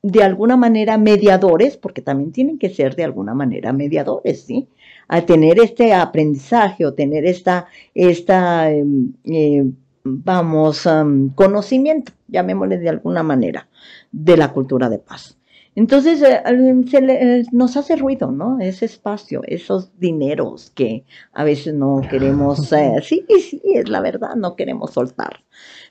de 0.03 0.23
alguna 0.23 0.57
manera 0.57 0.97
mediadores, 0.97 1.77
porque 1.77 2.01
también 2.01 2.31
tienen 2.31 2.59
que 2.59 2.69
ser 2.69 2.95
de 2.95 3.03
alguna 3.03 3.33
manera 3.33 3.73
mediadores, 3.73 4.41
¿sí? 4.43 4.67
A 5.07 5.21
tener 5.25 5.59
este 5.59 5.93
aprendizaje 5.93 6.85
o 6.85 6.93
tener 6.93 7.25
esta, 7.25 7.67
esta 7.93 8.71
em, 8.71 9.13
eh, 9.25 9.65
vamos, 10.03 10.85
em, 10.85 11.29
conocimiento, 11.29 12.13
llamémosle 12.27 12.77
de 12.77 12.89
alguna 12.89 13.23
manera, 13.23 13.67
de 14.11 14.37
la 14.37 14.53
cultura 14.53 14.89
de 14.89 14.99
paz. 14.99 15.37
Entonces 15.75 16.21
eh, 16.21 16.41
se 16.87 16.97
eh, 16.97 17.43
nos 17.51 17.75
hace 17.75 17.97
ruido, 17.97 18.31
¿no? 18.31 18.59
Ese 18.61 18.85
espacio, 18.85 19.41
esos 19.45 19.91
dineros 19.99 20.71
que 20.71 21.03
a 21.33 21.43
veces 21.43 21.73
no 21.73 22.01
queremos, 22.09 22.71
eh, 22.71 22.93
sí, 23.03 23.25
sí, 23.41 23.61
es 23.65 23.89
la 23.89 23.99
verdad, 23.99 24.35
no 24.35 24.55
queremos 24.55 24.91
soltar. 24.91 25.43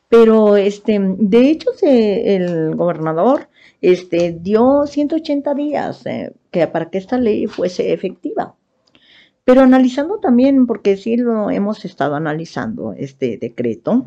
Pero 0.09 0.57
este, 0.57 0.99
de 1.01 1.51
hecho, 1.51 1.71
el 1.83 2.75
gobernador 2.77 3.49
este, 3.83 4.33
dio 4.41 4.87
180 4.87 5.55
días 5.55 6.05
que, 6.51 6.67
para 6.67 6.89
que 6.89 6.99
esta 6.99 7.19
ley 7.19 7.47
fuese 7.47 7.93
efectiva. 7.93 8.55
Pero 9.45 9.61
analizando 9.61 10.19
también, 10.21 10.67
porque 10.67 10.97
sí 10.97 11.17
lo 11.19 11.51
hemos 11.51 11.85
estado 11.85 12.15
analizando, 12.15 12.95
este 12.95 13.37
decreto, 13.37 14.05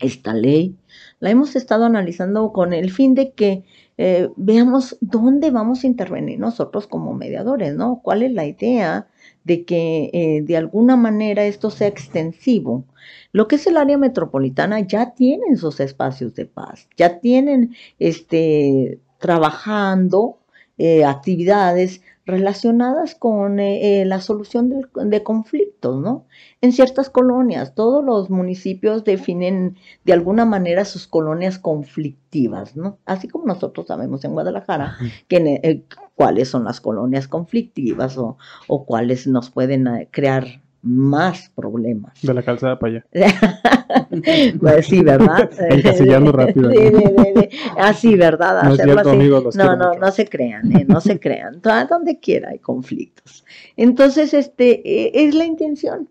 esta 0.00 0.32
ley, 0.32 0.76
la 1.20 1.30
hemos 1.30 1.56
estado 1.56 1.84
analizando 1.84 2.52
con 2.52 2.72
el 2.72 2.90
fin 2.90 3.14
de 3.14 3.32
que 3.32 3.64
eh, 3.96 4.30
veamos 4.36 4.96
dónde 5.00 5.50
vamos 5.50 5.84
a 5.84 5.86
intervenir 5.86 6.38
nosotros 6.38 6.86
como 6.86 7.14
mediadores, 7.14 7.74
¿no? 7.74 8.00
¿Cuál 8.02 8.22
es 8.22 8.32
la 8.32 8.44
idea 8.44 9.06
de 9.44 9.64
que 9.64 10.10
eh, 10.12 10.42
de 10.42 10.56
alguna 10.56 10.96
manera 10.96 11.44
esto 11.44 11.70
sea 11.70 11.88
extensivo? 11.88 12.84
Lo 13.32 13.46
que 13.46 13.56
es 13.56 13.66
el 13.66 13.76
área 13.76 13.98
metropolitana 13.98 14.80
ya 14.80 15.14
tienen 15.14 15.56
sus 15.56 15.80
espacios 15.80 16.34
de 16.34 16.46
paz, 16.46 16.88
ya 16.96 17.20
tienen 17.20 17.74
este, 17.98 18.98
trabajando 19.18 20.38
eh, 20.76 21.04
actividades 21.04 22.02
relacionadas 22.26 23.14
con 23.14 23.60
eh, 23.60 24.00
eh, 24.00 24.04
la 24.04 24.20
solución 24.20 24.72
de, 24.94 25.22
conflictos, 25.22 26.00
¿no? 26.00 26.26
En 26.60 26.72
ciertas 26.72 27.10
colonias, 27.10 27.74
todos 27.74 28.04
los 28.04 28.30
municipios 28.30 29.04
definen 29.04 29.76
de 30.04 30.14
alguna 30.14 30.44
manera 30.44 30.84
sus 30.84 31.06
colonias 31.06 31.58
conflictivas, 31.58 32.76
¿no? 32.76 32.98
Así 33.04 33.28
como 33.28 33.44
nosotros 33.46 33.86
sabemos 33.86 34.24
en 34.24 34.32
Guadalajara 34.32 34.96
que, 35.28 35.84
cuáles 36.14 36.48
son 36.48 36.64
las 36.64 36.80
colonias 36.80 37.28
conflictivas 37.28 38.16
o, 38.16 38.38
o 38.68 38.86
cuáles 38.86 39.26
nos 39.26 39.50
pueden 39.50 40.08
crear 40.10 40.63
más 40.84 41.50
problemas. 41.54 42.20
De 42.22 42.32
la 42.34 42.42
calzada 42.42 42.78
para 42.78 42.92
allá. 42.92 43.06
Pues 44.60 44.86
sí, 44.86 45.02
¿verdad? 45.02 45.50
Encasillando 45.70 46.32
rápido. 46.32 46.70
Sí, 46.70 46.76
de- 46.76 46.90
de- 46.90 47.32
de- 47.34 47.50
Así, 47.78 48.16
¿verdad? 48.16 48.62
No 48.62 48.68
es 48.68 48.74
Hacerlo 48.74 48.92
cierto, 48.94 49.08
así. 49.10 49.18
amigos, 49.18 49.44
los 49.44 49.56
No, 49.56 49.76
no, 49.76 49.88
mucho. 49.88 50.00
no 50.00 50.10
se 50.12 50.26
crean, 50.28 50.76
eh, 50.76 50.84
no 50.86 51.00
se 51.00 51.18
crean. 51.20 51.60
A 51.64 51.84
donde 51.86 52.18
quiera 52.20 52.50
hay 52.50 52.58
conflictos. 52.58 53.44
Entonces, 53.76 54.34
este, 54.34 54.82
eh, 54.88 55.10
es 55.14 55.34
la 55.34 55.44
intención. 55.44 56.08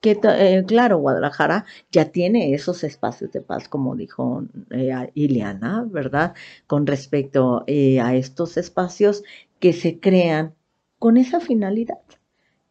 Que, 0.00 0.18
eh, 0.22 0.64
claro, 0.66 0.98
Guadalajara 0.98 1.64
ya 1.90 2.06
tiene 2.10 2.52
esos 2.54 2.84
espacios 2.84 3.32
de 3.32 3.40
paz, 3.40 3.68
como 3.68 3.96
dijo 3.96 4.44
eh, 4.70 4.92
Ileana, 5.14 5.86
¿verdad? 5.90 6.34
Con 6.66 6.86
respecto 6.86 7.64
eh, 7.66 8.00
a 8.00 8.14
estos 8.14 8.58
espacios 8.58 9.22
que 9.60 9.72
se 9.72 9.98
crean 10.00 10.52
con 10.98 11.16
esa 11.16 11.40
finalidad, 11.40 11.98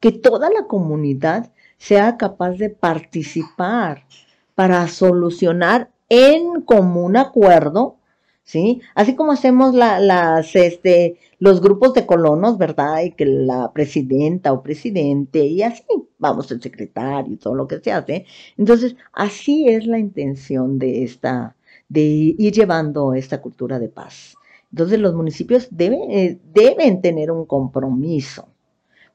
que 0.03 0.11
toda 0.27 0.47
la 0.57 0.63
comunidad 0.73 1.41
sea 1.77 2.07
capaz 2.23 2.53
de 2.63 2.69
participar 2.87 3.93
para 4.55 4.87
solucionar 4.87 5.79
en 6.09 6.61
común 6.73 7.15
acuerdo, 7.17 7.97
¿sí? 8.43 8.81
Así 8.95 9.15
como 9.15 9.31
hacemos 9.31 9.73
la- 9.73 9.99
las, 9.99 10.55
este, 10.55 11.17
los 11.39 11.61
grupos 11.61 11.93
de 11.93 12.05
colonos, 12.05 12.57
¿verdad? 12.57 13.01
Y 13.03 13.11
que 13.11 13.25
la 13.25 13.71
presidenta 13.73 14.53
o 14.53 14.61
presidente, 14.63 15.45
y 15.45 15.61
así, 15.63 15.83
vamos, 16.19 16.51
el 16.51 16.61
secretario 16.61 17.33
y 17.33 17.37
todo 17.37 17.55
lo 17.55 17.67
que 17.67 17.79
se 17.79 17.91
hace. 17.91 18.25
Entonces, 18.57 18.95
así 19.13 19.67
es 19.69 19.85
la 19.87 19.99
intención 19.99 20.77
de 20.79 21.03
esta, 21.03 21.55
de 21.89 22.01
ir 22.37 22.53
llevando 22.53 23.13
esta 23.13 23.41
cultura 23.41 23.79
de 23.79 23.89
paz. 23.89 24.35
Entonces, 24.71 24.99
los 24.99 25.13
municipios 25.15 25.67
deben, 25.71 26.11
eh, 26.11 26.39
deben 26.53 27.01
tener 27.01 27.31
un 27.31 27.45
compromiso. 27.45 28.47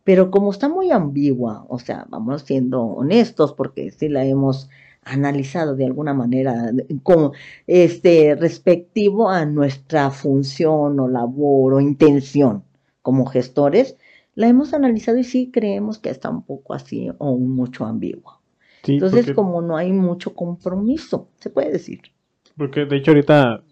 Pero 0.09 0.31
como 0.31 0.53
está 0.53 0.71
muy 0.71 0.91
ambigua, 0.91 1.67
o 1.69 1.79
sea, 1.79 2.07
vamos 2.09 2.41
siendo 2.41 2.83
honestos, 2.83 3.53
porque 3.53 3.91
sí 3.91 4.09
la 4.09 4.25
hemos 4.25 4.71
analizado 5.03 5.77
de 5.77 5.85
alguna 5.85 6.15
manera 6.15 6.73
como 7.03 7.33
este 7.67 8.35
respectivo 8.35 9.29
a 9.29 9.45
nuestra 9.45 10.11
función 10.11 10.99
o 10.99 11.09
labor 11.09 11.75
o 11.75 11.81
intención 11.83 12.65
como 13.03 13.27
gestores, 13.27 13.99
la 14.35 14.49
hemos 14.49 14.73
analizado 14.73 15.19
y 15.19 15.25
sí 15.25 15.51
creemos 15.53 15.99
que 15.99 16.09
está 16.09 16.31
un 16.31 16.43
poco 16.43 16.73
así 16.73 17.11
o 17.19 17.37
mucho 17.37 17.85
ambigua. 17.85 18.41
Sí, 18.85 18.95
Entonces, 18.95 19.27
porque, 19.27 19.35
como 19.35 19.61
no 19.61 19.77
hay 19.77 19.93
mucho 19.93 20.35
compromiso, 20.35 21.29
se 21.39 21.51
puede 21.51 21.71
decir. 21.71 22.01
porque 22.57 22.87
de 22.87 22.97
hecho 22.97 23.11
ahorita 23.11 23.63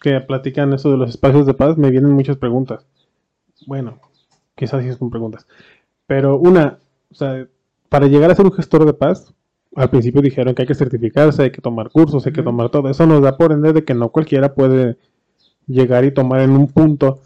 que 0.00 0.20
platican 0.20 0.72
eso 0.72 0.92
de 0.92 0.98
los 0.98 1.10
espacios 1.10 1.46
de 1.46 1.54
paz, 1.54 1.76
me 1.76 1.90
vienen 1.90 2.12
muchas 2.12 2.36
preguntas. 2.36 2.86
Bueno, 3.66 3.98
quizás 4.54 4.84
sí 4.84 4.88
es 4.88 4.96
con 4.98 5.10
preguntas. 5.10 5.48
Pero 6.10 6.38
una, 6.38 6.80
o 7.08 7.14
sea, 7.14 7.46
para 7.88 8.08
llegar 8.08 8.32
a 8.32 8.34
ser 8.34 8.44
un 8.44 8.50
gestor 8.50 8.84
de 8.84 8.94
paz, 8.94 9.32
al 9.76 9.90
principio 9.90 10.20
dijeron 10.20 10.56
que 10.56 10.62
hay 10.62 10.66
que 10.66 10.74
certificarse, 10.74 11.44
hay 11.44 11.52
que 11.52 11.60
tomar 11.62 11.88
cursos, 11.88 12.26
hay 12.26 12.32
que 12.32 12.42
tomar 12.42 12.68
todo. 12.68 12.90
Eso 12.90 13.06
nos 13.06 13.22
da 13.22 13.36
por 13.36 13.52
ende 13.52 13.72
de 13.72 13.84
que 13.84 13.94
no 13.94 14.08
cualquiera 14.08 14.52
puede 14.52 14.96
llegar 15.68 16.04
y 16.04 16.10
tomar 16.10 16.40
en 16.40 16.50
un 16.50 16.66
punto 16.66 17.20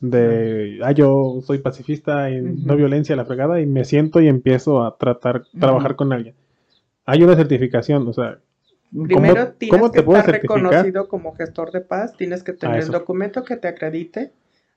de, 0.00 0.80
ah, 0.82 0.90
yo 0.90 1.38
soy 1.46 1.58
pacifista 1.58 2.28
y 2.28 2.40
no 2.40 2.72
Ujú. 2.72 2.78
violencia, 2.78 3.14
la 3.14 3.26
fregada, 3.26 3.60
y 3.60 3.66
me 3.66 3.84
siento 3.84 4.20
y 4.20 4.26
empiezo 4.26 4.82
a 4.82 4.96
tratar, 4.96 5.44
trabajar 5.60 5.94
con 5.94 6.12
alguien. 6.12 6.34
Hay 7.04 7.22
una 7.22 7.36
certificación, 7.36 8.08
o 8.08 8.12
sea, 8.12 8.40
Primero 8.90 9.52
tienes 9.52 9.80
cómo 9.80 9.92
que 9.92 10.02
te 10.02 10.04
estar 10.04 10.32
reconocido 10.32 11.06
como 11.06 11.32
gestor 11.36 11.70
de 11.70 11.80
paz, 11.80 12.16
tienes 12.16 12.42
que 12.42 12.54
tener 12.54 12.80
el 12.80 12.90
documento 12.90 13.44
que 13.44 13.56
te 13.56 13.68
acredite 13.68 14.32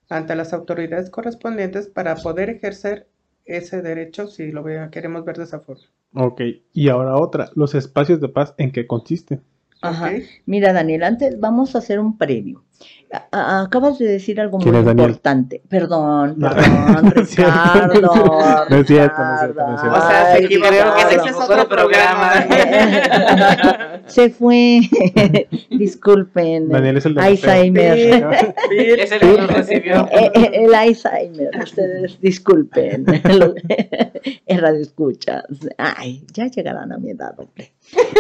ante 0.08 0.36
las 0.36 0.54
autoridades 0.54 1.10
correspondientes 1.10 1.88
para 1.88 2.16
poder 2.16 2.52
ejercer 2.52 3.08
ese 3.58 3.82
derecho 3.82 4.28
si 4.28 4.52
lo 4.52 4.64
vea- 4.64 4.90
queremos 4.92 5.26
ver 5.26 5.38
de 5.38 5.44
esa 5.46 5.60
forma. 5.60 5.86
ok. 6.14 6.42
Y 6.74 6.90
ahora 6.90 7.18
otra, 7.18 7.50
los 7.56 7.74
espacios 7.74 8.20
de 8.22 8.30
paz, 8.30 8.54
¿en 8.58 8.72
qué 8.72 8.86
consisten? 8.86 9.42
Ajá. 9.82 10.12
Mira, 10.46 10.72
Daniel, 10.74 11.04
antes 11.04 11.40
vamos 11.40 11.76
a 11.76 11.80
hacer 11.80 12.00
un 12.00 12.18
previo. 12.18 12.64
A- 13.12 13.28
a- 13.32 13.62
acabas 13.64 13.98
de 13.98 14.06
decir 14.06 14.40
algo 14.40 14.60
muy 14.60 14.64
¿Quién 14.70 14.76
es 14.76 14.88
importante. 14.92 15.62
Perdón, 15.68 16.36
No. 16.38 16.50
perdón, 16.50 17.12
No 17.16 17.22
es 17.22 17.30
cierto, 17.30 17.54
Ricardo. 17.90 18.68
no 18.70 18.76
es 18.78 18.88
cierto, 18.88 19.18
no 19.20 19.34
es 19.34 19.42
cierto, 19.42 19.62
es. 19.76 19.82
O 19.82 20.08
sea, 20.08 20.32
se 20.36 20.44
equivocó. 20.46 20.70
que 20.70 20.78
Ese 21.02 21.16
es 21.16 21.26
es 21.26 21.36
otro 21.36 21.68
programa. 21.68 22.34
Se 24.06 24.30
fue. 24.30 24.82
Disculpen. 25.70 26.70
Daniel 26.70 26.98
es 26.98 27.06
el 27.06 27.16
de 27.16 27.22
Alzheimer. 27.22 27.98
Ese 28.72 29.20
que 29.20 29.26
lo 29.38 29.48
recibió. 29.48 30.08
Eh, 30.12 30.32
eh, 30.34 30.52
el 30.66 30.74
Alzheimer, 30.74 31.52
ustedes 31.64 32.20
disculpen. 32.20 33.06
En 34.46 34.60
radio 34.60 34.82
escuchas. 34.82 35.44
Ay, 35.78 36.26
ya 36.34 36.48
llegarán 36.48 36.92
a 36.92 36.98
mi 36.98 37.12
edad, 37.12 37.34
hombre. 37.38 37.72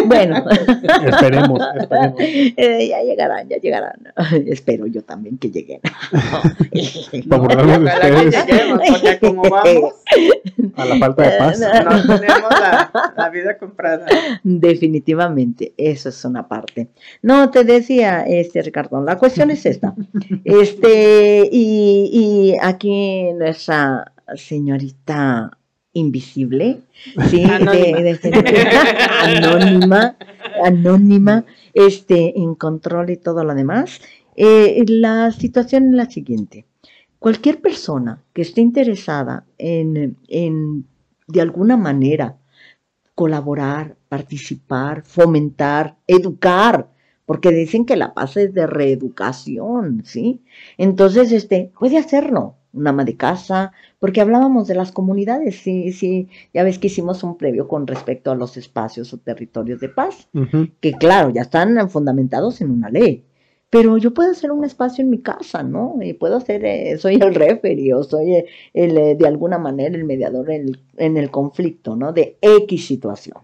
Bueno, 0.05 0.43
esperemos, 1.05 1.59
esperemos. 1.77 2.15
eh, 2.19 2.87
ya 2.89 3.01
llegarán, 3.03 3.47
ya 3.49 3.57
llegarán. 3.57 3.99
Espero 4.47 4.78
yo 4.87 5.03
también 5.03 5.37
que 5.37 5.49
lleguen. 5.51 5.81
Para 7.29 7.41
burlarnos 7.41 7.83
de 7.83 7.99
que 7.99 8.27
ustedes 8.27 8.45
lleguemos, 8.47 8.79
porque 8.89 9.19
como 9.19 9.41
vamos, 9.43 9.93
a 10.75 10.85
la 10.85 10.97
falta 10.97 11.23
de 11.29 11.37
paz. 11.37 11.59
no 11.59 12.01
tenemos 12.19 12.49
la, 12.51 13.13
la 13.17 13.29
vida 13.29 13.57
comprada. 13.57 14.05
Definitivamente, 14.43 15.73
eso 15.77 16.09
es 16.09 16.25
una 16.25 16.47
parte. 16.47 16.89
No, 17.21 17.49
te 17.49 17.63
decía, 17.63 18.21
este 18.27 18.61
Ricardo, 18.61 19.01
la 19.03 19.17
cuestión 19.17 19.51
es 19.51 19.65
esta. 19.65 19.93
Este, 20.43 21.47
y, 21.51 22.09
y 22.11 22.55
aquí 22.61 23.31
nuestra 23.33 24.11
señorita 24.35 25.51
invisible, 25.93 26.79
sí, 27.29 27.43
de- 27.45 27.51
Anónima. 27.51 28.11
de- 28.11 29.37
anónima, 29.37 30.15
anónima, 30.63 31.45
este, 31.73 32.37
en 32.39 32.55
control 32.55 33.09
y 33.09 33.17
todo 33.17 33.43
lo 33.43 33.55
demás. 33.55 33.99
Eh, 34.41 34.85
la 34.87 35.31
situación 35.33 35.89
es 35.89 35.95
la 35.95 36.09
siguiente. 36.09 36.65
Cualquier 37.19 37.59
persona 37.59 38.23
que 38.31 38.41
esté 38.41 38.61
interesada 38.61 39.45
en, 39.57 40.15
en 40.29 40.85
de 41.27 41.41
alguna 41.41 41.75
manera, 41.75 42.37
colaborar, 43.15 43.97
participar, 44.07 45.03
fomentar, 45.03 45.97
educar, 46.07 46.87
porque 47.25 47.51
dicen 47.51 47.85
que 47.85 47.97
la 47.97 48.13
paz 48.13 48.37
es 48.37 48.53
de 48.53 48.65
reeducación, 48.65 50.03
¿sí? 50.05 50.41
Entonces, 50.77 51.33
este, 51.33 51.73
puede 51.77 51.97
hacerlo, 51.97 52.55
una 52.71 52.91
ama 52.91 53.03
de 53.03 53.17
casa, 53.17 53.73
porque 53.99 54.21
hablábamos 54.21 54.69
de 54.69 54.75
las 54.75 54.93
comunidades, 54.93 55.57
sí, 55.57 55.91
sí, 55.91 56.29
ya 56.53 56.63
ves 56.63 56.79
que 56.79 56.87
hicimos 56.87 57.23
un 57.23 57.37
previo 57.37 57.67
con 57.67 57.87
respecto 57.87 58.31
a 58.31 58.35
los 58.35 58.55
espacios 58.55 59.13
o 59.13 59.17
territorios 59.17 59.81
de 59.81 59.89
paz, 59.89 60.29
que 60.79 60.93
claro, 60.93 61.29
ya 61.29 61.41
están 61.41 61.89
fundamentados 61.89 62.61
en 62.61 62.71
una 62.71 62.89
ley. 62.89 63.25
Pero 63.69 63.97
yo 63.97 64.13
puedo 64.13 64.31
hacer 64.31 64.51
un 64.51 64.65
espacio 64.65 65.03
en 65.03 65.11
mi 65.11 65.21
casa, 65.21 65.61
¿no? 65.63 65.97
Y 66.01 66.13
puedo 66.13 66.37
hacer, 66.37 66.65
eh, 66.65 66.97
soy 66.97 67.15
el 67.15 67.35
referee 67.35 67.93
o 67.93 68.03
soy 68.03 68.33
eh, 68.33 68.45
el, 68.73 68.97
eh, 68.97 69.15
de 69.15 69.27
alguna 69.27 69.59
manera 69.59 69.95
el 69.95 70.05
mediador 70.05 70.49
en 70.51 71.17
el, 71.17 71.31
conflicto, 71.31 71.95
¿no? 71.95 72.11
De 72.11 72.37
X 72.41 72.87
situación. 72.87 73.37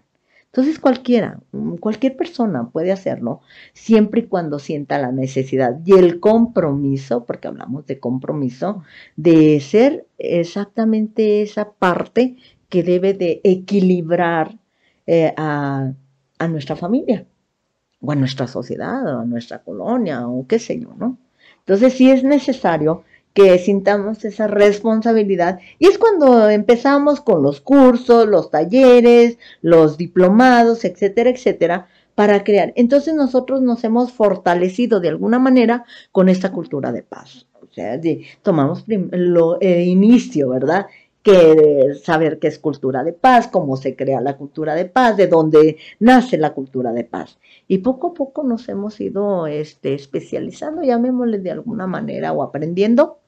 Entonces 0.46 0.78
cualquiera, 0.80 1.40
mm, 1.52 1.76
cualquier 1.76 2.16
persona 2.16 2.70
puede 2.70 2.90
hacerlo 2.90 3.40
siempre 3.72 4.22
y 4.22 4.26
cuando 4.26 4.58
sienta 4.58 4.98
la 4.98 5.12
necesidad 5.12 5.80
y 5.84 5.92
el 5.92 6.18
compromiso, 6.18 7.24
porque 7.24 7.48
hablamos 7.48 7.86
de 7.86 8.00
compromiso, 8.00 8.82
de 9.16 9.60
ser 9.60 10.06
exactamente 10.18 11.42
esa 11.42 11.72
parte 11.72 12.36
que 12.68 12.82
debe 12.82 13.14
de 13.14 13.40
equilibrar 13.44 14.58
a 15.36 15.94
nuestra 16.48 16.74
familia 16.74 17.26
o 18.06 18.12
a 18.12 18.14
nuestra 18.14 18.46
sociedad 18.46 19.16
o 19.16 19.20
a 19.20 19.24
nuestra 19.24 19.58
colonia 19.58 20.26
o 20.28 20.46
qué 20.46 20.58
sé 20.58 20.78
yo, 20.78 20.94
¿no? 20.96 21.18
Entonces 21.60 21.94
sí 21.94 22.10
es 22.10 22.22
necesario 22.22 23.02
que 23.34 23.58
sintamos 23.58 24.24
esa 24.24 24.46
responsabilidad 24.46 25.58
y 25.78 25.88
es 25.88 25.98
cuando 25.98 26.48
empezamos 26.48 27.20
con 27.20 27.42
los 27.42 27.60
cursos, 27.60 28.26
los 28.26 28.50
talleres, 28.50 29.38
los 29.60 29.98
diplomados, 29.98 30.84
etcétera, 30.84 31.30
etcétera, 31.30 31.88
para 32.14 32.44
crear. 32.44 32.72
Entonces 32.76 33.14
nosotros 33.14 33.60
nos 33.60 33.84
hemos 33.84 34.12
fortalecido 34.12 35.00
de 35.00 35.10
alguna 35.10 35.38
manera 35.38 35.84
con 36.12 36.30
esta 36.30 36.50
cultura 36.50 36.92
de 36.92 37.02
paz. 37.02 37.46
O 37.60 37.66
sea, 37.74 38.00
tomamos 38.42 38.84
lo, 38.86 39.60
el 39.60 39.82
inicio, 39.82 40.48
¿verdad? 40.48 40.86
Que 41.26 41.94
saber 42.04 42.38
qué 42.38 42.46
es 42.46 42.58
cultura 42.60 43.02
de 43.02 43.12
paz, 43.12 43.48
cómo 43.48 43.76
se 43.76 43.96
crea 43.96 44.20
la 44.20 44.36
cultura 44.36 44.74
de 44.76 44.84
paz, 44.84 45.16
de 45.16 45.26
dónde 45.26 45.76
nace 45.98 46.38
la 46.38 46.54
cultura 46.54 46.92
de 46.92 47.02
paz. 47.02 47.38
Y 47.66 47.78
poco 47.78 48.08
a 48.08 48.14
poco 48.14 48.44
nos 48.44 48.68
hemos 48.68 49.00
ido 49.00 49.48
este, 49.48 49.94
especializando, 49.94 50.82
llamémosle 50.82 51.38
de 51.38 51.50
alguna 51.50 51.88
manera, 51.88 52.32
o 52.32 52.42
aprendiendo 52.44 53.18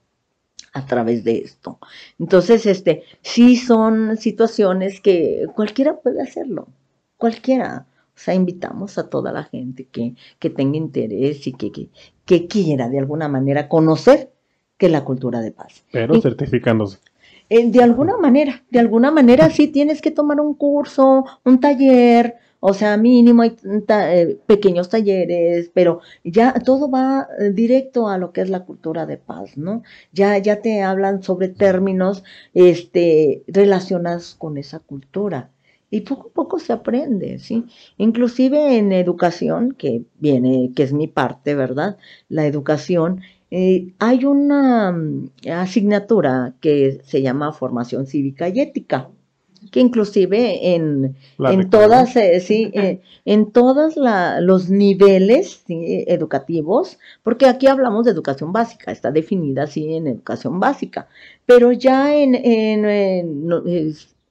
a 0.74 0.86
través 0.86 1.24
de 1.24 1.38
esto. 1.38 1.78
Entonces, 2.20 2.66
este, 2.66 3.02
sí 3.22 3.56
son 3.56 4.16
situaciones 4.16 5.00
que 5.00 5.46
cualquiera 5.56 5.96
puede 5.96 6.22
hacerlo, 6.22 6.68
cualquiera. 7.16 7.86
O 8.14 8.20
sea, 8.20 8.34
invitamos 8.34 8.98
a 8.98 9.08
toda 9.08 9.32
la 9.32 9.44
gente 9.44 9.86
que, 9.86 10.14
que 10.38 10.50
tenga 10.50 10.76
interés 10.76 11.46
y 11.46 11.52
que, 11.52 11.72
que, 11.72 11.88
que 12.24 12.46
quiera 12.46 12.88
de 12.88 12.98
alguna 12.98 13.28
manera 13.28 13.68
conocer 13.68 14.30
qué 14.76 14.86
es 14.86 14.92
la 14.92 15.04
cultura 15.04 15.40
de 15.40 15.50
paz. 15.50 15.84
Pero 15.90 16.14
Y- 16.16 16.20
certificándose. 16.20 16.98
Eh, 17.50 17.70
de 17.70 17.82
alguna 17.82 18.16
manera, 18.18 18.62
de 18.70 18.78
alguna 18.78 19.10
manera 19.10 19.50
sí 19.50 19.68
tienes 19.68 20.02
que 20.02 20.10
tomar 20.10 20.40
un 20.40 20.54
curso, 20.54 21.24
un 21.44 21.60
taller, 21.60 22.36
o 22.60 22.74
sea, 22.74 22.96
mínimo 22.96 23.42
hay 23.42 23.56
eh, 23.88 24.38
pequeños 24.46 24.88
talleres, 24.88 25.70
pero 25.72 26.00
ya 26.24 26.52
todo 26.54 26.90
va 26.90 27.28
eh, 27.38 27.50
directo 27.50 28.08
a 28.08 28.18
lo 28.18 28.32
que 28.32 28.40
es 28.42 28.50
la 28.50 28.64
cultura 28.64 29.06
de 29.06 29.16
paz, 29.16 29.56
¿no? 29.56 29.82
Ya, 30.12 30.36
ya 30.38 30.60
te 30.60 30.82
hablan 30.82 31.22
sobre 31.22 31.48
términos 31.48 32.24
este, 32.54 33.44
relacionados 33.46 34.34
con 34.34 34.58
esa 34.58 34.80
cultura. 34.80 35.50
Y 35.90 36.02
poco 36.02 36.28
a 36.28 36.32
poco 36.32 36.58
se 36.58 36.72
aprende, 36.72 37.38
¿sí? 37.38 37.64
Inclusive 37.96 38.76
en 38.76 38.92
educación, 38.92 39.72
que 39.72 40.02
viene, 40.18 40.72
que 40.76 40.82
es 40.82 40.92
mi 40.92 41.06
parte, 41.08 41.54
¿verdad? 41.54 41.96
La 42.28 42.46
educación, 42.46 43.22
eh, 43.50 43.94
hay 43.98 44.24
una 44.24 44.92
mm, 44.92 45.30
asignatura 45.52 46.54
que 46.60 47.00
se 47.04 47.22
llama 47.22 47.52
formación 47.52 48.06
cívica 48.06 48.48
y 48.48 48.60
ética 48.60 49.10
que 49.72 49.80
inclusive 49.80 50.74
en, 50.74 51.16
en 51.38 51.68
todas, 51.68 52.14
eh, 52.16 52.40
sí, 52.40 52.70
eh, 52.74 53.00
en 53.24 53.50
todos 53.50 53.96
los 53.96 54.70
niveles 54.70 55.64
educativos, 55.68 56.98
porque 57.22 57.46
aquí 57.46 57.66
hablamos 57.66 58.04
de 58.04 58.12
educación 58.12 58.52
básica, 58.52 58.92
está 58.92 59.10
definida 59.10 59.64
así 59.64 59.94
en 59.94 60.06
educación 60.06 60.60
básica, 60.60 61.08
pero 61.44 61.72
ya 61.72 62.14
en, 62.14 62.36
en, 62.36 62.84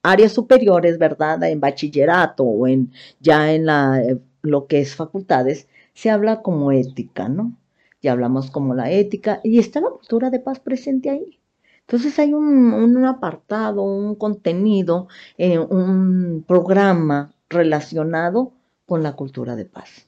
áreas 0.08 0.34
superiores, 0.34 0.98
¿verdad? 0.98 1.44
En 1.44 1.60
bachillerato 1.60 2.44
o 2.44 2.68
en, 2.68 2.92
ya 3.20 3.54
en 3.54 3.66
la, 3.66 4.02
eh, 4.02 4.18
lo 4.42 4.68
que 4.68 4.80
es 4.80 4.96
facultades, 4.96 5.68
se 5.94 6.10
habla 6.10 6.42
como 6.42 6.72
ética, 6.72 7.28
¿no? 7.30 7.54
Ya 8.02 8.12
hablamos 8.12 8.52
como 8.52 8.74
la 8.76 8.92
ética 8.92 9.42
y 9.44 9.60
está 9.60 9.82
la 9.82 9.90
cultura 9.90 10.30
de 10.30 10.40
paz 10.40 10.60
presente 10.60 11.10
ahí. 11.10 11.40
Entonces 11.82 12.20
hay 12.20 12.34
un, 12.34 13.06
apartado, 13.06 13.84
un 13.84 14.16
contenido, 14.16 15.08
eh, 15.38 15.58
un 15.58 16.44
programa 16.48 17.34
relacionado 17.50 18.54
con 18.86 19.04
la 19.04 19.14
cultura 19.16 19.56
de 19.56 19.66
paz. 19.66 20.08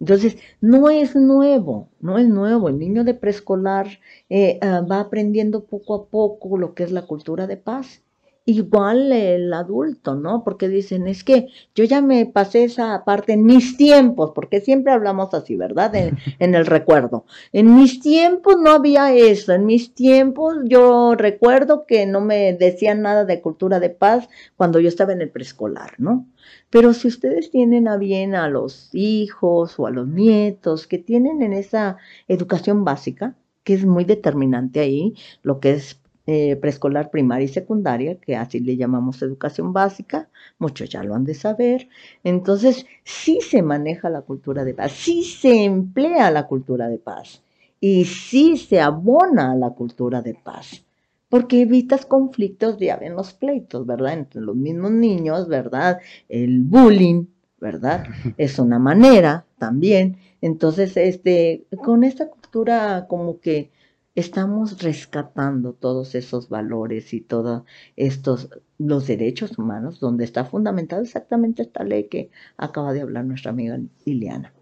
Entonces, 0.00 0.36
no 0.60 0.90
es 0.90 1.14
nuevo, 1.14 1.88
no 2.00 2.18
es 2.18 2.26
nuevo. 2.28 2.68
El 2.68 2.78
niño 2.78 3.04
de 3.04 3.14
preescolar 3.14 4.00
eh, 4.28 4.58
ah, 4.60 4.80
va 4.80 4.98
aprendiendo 4.98 5.64
poco 5.64 5.94
a 5.94 6.06
poco 6.06 6.58
lo 6.58 6.74
que 6.74 6.82
es 6.82 6.90
la 6.90 7.06
cultura 7.06 7.46
de 7.46 7.56
paz 7.56 8.01
igual 8.44 9.12
el 9.12 9.52
adulto, 9.52 10.14
¿no? 10.16 10.42
Porque 10.42 10.68
dicen, 10.68 11.06
es 11.06 11.22
que 11.24 11.48
yo 11.74 11.84
ya 11.84 12.00
me 12.00 12.26
pasé 12.26 12.64
esa 12.64 13.04
parte 13.04 13.34
en 13.34 13.44
mis 13.44 13.76
tiempos, 13.76 14.32
porque 14.34 14.60
siempre 14.60 14.92
hablamos 14.92 15.32
así, 15.34 15.56
¿verdad? 15.56 15.92
En, 16.38 16.54
el 16.54 16.66
recuerdo. 16.66 17.24
En 17.52 17.74
mis 17.76 18.00
tiempos 18.00 18.56
no 18.58 18.70
había 18.72 19.14
eso, 19.14 19.52
en 19.52 19.66
mis 19.66 19.94
tiempos 19.94 20.56
yo 20.64 21.14
recuerdo 21.14 21.86
que 21.86 22.06
no 22.06 22.20
me 22.20 22.52
decían 22.54 23.02
nada 23.02 23.24
de 23.24 23.40
cultura 23.40 23.80
de 23.80 23.90
paz 23.90 24.28
cuando 24.56 24.80
yo 24.80 24.88
estaba 24.88 25.12
en 25.12 25.22
el 25.22 25.30
preescolar, 25.30 25.94
¿no? 25.98 26.26
Pero 26.70 26.92
si 26.94 27.08
ustedes 27.08 27.50
tienen 27.50 27.88
a 27.88 27.96
bien 27.96 28.34
a 28.34 28.48
los 28.48 28.90
hijos 28.92 29.78
o 29.78 29.86
a 29.86 29.90
los 29.90 30.08
nietos 30.08 30.86
que 30.86 30.98
tienen 30.98 31.42
en 31.42 31.52
esa 31.52 31.98
educación 32.28 32.84
básica, 32.84 33.36
que 33.64 33.74
es 33.74 33.84
muy 33.84 34.04
determinante 34.04 34.80
ahí, 34.80 35.14
lo 35.42 35.60
que 35.60 35.72
es 35.72 36.01
eh, 36.26 36.56
preescolar, 36.56 37.10
primaria 37.10 37.46
y 37.46 37.48
secundaria, 37.48 38.16
que 38.16 38.36
así 38.36 38.60
le 38.60 38.76
llamamos 38.76 39.22
educación 39.22 39.72
básica, 39.72 40.28
muchos 40.58 40.88
ya 40.88 41.02
lo 41.02 41.14
han 41.14 41.24
de 41.24 41.34
saber. 41.34 41.88
Entonces, 42.22 42.86
sí 43.02 43.40
se 43.40 43.62
maneja 43.62 44.08
la 44.08 44.22
cultura 44.22 44.64
de 44.64 44.74
paz, 44.74 44.92
sí 44.92 45.24
se 45.24 45.64
emplea 45.64 46.30
la 46.30 46.46
cultura 46.46 46.88
de 46.88 46.98
paz 46.98 47.42
y 47.80 48.04
sí 48.04 48.56
se 48.56 48.80
abona 48.80 49.50
a 49.50 49.56
la 49.56 49.70
cultura 49.70 50.22
de 50.22 50.34
paz, 50.34 50.84
porque 51.28 51.62
evitas 51.62 52.06
conflictos, 52.06 52.78
ya 52.78 52.96
ven 52.96 53.16
los 53.16 53.32
pleitos, 53.32 53.84
¿verdad? 53.84 54.12
Entre 54.12 54.40
los 54.40 54.54
mismos 54.54 54.92
niños, 54.92 55.48
¿verdad? 55.48 55.98
El 56.28 56.62
bullying, 56.62 57.26
¿verdad? 57.60 58.04
Es 58.36 58.60
una 58.60 58.78
manera 58.78 59.44
también. 59.58 60.18
Entonces, 60.40 60.96
este, 60.96 61.64
con 61.82 62.04
esta 62.04 62.28
cultura 62.28 63.06
como 63.08 63.40
que 63.40 63.72
estamos 64.14 64.82
rescatando 64.82 65.72
todos 65.72 66.14
esos 66.14 66.48
valores 66.48 67.14
y 67.14 67.20
todos 67.20 67.62
estos, 67.96 68.50
los 68.78 69.06
derechos 69.06 69.58
humanos, 69.58 70.00
donde 70.00 70.24
está 70.24 70.44
fundamentado 70.44 71.02
exactamente 71.02 71.62
esta 71.62 71.84
ley 71.84 72.08
que 72.08 72.30
acaba 72.56 72.92
de 72.92 73.00
hablar 73.00 73.24
nuestra 73.24 73.50
amiga 73.50 73.78
Liliana. 74.04 74.52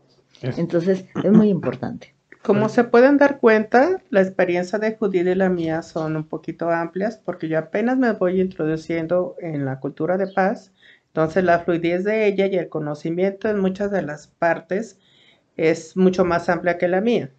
Entonces, 0.43 1.05
es 1.23 1.33
muy 1.33 1.49
importante. 1.49 2.15
Como 2.43 2.71
se 2.71 2.85
pueden 2.85 3.19
dar 3.19 3.39
cuenta, 3.39 4.03
la 4.09 4.23
experiencia 4.23 4.79
de 4.79 4.97
Judith 4.97 5.27
y 5.27 5.35
la 5.35 5.51
mía 5.51 5.83
son 5.83 6.17
un 6.17 6.25
poquito 6.25 6.71
amplias 6.71 7.21
porque 7.23 7.49
yo 7.49 7.59
apenas 7.59 7.99
me 7.99 8.13
voy 8.13 8.41
introduciendo 8.41 9.37
en 9.41 9.67
la 9.67 9.79
cultura 9.79 10.17
de 10.17 10.27
paz. 10.27 10.73
Entonces 11.09 11.45
la 11.45 11.59
fluidez 11.59 12.05
de 12.05 12.27
ella 12.27 12.47
y 12.47 12.57
el 12.57 12.71
conocimiento 12.71 13.51
en 13.51 13.59
muchas 13.59 13.91
de 13.91 14.01
las 14.01 14.29
partes 14.29 14.99
es 15.59 15.99
mucho 15.99 16.25
más 16.25 16.49
amplia 16.49 16.79
que 16.79 16.89
la 16.89 17.03
mía. 17.03 17.31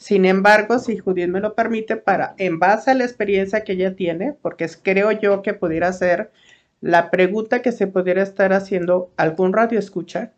Sin 0.00 0.24
embargo, 0.24 0.78
si 0.78 0.96
Judith 0.96 1.28
me 1.28 1.40
lo 1.40 1.54
permite, 1.54 1.96
para, 1.96 2.34
en 2.38 2.58
base 2.58 2.90
a 2.90 2.94
la 2.94 3.04
experiencia 3.04 3.64
que 3.64 3.72
ella 3.72 3.94
tiene, 3.94 4.32
porque 4.32 4.66
creo 4.82 5.12
yo 5.12 5.42
que 5.42 5.52
pudiera 5.52 5.92
ser 5.92 6.32
la 6.80 7.10
pregunta 7.10 7.60
que 7.60 7.70
se 7.70 7.86
pudiera 7.86 8.22
estar 8.22 8.54
haciendo 8.54 9.12
algún 9.18 9.52
radio 9.52 9.78
escucha, 9.78 10.32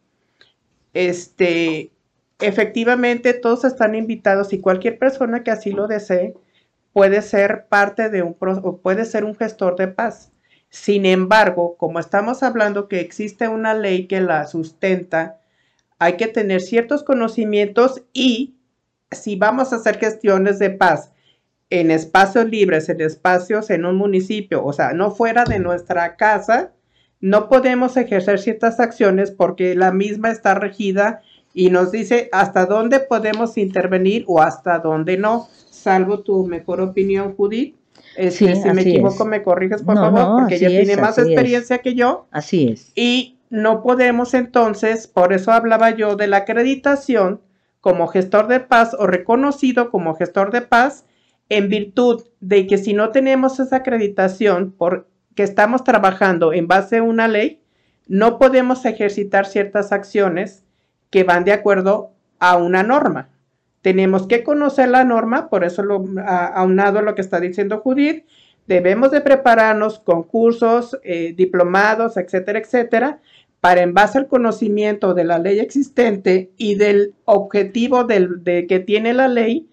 este, 0.95 1.93
efectivamente 2.41 3.35
todos 3.35 3.65
están 3.65 3.95
invitados 3.95 4.53
y 4.53 4.61
cualquier 4.61 4.99
persona 4.99 5.45
que 5.45 5.53
así 5.53 5.71
lo 5.71 5.87
desee 5.87 6.35
puede 6.93 7.23
ser 7.23 7.67
parte 7.69 8.11
de 8.11 8.23
un, 8.23 8.37
o 8.41 8.79
puede 8.79 9.05
ser 9.05 9.25
un 9.25 9.37
gestor 9.37 9.77
de 9.77 9.87
paz. 9.87 10.33
Sin 10.71 11.07
embargo, 11.07 11.77
como 11.77 12.01
estamos 12.01 12.43
hablando 12.43 12.89
que 12.89 12.99
existe 12.99 13.47
una 13.47 13.75
ley 13.75 14.09
que 14.09 14.21
la 14.21 14.45
sustenta, 14.49 15.39
hay 16.01 16.17
que 16.17 16.27
tener 16.27 16.63
ciertos 16.63 17.05
conocimientos 17.05 18.03
y 18.13 18.57
si 19.13 19.37
vamos 19.37 19.73
a 19.73 19.77
hacer 19.77 19.99
gestiones 19.99 20.59
de 20.59 20.71
paz 20.71 21.11
en 21.71 21.91
espacios 21.91 22.49
libres, 22.51 22.89
en 22.89 23.01
espacios 23.01 23.71
en 23.71 23.87
un 23.87 23.97
municipio, 23.97 24.65
o 24.65 24.73
sea, 24.73 24.93
no 24.93 25.11
fuera 25.11 25.45
de 25.45 25.59
nuestra 25.59 26.17
casa, 26.17 26.73
no 27.21 27.49
podemos 27.49 27.97
ejercer 27.97 28.41
ciertas 28.41 28.81
acciones 28.81 29.31
porque 29.31 29.75
la 29.75 29.93
misma 29.93 30.31
está 30.31 30.55
regida 30.55 31.23
y 31.55 31.71
nos 31.71 31.93
dice 31.93 32.29
hasta 32.33 32.67
dónde 32.67 33.01
podemos 33.01 33.57
intervenir 33.57 34.25
o 34.27 34.43
hasta 34.43 34.79
dónde 34.81 35.17
no, 35.17 35.49
salvo 35.71 36.21
tu 36.21 36.47
mejor 36.47 36.81
opinión, 36.81 37.35
Judith. 37.35 37.77
Este, 38.17 38.57
si 38.57 38.71
me 38.71 38.83
equivoco, 38.83 39.25
me 39.25 39.43
corriges, 39.43 39.83
por 39.83 39.97
favor, 39.97 40.41
porque 40.41 40.57
ella 40.57 40.69
tiene 40.69 40.97
más 40.97 41.17
experiencia 41.19 41.79
que 41.79 41.95
yo. 41.95 42.27
Así 42.31 42.69
es. 42.69 42.93
Y 42.95 43.39
no 43.49 43.83
podemos 43.83 44.35
entonces, 44.35 45.07
por 45.07 45.33
eso 45.33 45.53
hablaba 45.53 45.91
yo 45.91 46.17
de 46.17 46.27
la 46.27 46.39
acreditación, 46.39 47.41
como 47.83 48.07
gestor 48.07 48.47
de 48.47 48.61
paz 48.61 48.97
o 48.99 49.07
reconocido 49.07 49.91
como 49.91 50.15
gestor 50.15 50.53
de 50.53 50.63
paz 50.63 51.05
en 51.49 51.69
virtud 51.69 52.23
de 52.41 52.67
que 52.69 52.79
si 52.79 52.95
no 52.95 53.11
tenemos 53.11 53.59
esa 53.61 53.77
acreditación 53.77 54.73
porque 54.79 55.05
estamos 55.37 55.83
trabajando 55.83 56.53
en 56.53 56.69
base 56.69 56.99
a 56.99 57.03
una 57.03 57.27
ley, 57.27 57.61
no 58.07 58.39
podemos 58.39 58.85
ejercitar 58.85 59.47
ciertas 59.47 59.91
acciones 59.91 60.65
que 61.11 61.25
van 61.25 61.45
de 61.45 61.53
acuerdo 61.53 62.13
a 62.39 62.57
una 62.57 62.85
norma. 62.85 63.29
Tenemos 63.83 64.29
que 64.29 64.45
conocer 64.45 64.89
la 64.89 65.05
norma, 65.05 65.51
por 65.51 65.65
eso 65.65 65.83
lo, 65.83 66.05
aunado 66.25 67.01
a 67.01 67.03
lo 67.03 67.17
que 67.17 67.21
está 67.21 67.41
diciendo 67.41 67.81
Judith, 67.81 68.25
debemos 68.69 69.11
de 69.11 69.23
prepararnos 69.23 69.99
con 69.99 70.23
cursos, 70.23 70.97
eh, 71.03 71.35
diplomados, 71.37 72.17
etcétera, 72.17 72.61
etcétera, 72.61 73.19
para 73.63 73.83
en 73.83 73.95
base 73.95 74.19
al 74.19 74.27
conocimiento 74.27 75.15
de 75.15 75.23
la 75.23 75.39
ley 75.39 75.61
existente 75.61 76.51
y 76.57 76.75
del 76.75 77.15
objetivo 77.27 78.03
de 78.03 78.67
que 78.69 78.81
tiene 78.81 79.15
la 79.15 79.29
ley, 79.29 79.69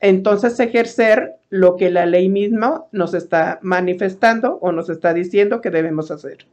entonces 0.00 0.58
ejercer 0.60 1.34
lo 1.50 1.76
que 1.76 1.90
la 1.90 2.06
ley 2.06 2.30
misma 2.30 2.86
nos 2.90 3.12
está 3.12 3.58
manifestando 3.60 4.58
o 4.62 4.72
nos 4.72 4.88
está 4.88 5.12
diciendo 5.12 5.60
que 5.60 5.68
debemos 5.68 6.10
hacer. 6.10 6.46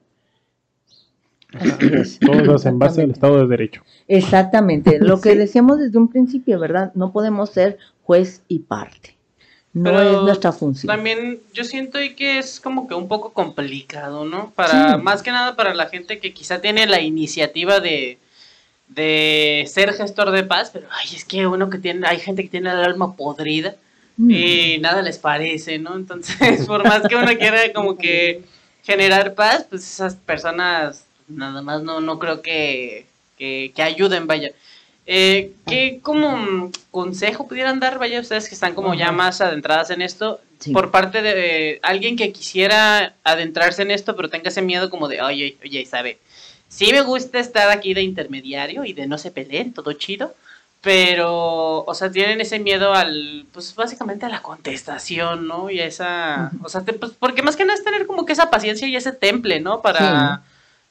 Todo 2.19 2.57
en 2.61 2.77
base 2.77 3.03
al 3.03 3.11
Estado 3.11 3.37
de 3.39 3.47
Derecho. 3.47 3.83
Exactamente, 4.09 4.99
lo 4.99 5.21
que 5.21 5.37
decíamos 5.37 5.79
desde 5.79 5.97
un 5.97 6.09
principio, 6.09 6.59
¿verdad? 6.59 6.91
No 6.93 7.13
podemos 7.13 7.51
ser 7.51 7.77
juez 8.03 8.43
y 8.49 8.59
parte. 8.59 9.15
No 9.73 10.01
es 10.01 10.21
nuestra 10.23 10.51
función. 10.51 10.93
También 10.93 11.39
yo 11.53 11.63
siento 11.63 11.97
que 12.17 12.39
es 12.39 12.59
como 12.59 12.87
que 12.87 12.93
un 12.93 13.07
poco 13.07 13.31
complicado, 13.31 14.25
¿no? 14.25 14.51
Para, 14.51 14.97
más 14.97 15.23
que 15.23 15.31
nada 15.31 15.55
para 15.55 15.73
la 15.73 15.87
gente 15.87 16.19
que 16.19 16.33
quizá 16.33 16.59
tiene 16.59 16.85
la 16.87 16.99
iniciativa 16.99 17.79
de, 17.79 18.17
de 18.89 19.65
ser 19.67 19.93
gestor 19.93 20.31
de 20.31 20.43
paz, 20.43 20.71
pero 20.73 20.87
ay, 20.91 21.15
es 21.15 21.23
que 21.23 21.47
uno 21.47 21.69
que 21.69 21.77
tiene, 21.77 22.05
hay 22.05 22.19
gente 22.19 22.43
que 22.43 22.49
tiene 22.49 22.69
el 22.69 22.83
alma 22.83 23.15
podrida 23.15 23.75
mm. 24.17 24.31
y 24.31 24.77
nada 24.79 25.01
les 25.01 25.17
parece, 25.17 25.79
¿no? 25.79 25.95
Entonces, 25.95 26.65
por 26.67 26.83
más 26.83 27.07
que 27.07 27.15
uno 27.15 27.37
quiera 27.37 27.71
como 27.73 27.97
que 27.97 28.43
generar 28.83 29.35
paz, 29.35 29.65
pues 29.69 29.89
esas 29.89 30.15
personas 30.15 31.05
nada 31.29 31.61
más 31.61 31.81
no, 31.81 32.01
no 32.01 32.19
creo 32.19 32.41
que, 32.41 33.05
que, 33.37 33.71
que 33.73 33.83
ayuden, 33.83 34.27
vaya. 34.27 34.51
Eh, 35.13 35.51
¿Qué 35.67 35.99
como 36.01 36.71
consejo 36.89 37.45
pudieran 37.45 37.81
dar, 37.81 37.99
vaya, 37.99 38.21
ustedes 38.21 38.47
que 38.47 38.55
están 38.55 38.73
como 38.73 38.93
ya 38.93 39.11
más 39.11 39.41
adentradas 39.41 39.89
en 39.89 40.01
esto, 40.01 40.39
Sí. 40.59 40.71
por 40.71 40.89
parte 40.89 41.21
de 41.21 41.71
eh, 41.71 41.79
alguien 41.83 42.15
que 42.15 42.31
quisiera 42.31 43.15
adentrarse 43.25 43.81
en 43.81 43.91
esto, 43.91 44.15
pero 44.15 44.29
tenga 44.29 44.47
ese 44.47 44.61
miedo 44.61 44.89
como 44.89 45.09
de, 45.09 45.21
oye, 45.21 45.57
oye, 45.65 45.85
sabe, 45.85 46.17
sí 46.69 46.91
me 46.93 47.01
gusta 47.01 47.39
estar 47.39 47.69
aquí 47.71 47.93
de 47.93 48.03
intermediario 48.03 48.85
y 48.85 48.93
de 48.93 49.05
no 49.07 49.17
se 49.17 49.31
peleen, 49.31 49.73
todo 49.73 49.91
chido, 49.93 50.33
pero, 50.79 51.83
o 51.83 51.93
sea, 51.93 52.09
tienen 52.09 52.39
ese 52.39 52.59
miedo 52.59 52.93
al, 52.93 53.45
pues 53.51 53.75
básicamente 53.75 54.25
a 54.25 54.29
la 54.29 54.41
contestación, 54.41 55.45
¿no? 55.45 55.69
Y 55.69 55.81
a 55.81 55.85
esa, 55.87 56.51
o 56.63 56.69
sea, 56.69 56.85
te- 56.85 56.93
pues, 56.93 57.11
porque 57.19 57.41
más 57.43 57.57
que 57.57 57.65
nada 57.65 57.77
es 57.77 57.83
tener 57.83 58.05
como 58.07 58.25
que 58.25 58.31
esa 58.33 58.49
paciencia 58.49 58.87
y 58.87 58.95
ese 58.95 59.11
temple, 59.11 59.59
¿no? 59.59 59.81
Para 59.81 60.41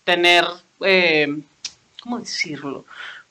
tener, 0.04 0.44
eh, 0.82 1.40
¿cómo 2.02 2.18
decirlo? 2.18 2.84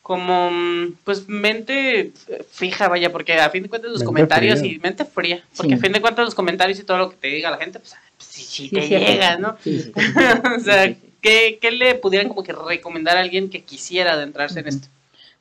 Como, 0.09 0.49
mm, 0.49 0.93
pues, 1.03 1.29
mente 1.29 2.11
fija, 2.49 2.87
vaya, 2.87 3.11
porque 3.11 3.33
a 3.33 3.47
fin 3.51 3.61
de 3.61 3.69
cuentas 3.69 3.91
los 3.91 3.99
Mente 3.99 4.05
comentarios 4.07 4.59
fría. 4.59 4.71
y 4.73 4.79
mente 4.79 5.05
fría, 5.05 5.43
porque 5.55 5.73
Sí. 5.73 5.77
a 5.77 5.81
fin 5.83 5.91
de 5.93 6.01
cuentas 6.01 6.25
los 6.25 6.33
comentarios 6.33 6.79
y 6.79 6.83
todo 6.83 6.97
lo 6.97 7.09
que 7.11 7.17
te 7.17 7.27
diga 7.27 7.51
la 7.51 7.57
gente, 7.57 7.77
pues, 7.77 7.93
pues, 8.17 8.27
sí, 8.27 8.41
sí 8.41 8.69
Sí, 8.69 8.75
te 8.75 8.87
llega, 8.87 9.37
¿no? 9.37 9.55
O 10.57 10.59
sea. 10.61 10.95
¿qué, 11.21 11.59
qué 11.61 11.69
le 11.69 11.93
pudieran 11.93 12.27
como 12.27 12.41
que 12.41 12.53
recomendar 12.53 13.17
a 13.17 13.19
alguien 13.19 13.51
que 13.51 13.61
quisiera 13.63 14.13
adentrarse 14.13 14.61
en 14.61 14.67
esto? 14.69 14.87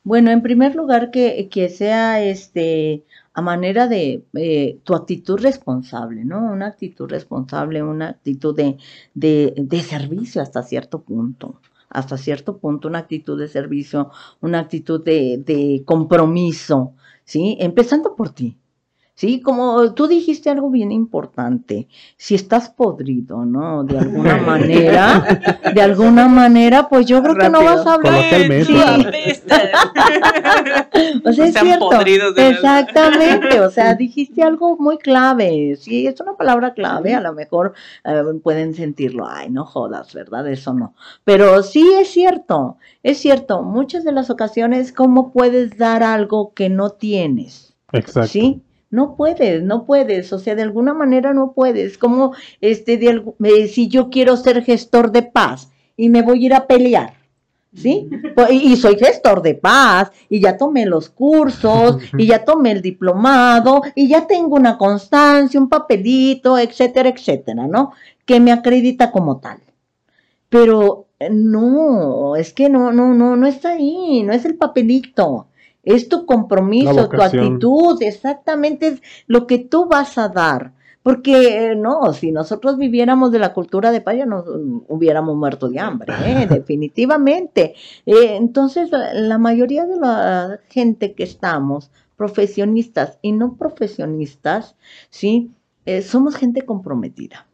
Bueno, 0.03 0.29
en 0.29 0.43
primer 0.43 0.75
lugar, 0.75 1.09
que, 1.09 1.49
que 1.49 1.69
sea 1.69 2.21
este 2.23 3.01
a 3.33 3.41
manera 3.41 3.87
de 3.87 4.21
eh, 4.35 4.77
tu 4.83 4.93
actitud 4.93 5.39
responsable, 5.39 6.25
¿no? 6.25 6.43
Una 6.51 6.67
actitud 6.67 7.09
responsable, 7.09 7.81
una 7.81 8.09
actitud 8.09 8.55
de, 8.55 8.77
de, 9.15 9.53
de 9.57 9.81
servicio 9.81 10.43
hasta 10.43 10.61
cierto 10.61 11.01
punto. 11.01 11.59
Hasta 11.89 12.17
cierto 12.17 12.57
punto, 12.59 12.87
una 12.87 12.99
actitud 12.99 13.39
de 13.39 13.47
servicio, 13.47 14.11
una 14.41 14.59
actitud 14.59 15.03
de, 15.03 15.83
compromiso, 15.85 16.93
¿sí? 17.23 17.57
Empezando 17.59 18.15
por 18.15 18.29
ti. 18.29 18.57
Sí, 19.19 19.41
como 19.41 19.93
tú 19.95 20.07
dijiste 20.07 20.49
algo 20.49 20.69
bien 20.69 20.93
importante, 20.93 21.89
si 22.15 22.35
estás 22.35 22.69
podrido, 22.69 23.43
¿no? 23.43 23.83
De 23.83 23.99
alguna 23.99 24.37
manera, 24.47 25.41
de 25.75 25.81
alguna 25.81 26.29
manera, 26.29 26.87
pues 26.87 27.05
yo 27.05 27.21
creo 27.21 27.35
que 27.35 27.49
no 27.49 27.61
vas 27.61 27.85
a 27.85 27.95
hablar. 27.95 28.23
Sí. 28.63 28.77
O 31.25 31.33
sea, 31.33 31.45
es 31.45 31.53
Sean 31.53 31.65
cierto. 31.65 31.89
podridos 31.89 32.35
de 32.35 32.43
verdad. 32.43 32.79
Exactamente, 32.79 33.59
o 33.59 33.69
sea, 33.69 33.93
dijiste 33.95 34.41
algo 34.41 34.77
muy 34.77 34.97
clave. 34.97 35.75
Sí, 35.77 36.07
es 36.07 36.21
una 36.21 36.37
palabra 36.37 36.73
clave, 36.73 37.13
a 37.13 37.19
lo 37.19 37.33
mejor 37.33 37.73
eh, 38.05 38.23
pueden 38.41 38.73
sentirlo, 38.73 39.27
ay, 39.27 39.49
no 39.49 39.65
jodas, 39.65 40.13
¿verdad? 40.13 40.47
Eso 40.47 40.73
no. 40.73 40.95
Pero 41.25 41.61
sí 41.61 41.85
es 41.99 42.09
cierto, 42.09 42.77
es 43.03 43.17
cierto, 43.17 43.63
muchas 43.63 44.05
de 44.05 44.13
las 44.13 44.29
ocasiones, 44.29 44.93
¿cómo 44.93 45.33
puedes 45.33 45.77
dar 45.77 46.03
algo 46.03 46.53
que 46.53 46.69
no 46.69 46.91
tienes? 46.91 47.75
Exacto. 47.91 48.29
¿Sí? 48.29 48.63
No 48.91 49.15
puedes, 49.15 49.61
no 49.63 49.85
puedes, 49.85 50.33
o 50.33 50.39
sea, 50.39 50.55
de 50.55 50.63
alguna 50.63 50.93
manera 50.93 51.33
no 51.33 51.51
puedes. 51.53 51.97
Como 51.97 52.33
este, 52.61 52.97
de, 52.97 53.23
eh, 53.43 53.67
si 53.67 53.87
yo 53.87 54.09
quiero 54.09 54.35
ser 54.37 54.63
gestor 54.63 55.11
de 55.11 55.23
paz 55.23 55.69
y 55.95 56.09
me 56.09 56.21
voy 56.23 56.43
a 56.43 56.45
ir 56.47 56.53
a 56.55 56.65
pelear, 56.67 57.13
¿sí? 57.73 58.09
Po- 58.35 58.47
Y 58.49 58.73
y 58.73 58.77
soy 58.77 58.97
gestor 58.97 59.41
de 59.43 59.53
paz 59.55 60.11
y 60.29 60.39
ya 60.39 60.57
tomé 60.57 60.85
los 60.87 61.09
cursos 61.09 61.97
y 62.17 62.25
ya 62.27 62.43
tomé 62.45 62.71
el 62.71 62.81
diplomado 62.81 63.81
y 63.95 64.07
ya 64.07 64.25
tengo 64.27 64.55
una 64.55 64.77
constancia, 64.77 65.59
un 65.59 65.69
papelito, 65.69 66.57
etcétera, 66.57 67.09
etcétera, 67.09 67.67
¿no? 67.67 67.91
Que 68.25 68.39
me 68.39 68.51
acredita 68.51 69.11
como 69.11 69.37
tal. 69.39 69.59
Pero 70.49 71.07
eh, 71.19 71.29
no, 71.31 72.35
es 72.35 72.53
que 72.53 72.69
no, 72.69 72.91
no, 72.91 73.13
no, 73.13 73.35
no 73.35 73.47
está 73.47 73.71
ahí, 73.73 74.23
no 74.23 74.33
es 74.33 74.45
el 74.45 74.55
papelito. 74.57 75.47
Es 75.83 76.09
tu 76.09 76.25
compromiso, 76.25 77.09
tu 77.09 77.21
actitud, 77.21 78.01
exactamente 78.01 78.87
es 78.87 79.01
lo 79.27 79.47
que 79.47 79.59
tú 79.59 79.85
vas 79.85 80.17
a 80.17 80.29
dar. 80.29 80.73
Porque 81.01 81.71
eh, 81.71 81.75
no, 81.75 82.13
si 82.13 82.31
nosotros 82.31 82.77
viviéramos 82.77 83.31
de 83.31 83.39
la 83.39 83.53
cultura 83.53 83.91
de 83.91 84.01
paz, 84.01 84.17
ya 84.17 84.25
nos 84.25 84.45
mm, 84.45 84.81
hubiéramos 84.89 85.35
muerto 85.35 85.69
de 85.69 85.79
hambre, 85.79 86.13
¿eh? 86.25 86.47
definitivamente. 86.49 87.75
Eh, 88.05 88.35
entonces, 88.35 88.89
la, 88.91 89.37
mayoría 89.37 89.85
de 89.85 89.95
la 89.95 90.59
gente 90.69 91.13
que 91.13 91.23
estamos, 91.23 91.89
profesionistas 92.17 93.17
y 93.21 93.31
no 93.31 93.55
profesionistas, 93.55 94.75
¿sí? 95.09 95.51
Somos 96.03 96.35
gente 96.35 96.65
comprometida. 96.65 97.47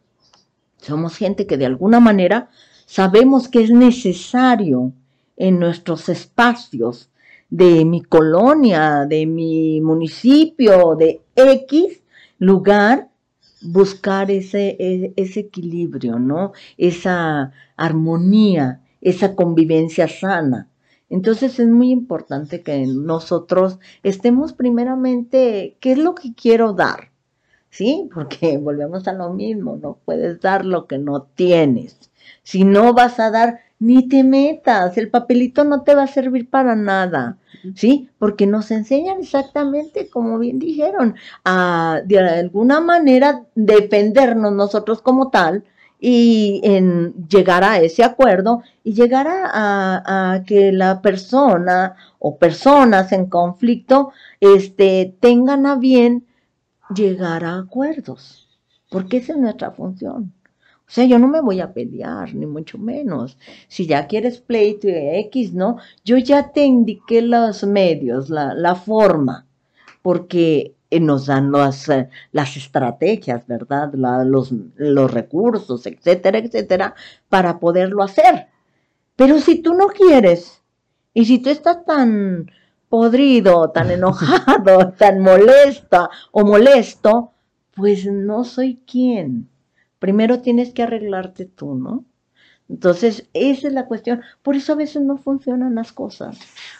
Somos 0.77 1.15
gente 1.15 1.47
que 1.47 1.55
de 1.55 1.67
alguna 1.67 2.01
manera 2.01 2.49
sabemos 2.85 3.47
que 3.47 3.63
es 3.63 3.71
necesario 3.71 4.91
en 5.37 5.59
nuestros 5.59 6.09
espacios 6.09 7.09
de 7.55 7.85
mi 7.85 8.01
colonia, 8.01 9.05
de 9.05 9.25
mi 9.25 9.79
municipio, 9.81 10.95
de 10.95 11.21
X 11.35 12.03
lugar, 12.37 13.09
buscar 13.61 14.29
ese, 14.29 14.75
e- 14.79 15.13
ese 15.15 15.39
equilibrio, 15.41 16.19
¿no? 16.19 16.51
Esa 16.77 17.53
armonía, 17.77 18.81
esa 19.01 19.35
convivencia 19.35 20.07
sana. 20.07 20.69
Entonces 21.09 21.59
es 21.59 21.67
muy 21.69 21.91
importante 21.91 22.61
que 22.61 22.85
nosotros 22.87 23.79
estemos 24.03 24.53
primeramente, 24.53 25.77
¿qué 25.79 25.93
es 25.93 25.97
lo 25.97 26.13
que 26.15 26.33
quiero 26.33 26.73
dar? 26.73 27.11
¿Sí? 27.69 28.09
Porque 28.13 28.57
volvemos 28.67 29.07
a 29.07 29.13
lo 29.13 29.33
mismo, 29.33 29.77
no 29.81 29.97
puedes 30.03 30.41
dar 30.41 30.65
lo 30.65 30.87
que 30.87 30.97
no 30.97 31.23
tienes. 31.23 32.11
Si 32.43 32.63
no 32.65 32.93
vas 32.93 33.19
a 33.19 33.31
dar, 33.31 33.59
ni 33.79 34.07
te 34.07 34.23
metas, 34.23 34.97
el 34.97 35.09
papelito 35.09 35.63
no 35.63 35.83
te 35.83 35.95
va 35.95 36.03
a 36.03 36.07
servir 36.07 36.49
para 36.49 36.75
nada, 36.75 37.37
¿sí? 37.75 38.09
Porque 38.19 38.47
nos 38.47 38.71
enseñan 38.71 39.19
exactamente, 39.19 40.09
como 40.09 40.39
bien 40.39 40.59
dijeron, 40.59 41.15
a 41.43 42.01
de 42.05 42.19
alguna 42.19 42.79
manera 42.79 43.45
defendernos 43.55 44.53
nosotros 44.53 45.01
como 45.01 45.29
tal 45.29 45.63
y 45.99 46.61
en 46.63 47.13
llegar 47.27 47.63
a 47.63 47.79
ese 47.79 48.03
acuerdo 48.03 48.61
y 48.83 48.93
llegar 48.93 49.27
a, 49.27 49.45
a- 49.45 50.33
a 50.33 50.43
que 50.43 50.71
la 50.71 51.01
persona 51.01 51.95
o 52.19 52.37
personas 52.37 53.11
en 53.11 53.27
conflicto 53.27 54.11
este, 54.39 55.15
tengan 55.19 55.65
a 55.65 55.75
bien 55.75 56.25
llegar 56.89 57.45
a 57.45 57.59
acuerdos, 57.59 58.47
porque 58.89 59.17
esa 59.17 59.33
es 59.33 59.39
nuestra 59.39 59.71
función. 59.71 60.33
O 60.87 60.91
sea, 60.91 61.05
yo 61.05 61.17
no 61.17 61.27
me 61.27 61.41
voy 61.41 61.61
a 61.61 61.73
pelear, 61.73 62.33
ni 62.35 62.45
mucho 62.45 62.77
menos. 62.77 63.37
Si 63.67 63.87
ya 63.87 64.07
quieres 64.07 64.39
pleito 64.39 64.87
y 64.87 64.93
X, 65.27 65.53
¿no? 65.53 65.77
Yo 66.03 66.17
ya 66.17 66.51
te 66.51 66.63
indiqué 66.65 67.21
los 67.21 67.63
medios, 67.63 68.29
la, 68.29 68.53
la 68.53 68.75
forma, 68.75 69.47
porque 70.03 70.75
eh, 70.91 70.99
nos 70.99 71.25
dan 71.25 71.51
las, 71.51 71.89
eh, 71.89 72.09
las 72.31 72.55
estrategias, 72.55 73.45
¿verdad? 73.47 73.91
Los, 74.25 74.51
los 74.75 75.11
recursos, 75.11 75.85
etcétera, 75.87 76.37
etcétera, 76.39 76.95
para 77.29 77.59
poderlo 77.59 78.03
hacer. 78.03 78.47
Pero 79.15 79.39
si 79.39 79.61
tú 79.61 79.73
no 79.73 79.87
quieres, 79.87 80.61
y 81.13 81.25
si 81.25 81.39
tú 81.39 81.49
estás 81.49 81.83
tan 81.85 82.51
podrido, 82.89 83.71
tan 83.71 83.89
enojado, 83.89 84.93
tan 84.97 85.21
molesta 85.21 86.09
o 86.31 86.45
molesto, 86.45 87.31
pues 87.73 88.05
no 88.05 88.43
soy 88.43 88.81
quien. 88.85 89.49
Primero 90.05 90.39
tienes 90.41 90.71
que 90.71 90.83
arreglarte 90.83 91.45
tú, 91.47 91.73
¿no? 91.73 92.05
Entonces, 92.67 93.25
esa 93.33 93.67
es 93.67 93.73
la 93.73 93.85
cuestión. 93.85 94.21
Por 94.41 94.55
eso 94.55 94.73
a 94.73 94.75
veces 94.75 95.03
no 95.03 95.17
funcionan 95.17 95.75
las 95.75 95.91
cosas. 95.91 96.35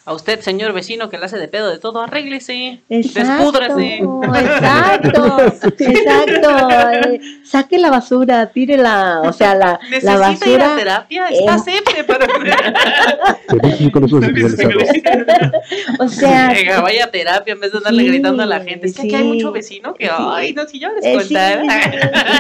A 0.06 0.14
usted, 0.14 0.40
señor 0.40 0.74
vecino, 0.74 1.10
que 1.12 1.20
le 1.20 1.26
hace 1.26 1.38
de 1.38 1.48
pedo 1.48 1.70
de 1.70 1.78
todo, 1.78 2.02
arréglese, 2.02 2.82
Exacto, 2.90 3.52
despúdrase. 3.52 3.98
exacto, 3.98 5.38
exacto. 5.78 6.70
Eh, 6.92 7.20
saque 7.44 7.78
la 7.78 7.92
basura, 7.92 8.48
tírela, 8.48 9.22
o 9.26 9.32
sea, 9.34 9.54
la, 9.54 9.80
la 10.02 10.18
¿Necesita 10.28 10.50
ir 10.50 10.62
a 10.62 10.70
basura. 10.70 10.76
terapia? 10.76 11.28
eh, 11.30 11.38
Está 11.40 11.54
acepte 11.54 12.04
para... 12.04 12.26
O 16.00 16.08
sea, 16.08 16.50
Venga, 16.50 16.82
vaya 16.82 17.06
a 17.06 17.12
terapia 17.12 17.54
en 17.54 17.60
vez 17.60 17.72
de 17.72 17.78
andarle 17.78 18.04
Sí, 18.04 18.10
gritando 18.10 18.44
a 18.44 18.46
la 18.46 18.60
gente. 18.62 18.88
Es 18.88 18.96
que 18.96 19.02
aquí 19.04 19.16
hay 19.16 19.24
mucho 19.24 19.52
vecino 19.52 19.94
que, 19.94 20.06
Sí. 20.06 20.12
ay, 20.18 20.54
no, 20.54 20.68
si 20.68 20.80
yo 20.80 20.90
les 20.94 21.06
eh, 21.06 21.18
sí, 21.22 21.34
contara. 21.34 21.64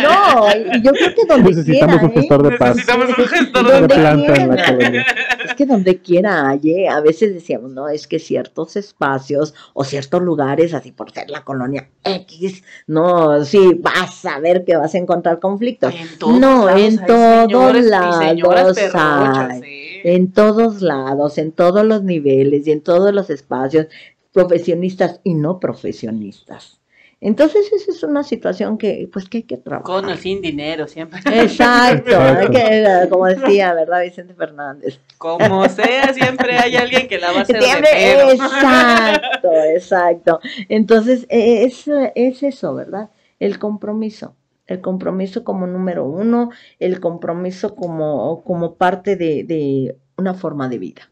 no, 0.04 0.48
y 0.76 0.82
yo 0.82 0.91
creo 0.91 1.16
que 1.16 1.26
donde 1.28 1.50
Necesitamos 1.52 2.00
quiera, 2.00 2.08
un 2.08 2.14
gestor 2.22 2.46
¿eh? 2.46 2.50
de 2.50 2.58
paz. 2.58 2.70
Necesitamos 2.76 3.08
un 3.10 3.16
gestor 3.16 3.30
de 3.30 3.35
Donde 3.54 3.88
quiera. 3.88 5.06
Es 5.46 5.54
que 5.56 5.66
donde 5.66 6.00
quiera 6.00 6.50
hay, 6.50 6.88
a 6.88 7.00
veces 7.02 7.34
decíamos, 7.34 7.72
no, 7.72 7.88
es 7.88 8.08
que 8.08 8.20
ciertos 8.20 8.76
espacios 8.76 9.54
o 9.74 9.84
ciertos 9.84 10.22
lugares, 10.22 10.74
así 10.74 10.92
por 10.92 11.12
ser 11.12 11.30
la 11.30 11.44
colonia 11.44 11.90
X, 12.04 12.64
no, 12.88 13.44
sí, 13.46 13.80
vas 13.80 14.26
a 14.26 14.40
ver 14.40 14.66
que 14.66 14.76
vas 14.76 14.96
a 14.96 14.98
encontrar 14.98 15.40
conflictos. 15.40 15.94
En 15.94 16.08
No, 16.40 16.66
lados 16.66 16.82
en 16.82 17.06
todos 17.06 17.76
lados 17.86 18.76
perrochas, 18.76 19.50
hay. 19.52 19.62
sí. 19.62 20.00
En 20.04 20.32
todos 20.32 20.82
lados, 20.82 21.38
en 21.38 21.52
todos 21.52 21.86
los 21.86 22.04
niveles 22.04 22.68
y 22.68 22.72
en 22.72 22.82
todos 22.82 23.14
los 23.14 23.30
espacios, 23.30 23.88
profesionistas 24.32 25.20
y 25.24 25.34
no 25.34 25.60
profesionistas. 25.60 26.80
Entonces 27.22 27.72
esa 27.74 27.91
es 27.91 28.03
una 28.03 28.24
situación 28.24 28.78
que 28.78 29.09
pues 29.11 29.28
que 29.30 29.38
hay 29.38 29.43
que 29.43 29.57
trabajar. 29.57 29.86
Con 29.86 30.05
o 30.11 30.18
sin 30.18 30.41
dinero, 30.41 30.88
siempre. 30.88 31.20
Exacto, 31.26 32.11
hay 32.20 32.47
que, 32.49 33.07
como 33.09 33.26
decía, 33.26 33.74
¿verdad? 33.74 34.03
Vicente 34.03 34.34
Fernández. 34.36 34.99
Como 35.18 35.68
sea, 35.70 36.13
siempre 36.13 36.57
hay 36.57 36.76
alguien 36.76 37.07
que 37.07 37.18
la 37.18 37.32
va 37.32 37.39
a 37.39 37.41
hacer 37.41 37.55
de 37.55 37.61
Siempre- 37.63 37.89
pedo. 37.93 38.32
exacto, 38.32 39.49
exacto. 39.74 40.39
Entonces, 40.70 41.26
eh, 41.30 41.63
es, 41.63 41.86
es 42.16 42.43
eso, 42.43 42.76
¿verdad? 42.76 43.09
El 43.39 43.57
compromiso. 43.59 44.36
El 44.68 44.82
compromiso 44.82 45.43
como 45.43 45.68
número 45.68 46.05
uno, 46.05 46.49
el 46.80 46.99
compromiso 46.99 47.76
como, 47.76 48.43
como 48.43 48.76
parte 48.76 49.16
de, 49.16 49.43
de 49.43 49.95
una 50.18 50.34
forma 50.34 50.70
de 50.70 50.80
vida. 50.80 51.09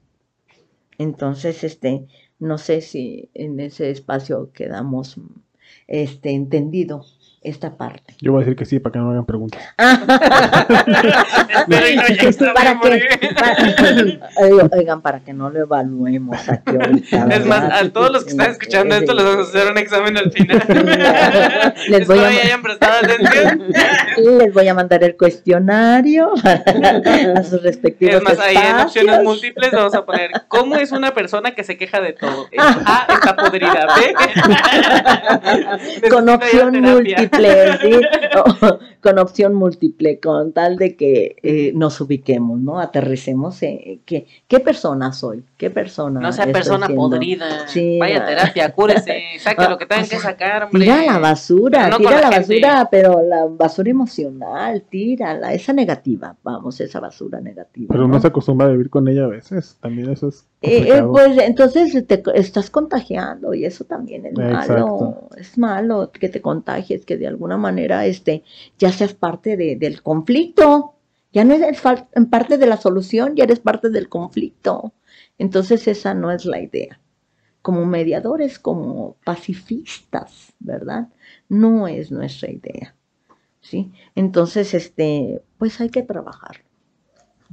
Entonces, 0.97 1.63
este, 1.63 2.05
no 2.39 2.57
sé 2.57 2.81
si 2.81 3.29
en 3.33 3.59
ese 3.59 3.89
espacio 3.89 4.51
quedamos 4.53 5.17
este, 5.87 6.31
entendido 6.31 7.05
esta 7.43 7.75
parte. 7.77 8.15
Yo 8.21 8.31
voy 8.31 8.41
a 8.41 8.45
decir 8.45 8.57
que 8.57 8.65
sí 8.65 8.79
para 8.79 8.93
que 8.93 8.99
no 8.99 9.05
me 9.05 9.11
hagan 9.11 9.25
preguntas. 9.25 9.61
Está 12.19 12.53
¿Para 12.53 12.79
Para- 12.79 12.97
Oigan, 14.77 15.01
para 15.01 15.19
que 15.19 15.33
no 15.33 15.49
lo 15.49 15.59
evaluemos 15.61 16.37
aquí 16.49 16.71
ahorita, 16.75 17.27
Es 17.31 17.45
más, 17.45 17.71
a 17.81 17.89
todos 17.89 18.11
los 18.11 18.23
que 18.23 18.31
están 18.31 18.51
escuchando 18.51 18.95
esto 18.95 19.13
les 19.13 19.25
vamos 19.25 19.47
a 19.47 19.49
hacer 19.49 19.71
un 19.71 19.77
examen 19.77 20.17
al 20.17 20.31
final. 20.31 20.63
Les 21.87 22.07
voy 22.07 22.17
Espero 22.19 22.25
a- 22.25 22.33
y 22.33 22.37
hayan 22.39 22.61
prestado 22.61 22.93
atención. 23.03 23.63
Les 24.17 24.53
voy 24.53 24.67
a 24.67 24.73
mandar 24.73 25.03
el 25.03 25.17
cuestionario 25.17 26.31
a 26.43 27.43
sus 27.43 27.61
respectivos 27.63 28.15
Es 28.17 28.23
más, 28.23 28.39
ahí 28.39 28.55
en 28.55 28.79
opciones 28.79 29.23
múltiples 29.23 29.71
vamos 29.71 29.95
a 29.95 30.05
poner 30.05 30.29
¿Cómo 30.47 30.75
es 30.75 30.91
una 30.91 31.13
persona 31.13 31.51
que 31.55 31.63
se 31.63 31.77
queja 31.77 31.99
de 31.99 32.13
todo? 32.13 32.47
A, 32.57 33.07
está 33.09 33.35
podrida, 33.35 33.87
B. 36.01 36.09
con 36.09 36.29
opción 36.29 36.71
terapia. 36.73 37.29
Múltiple, 37.33 37.77
¿sí? 37.81 38.01
O- 38.61 38.79
con 39.01 39.19
opción 39.19 39.53
múltiple, 39.53 40.19
con 40.19 40.53
tal 40.53 40.77
de 40.77 40.95
que 40.95 41.35
eh, 41.43 41.71
nos 41.75 41.99
ubiquemos, 42.01 42.59
¿no? 42.59 42.79
Aterricemos 42.79 43.61
en 43.63 43.99
qué, 44.05 44.27
qué 44.47 44.59
persona 44.59 45.11
soy, 45.11 45.43
qué 45.57 45.69
persona. 45.69 46.19
No 46.19 46.31
sea 46.31 46.45
persona 46.51 46.85
siendo. 46.87 47.09
podrida. 47.09 47.67
Sí, 47.67 47.97
Vaya 47.99 48.23
ah. 48.23 48.25
terapia, 48.25 48.73
cúrese, 48.73 49.21
saque 49.39 49.63
Ah, 49.63 49.69
lo 49.69 49.77
que 49.77 49.85
tengan 49.85 50.05
o 50.05 50.09
que 50.09 50.15
sea, 50.15 50.19
sacar, 50.21 50.63
hombre. 50.63 50.81
Tira 50.81 51.05
la 51.05 51.19
basura, 51.19 51.89
no 51.89 51.97
tira 51.97 52.21
la 52.21 52.29
basura, 52.29 52.87
pero 52.89 53.21
la 53.27 53.45
basura 53.49 53.89
emocional, 53.91 54.83
tírala, 54.89 55.53
esa 55.53 55.73
negativa, 55.73 56.35
vamos, 56.43 56.79
esa 56.79 56.99
basura 56.99 57.39
negativa. 57.41 57.87
Pero 57.89 58.07
¿no? 58.07 58.13
no 58.15 58.21
se 58.21 58.27
acostumbra 58.27 58.67
a 58.67 58.71
vivir 58.71 58.89
con 58.89 59.07
ella 59.07 59.25
a 59.25 59.27
veces. 59.27 59.77
También 59.81 60.09
eso 60.09 60.29
es 60.29 60.45
Eh, 60.65 60.85
pues 61.11 61.37
entonces 61.39 62.07
te 62.07 62.23
estás 62.35 62.69
contagiando 62.69 63.53
y 63.53 63.65
eso 63.65 63.83
también 63.83 64.25
es 64.25 64.33
malo, 64.53 65.29
es 65.37 65.57
malo 65.57 66.11
que 66.11 66.29
te 66.29 66.41
contagies, 66.41 67.05
que 67.05 67.17
de 67.17 67.27
alguna 67.27 67.57
manera 67.57 68.05
este, 68.05 68.43
ya 68.79 68.91
seas 68.91 69.13
parte 69.13 69.57
de- 69.57 69.75
del 69.75 70.01
conflicto, 70.01 70.93
ya 71.33 71.43
no 71.43 71.53
eres 71.53 71.81
parte 72.29 72.57
de 72.57 72.65
la 72.65 72.77
solución, 72.77 73.35
ya 73.35 73.43
eres 73.43 73.59
parte 73.59 73.89
del 73.89 74.07
conflicto. 74.07 74.93
Entonces 75.37 75.87
esa 75.87 76.13
no 76.13 76.31
es 76.31 76.45
la 76.45 76.61
idea. 76.61 76.99
Como 77.61 77.85
mediadores, 77.85 78.59
como 78.59 79.15
pacifistas, 79.25 80.53
¿verdad? 80.59 81.07
No 81.49 81.87
es 81.87 82.11
nuestra 82.11 82.51
idea. 82.51 82.95
¿Sí? 83.61 83.91
Entonces, 84.15 84.73
este, 84.73 85.41
pues 85.57 85.79
hay 85.79 85.89
que 85.89 86.03
trabajar 86.03 86.57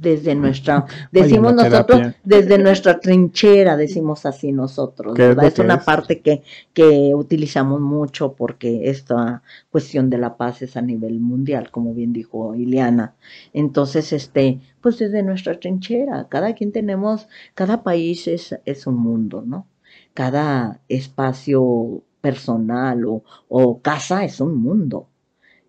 desde 0.01 0.33
nuestra, 0.33 0.85
decimos 1.11 1.53
nosotros, 1.53 2.13
desde 2.23 2.57
nuestra 2.57 2.99
trinchera, 2.99 3.77
decimos 3.77 4.25
así 4.25 4.51
nosotros, 4.51 5.13
¿Qué 5.15 5.21
es 5.21 5.27
¿verdad? 5.29 5.45
Es 5.45 5.59
una 5.59 5.75
es? 5.75 5.83
parte 5.83 6.21
que, 6.21 6.41
que 6.73 7.13
utilizamos 7.13 7.79
mucho 7.79 8.33
porque 8.33 8.89
esta 8.89 9.43
cuestión 9.69 10.09
de 10.09 10.17
la 10.17 10.37
paz 10.37 10.63
es 10.63 10.75
a 10.75 10.81
nivel 10.81 11.19
mundial, 11.19 11.69
como 11.69 11.93
bien 11.93 12.13
dijo 12.13 12.55
Ileana. 12.55 13.13
Entonces, 13.53 14.11
este, 14.11 14.59
pues 14.81 14.97
desde 14.97 15.21
nuestra 15.21 15.59
trinchera, 15.59 16.27
cada 16.29 16.55
quien 16.55 16.71
tenemos, 16.71 17.27
cada 17.53 17.83
país 17.83 18.27
es, 18.27 18.59
es 18.65 18.87
un 18.87 18.95
mundo, 18.95 19.43
¿no? 19.45 19.67
Cada 20.15 20.79
espacio 20.89 22.01
personal 22.21 23.05
o, 23.05 23.23
o 23.47 23.81
casa 23.81 24.25
es 24.25 24.41
un 24.41 24.55
mundo. 24.55 25.07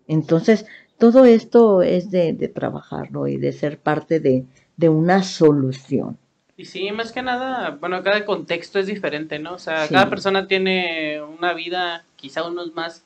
Entonces, 0.07 0.65
todo 1.03 1.25
esto 1.25 1.81
es 1.81 2.11
de, 2.11 2.31
de 2.31 2.47
trabajarlo 2.47 3.27
y 3.27 3.35
de 3.35 3.51
ser 3.51 3.77
parte 3.77 4.21
de, 4.21 4.45
de 4.77 4.87
una 4.87 5.21
solución. 5.21 6.17
Y 6.55 6.63
sí, 6.63 6.89
más 6.93 7.11
que 7.11 7.21
nada, 7.21 7.71
bueno, 7.71 8.01
cada 8.03 8.23
contexto 8.23 8.79
es 8.79 8.87
diferente, 8.87 9.37
¿no? 9.37 9.55
O 9.55 9.59
sea, 9.59 9.85
Sí. 9.87 9.93
cada 9.93 10.09
persona 10.09 10.47
tiene 10.47 11.21
una 11.21 11.51
vida, 11.53 12.05
quizá 12.15 12.47
uno 12.47 12.63
es 12.63 12.73
más, 12.73 13.03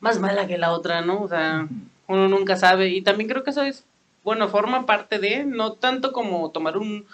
más 0.00 0.18
mala 0.18 0.48
que 0.48 0.58
la 0.58 0.72
otra, 0.72 1.02
¿no? 1.02 1.22
O 1.22 1.28
sea, 1.28 1.68
uno 2.08 2.26
nunca 2.26 2.56
sabe. 2.56 2.88
Y 2.88 3.02
también 3.02 3.28
creo 3.30 3.44
que 3.44 3.50
eso 3.50 3.62
es, 3.62 3.84
bueno, 4.24 4.48
forma 4.48 4.84
parte 4.84 5.20
de, 5.20 5.44
no 5.44 5.74
tanto 5.74 6.10
como 6.12 6.50
tomar 6.50 6.76
un, 6.76 7.06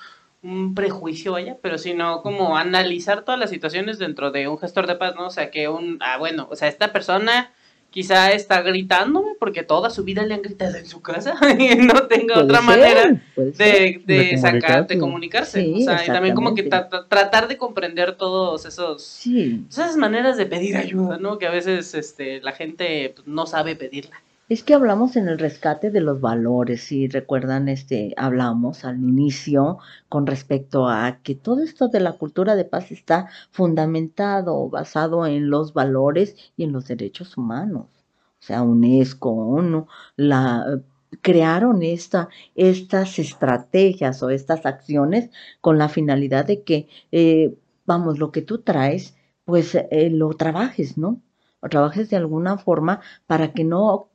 un 0.42 0.74
prejuicio, 0.74 1.32
vaya, 1.32 1.58
pero 1.60 1.76
sino 1.76 2.22
como 2.22 2.56
analizar 2.56 3.20
todas 3.22 3.38
las 3.38 3.50
situaciones 3.50 3.98
dentro 3.98 4.30
de 4.30 4.48
un 4.48 4.56
gestor 4.58 4.86
de 4.86 4.94
paz, 4.96 5.14
¿no? 5.14 5.26
O 5.26 5.30
sea, 5.30 5.50
que 5.50 5.68
un, 5.68 5.98
ah, 6.00 6.16
bueno, 6.16 6.48
o 6.50 6.56
sea, 6.56 6.68
esta 6.68 6.90
persona 6.90 7.52
quizá 7.92 8.32
está 8.32 8.62
gritándome 8.62 9.34
porque 9.38 9.62
toda 9.62 9.90
su 9.90 10.02
vida 10.02 10.24
le 10.24 10.34
han 10.34 10.42
gritado 10.42 10.76
en 10.76 10.86
su 10.86 11.00
casa 11.00 11.34
y 11.58 11.76
no 11.76 12.08
tenga 12.08 12.40
otra 12.40 12.56
ser, 12.58 12.64
manera 12.66 13.20
de, 13.36 14.02
de, 14.04 14.14
De 14.16 14.38
sacar, 14.38 14.86
comunicarse. 14.88 14.94
de 14.94 14.98
comunicarse. 14.98 15.62
Sí, 15.62 15.74
o 15.76 15.84
sea, 15.84 16.02
y 16.04 16.06
también 16.08 16.34
como 16.34 16.54
que 16.54 16.68
tra- 16.68 17.06
tratar 17.08 17.46
de 17.46 17.56
comprender 17.58 18.16
todos 18.16 18.64
esos 18.66 19.02
Sí, 19.02 19.64
esas 19.70 19.96
maneras 19.96 20.36
de 20.36 20.46
pedir 20.46 20.76
ayuda, 20.76 21.18
¿no? 21.18 21.38
Que 21.38 21.46
a 21.46 21.50
veces 21.50 21.94
este 21.94 22.40
la 22.40 22.52
gente 22.52 23.12
pues, 23.14 23.28
no 23.28 23.46
sabe 23.46 23.76
pedirla. 23.76 24.20
Es 24.48 24.62
que 24.62 24.74
hablamos 24.74 25.16
en 25.16 25.28
el 25.28 25.38
rescate 25.38 25.90
de 25.90 26.00
los 26.00 26.20
valores, 26.20 26.82
si 26.82 27.08
recuerdan, 27.08 27.68
este, 27.68 28.12
hablamos 28.16 28.84
al 28.84 28.96
inicio 28.96 29.78
con 30.08 30.26
respecto 30.26 30.88
a 30.88 31.20
que 31.22 31.34
todo 31.34 31.62
esto 31.62 31.88
de 31.88 32.00
la 32.00 32.12
cultura 32.14 32.54
de 32.56 32.64
paz 32.64 32.92
está 32.92 33.28
fundamentado, 33.50 34.68
basado 34.68 35.26
en 35.26 35.50
los 35.50 35.72
valores 35.72 36.36
y 36.56 36.64
en 36.64 36.72
los 36.72 36.86
derechos 36.86 37.36
humanos. 37.38 37.86
O 38.40 38.44
sea, 38.44 38.62
UNESCO, 38.62 39.30
ONU, 39.30 39.86
la, 40.16 40.82
crearon 41.20 41.82
esta, 41.82 42.28
estas 42.54 43.18
estrategias 43.18 44.22
o 44.22 44.30
estas 44.30 44.66
acciones 44.66 45.30
con 45.60 45.78
la 45.78 45.88
finalidad 45.88 46.44
de 46.46 46.62
que, 46.62 46.88
eh, 47.12 47.54
vamos, 47.86 48.18
lo 48.18 48.32
que 48.32 48.42
tú 48.42 48.58
traes, 48.58 49.16
pues 49.44 49.74
eh, 49.74 50.10
lo 50.10 50.30
trabajes, 50.34 50.98
¿no? 50.98 51.20
Lo 51.62 51.68
trabajes 51.68 52.10
de 52.10 52.16
alguna 52.16 52.58
forma 52.58 53.00
para 53.26 53.52
que 53.52 53.64
no 53.64 54.08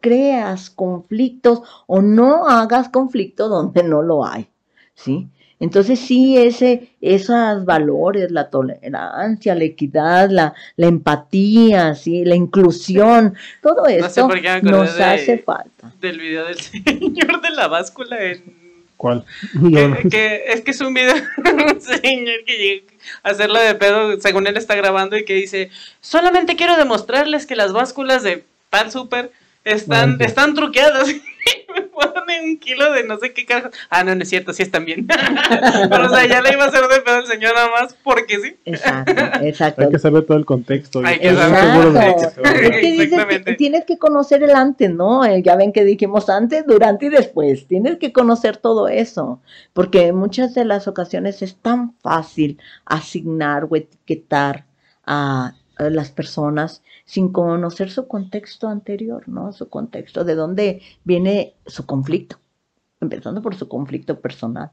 creas 0.00 0.70
conflictos 0.70 1.62
o 1.86 2.02
no 2.02 2.48
hagas 2.48 2.88
conflicto 2.88 3.48
donde 3.48 3.82
no 3.82 4.02
lo 4.02 4.24
hay, 4.24 4.48
¿sí? 4.94 5.28
Entonces 5.62 5.98
sí, 6.00 6.38
ese, 6.38 6.88
esos 7.02 7.66
valores, 7.66 8.30
la 8.30 8.48
tolerancia, 8.48 9.54
la 9.54 9.64
equidad, 9.64 10.30
la, 10.30 10.54
la 10.76 10.86
empatía, 10.86 11.94
¿sí? 11.94 12.24
la 12.24 12.34
inclusión, 12.34 13.34
todo 13.62 13.84
sé 13.84 13.98
esto 13.98 14.26
me 14.26 14.48
acordé 14.48 14.62
nos 14.70 14.96
de- 14.96 15.04
hace 15.04 15.38
falta. 15.38 15.92
Del 16.00 16.18
video 16.18 16.46
del 16.46 16.58
señor 16.60 17.42
de 17.42 17.50
la 17.50 17.68
báscula 17.68 18.18
en 18.24 18.58
¿Cuál? 18.96 19.24
Que, 19.70 20.08
que- 20.10 20.42
es 20.48 20.60
que 20.62 20.70
es 20.72 20.80
un 20.82 20.92
video 20.94 21.14
de 21.44 21.50
un 21.52 21.80
señor 21.80 22.44
que 22.46 22.56
llega 22.58 22.84
a 23.22 23.30
hacerlo 23.30 23.58
de 23.58 23.74
pedo 23.74 24.18
según 24.20 24.46
él 24.46 24.56
está 24.58 24.74
grabando 24.74 25.16
y 25.18 25.24
que 25.24 25.34
dice 25.34 25.70
solamente 26.00 26.54
quiero 26.56 26.76
demostrarles 26.76 27.46
que 27.46 27.56
las 27.56 27.72
básculas 27.72 28.22
de 28.22 28.44
Pan 28.68 28.90
Super 28.90 29.30
están, 29.64 30.16
están 30.20 30.54
truqueadas 30.54 31.08
me 31.74 31.82
pone 31.82 32.42
un 32.44 32.58
kilo 32.58 32.92
de 32.92 33.04
no 33.04 33.18
sé 33.18 33.32
qué 33.32 33.46
carajo 33.46 33.70
ah 33.90 34.02
no 34.04 34.14
no 34.14 34.22
es 34.22 34.28
cierto 34.28 34.52
sí 34.52 34.62
están 34.62 34.84
bien 34.84 35.06
pero 35.90 36.06
o 36.06 36.08
sea 36.08 36.26
ya 36.26 36.42
le 36.42 36.52
iba 36.52 36.64
a 36.64 36.68
hacer 36.68 36.86
de 36.88 37.00
pedo 37.00 37.16
al 37.16 37.26
señor 37.26 37.54
nada 37.54 37.70
más 37.70 37.96
porque 38.02 38.38
sí 38.38 38.56
Exacto, 38.72 39.12
exacto. 39.42 39.82
Hay 39.82 39.90
que 39.90 39.98
saber 39.98 40.24
todo 40.24 40.36
el 40.36 40.44
contexto. 40.44 41.02
Hay 41.04 41.18
que 41.18 41.34
saber. 41.34 42.08
Exacto. 42.10 42.40
hablar. 42.44 42.70
que 42.70 42.80
dices 42.80 42.96
que 42.96 43.02
Exactamente. 43.02 43.54
tienes 43.54 43.84
que 43.84 43.98
conocer 43.98 44.42
el 44.42 44.50
antes, 44.50 44.90
¿no? 44.90 45.24
Eh, 45.24 45.42
ya 45.42 45.56
ven 45.56 45.72
que 45.72 45.84
dijimos 45.84 46.28
antes, 46.28 46.64
durante 46.66 47.06
y 47.06 47.08
después. 47.08 47.66
Tienes 47.66 47.98
que 47.98 48.12
conocer 48.12 48.56
todo 48.56 48.88
eso. 48.88 49.40
Porque 49.72 50.08
en 50.08 50.16
muchas 50.16 50.54
de 50.54 50.64
las 50.64 50.88
ocasiones 50.88 51.42
es 51.42 51.56
tan 51.56 51.94
fácil 52.00 52.58
asignar 52.84 53.66
o 53.68 53.76
etiquetar 53.76 54.66
a, 55.04 55.46
a 55.46 55.54
las 55.88 56.10
personas 56.10 56.82
sin 57.04 57.32
conocer 57.32 57.90
su 57.90 58.06
contexto 58.06 58.68
anterior, 58.68 59.28
¿no? 59.28 59.52
Su 59.52 59.68
contexto, 59.68 60.24
de 60.24 60.34
dónde 60.34 60.82
viene 61.04 61.54
su 61.66 61.86
conflicto. 61.86 62.36
Empezando 63.00 63.40
por 63.40 63.54
su 63.54 63.68
conflicto 63.68 64.20
personal. 64.20 64.72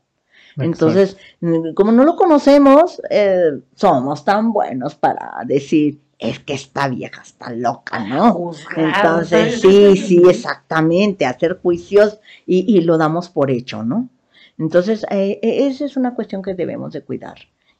Entonces, 0.57 1.17
mm, 1.39 1.73
como 1.73 1.91
no 1.91 2.03
lo 2.03 2.15
conocemos, 2.15 3.01
eh, 3.09 3.61
somos 3.75 4.25
tan 4.25 4.51
buenos 4.51 4.95
para 4.95 5.43
decir, 5.45 6.01
es 6.19 6.39
que 6.39 6.53
esta 6.53 6.87
vieja 6.87 7.21
está 7.21 7.51
loca, 7.51 7.99
¿no? 7.99 8.33
Juzgar, 8.33 8.95
Entonces, 8.95 9.61
sí, 9.61 9.95
sí, 9.95 10.21
exactamente, 10.27 11.25
hacer 11.25 11.59
juicios 11.61 12.19
y, 12.45 12.75
y 12.75 12.81
lo 12.81 12.97
damos 12.97 13.29
por 13.29 13.51
hecho, 13.51 13.83
¿no? 13.83 14.09
Entonces, 14.57 15.05
eh, 15.11 15.39
eh, 15.43 15.67
esa 15.67 15.85
es 15.85 15.95
una 15.95 16.15
cuestión 16.15 16.41
que 16.41 16.55
debemos 16.55 16.93
de 16.93 17.03
cuidar 17.03 17.37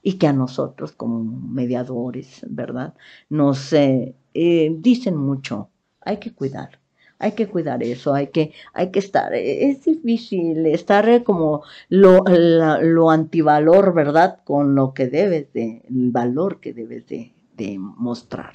y 0.08 0.14
que 0.14 0.28
a 0.28 0.32
nosotros 0.32 0.93
como 0.93 1.22
mediadores, 1.22 2.39
¿verdad? 2.47 2.93
Nos, 3.28 3.74
eh, 3.74 4.16
eh, 4.34 4.74
dicen 4.80 5.18
mucho, 5.18 5.70
hay 5.99 6.16
que 6.16 6.34
cuidar, 6.34 6.80
hay 7.20 7.34
que 7.34 7.49
cuidar 7.49 7.84
eso, 7.84 8.14
hay 8.14 8.28
que, 8.28 8.53
hay 8.74 8.89
que 8.91 8.99
estar, 8.99 9.34
eh, 9.34 9.70
es 9.70 9.84
difícil 9.84 10.66
estar 10.68 11.26
como 11.26 11.64
lo, 11.89 12.24
lo 12.24 13.12
antivalor, 13.12 13.93
¿verdad? 13.93 14.39
Con 14.45 14.76
lo 14.76 14.93
que 14.93 15.08
debes 15.08 15.51
de, 15.51 15.84
el 15.89 16.12
valor 16.12 16.62
que 16.62 16.72
debes 16.72 17.05
de, 17.08 17.34
de 17.58 17.78
mostrar. 17.78 18.53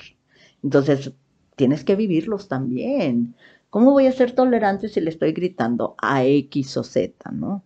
Entonces, 0.62 1.12
tienes 1.54 1.84
que 1.84 1.96
vivirlos 1.96 2.48
también. 2.48 3.34
¿Cómo 3.68 3.90
voy 3.90 4.06
a 4.06 4.12
ser 4.12 4.32
tolerante 4.32 4.88
si 4.88 5.02
le 5.02 5.10
estoy 5.10 5.32
gritando 5.32 5.96
a 6.00 6.24
X 6.24 6.78
o 6.78 6.82
Z, 6.82 7.30
no? 7.30 7.62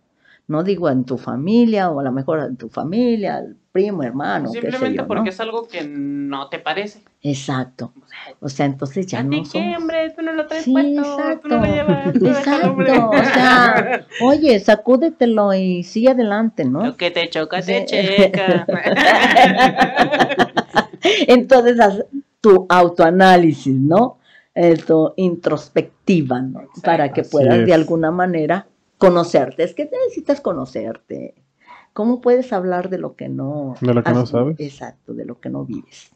No 0.47 0.63
digo 0.63 0.89
en 0.89 1.03
tu 1.03 1.17
familia 1.17 1.89
o 1.89 1.99
a 1.99 2.03
lo 2.03 2.11
mejor 2.13 2.39
en 2.39 2.55
tu 2.55 2.69
familia, 2.69 3.35
al 3.37 3.57
primo, 3.73 4.01
hermano, 4.01 4.49
qué 4.51 4.59
sé 4.61 4.61
Simplemente 4.61 4.95
yo, 4.97 5.01
¿no? 5.03 5.07
porque 5.07 5.29
es 5.29 5.39
algo 5.41 5.67
que 5.67 5.83
no 5.85 6.47
te 6.47 6.57
parece. 6.59 7.01
Exacto. 7.21 7.91
O 8.39 8.47
sea, 8.47 8.65
entonces 8.65 9.05
ya 9.07 9.19
¿A 9.19 9.23
no 9.23 9.43
somos... 9.43 9.77
hombre? 9.77 10.09
Tú 10.15 10.21
no 10.21 10.31
lo 10.33 10.47
traes 10.47 10.63
Sí, 10.63 10.71
puesto, 10.71 11.01
tú 11.41 11.49
no 11.49 11.57
lo 11.57 11.65
exacto. 11.65 11.75
llevas. 11.75 12.13
tú 12.13 12.19
déjalo, 12.25 12.81
Exacto, 12.81 13.09
o 13.09 13.23
sea, 13.23 14.05
oye, 14.23 14.59
sacúdetelo 14.61 15.53
y 15.53 15.83
sigue 15.83 16.09
adelante, 16.11 16.63
¿no? 16.63 16.85
Lo 16.85 16.95
que 16.97 17.11
te 17.11 17.29
choca, 17.29 17.61
Sí. 17.61 17.73
te 17.73 17.85
checa. 17.85 18.65
Entonces, 21.27 21.79
haz 21.79 22.05
tu 22.41 22.65
autoanálisis, 22.69 23.75
¿no? 23.75 24.17
Tu 24.87 25.13
introspectiva, 25.17 26.41
¿no? 26.41 26.61
Exacto. 26.61 26.81
Para 26.83 27.11
que 27.13 27.23
puedas 27.23 27.65
de 27.65 27.73
alguna 27.73 28.09
manera 28.11 28.65
conocerte. 28.97 29.63
Es 29.63 29.73
que 29.73 29.85
necesitas 29.85 30.41
conocerte. 30.41 31.35
¿Cómo 31.93 32.21
puedes 32.21 32.53
hablar 32.53 32.89
de 32.89 32.99
lo 32.99 33.15
que 33.15 33.27
no... 33.29 33.75
De 33.81 33.93
lo 33.93 34.03
que 34.03 34.11
no 34.11 34.25
sabes. 34.25 34.59
Exacto, 34.59 35.13
de 35.13 35.25
lo 35.25 35.39
que 35.39 35.49
no 35.49 35.65
vives. 35.65 36.11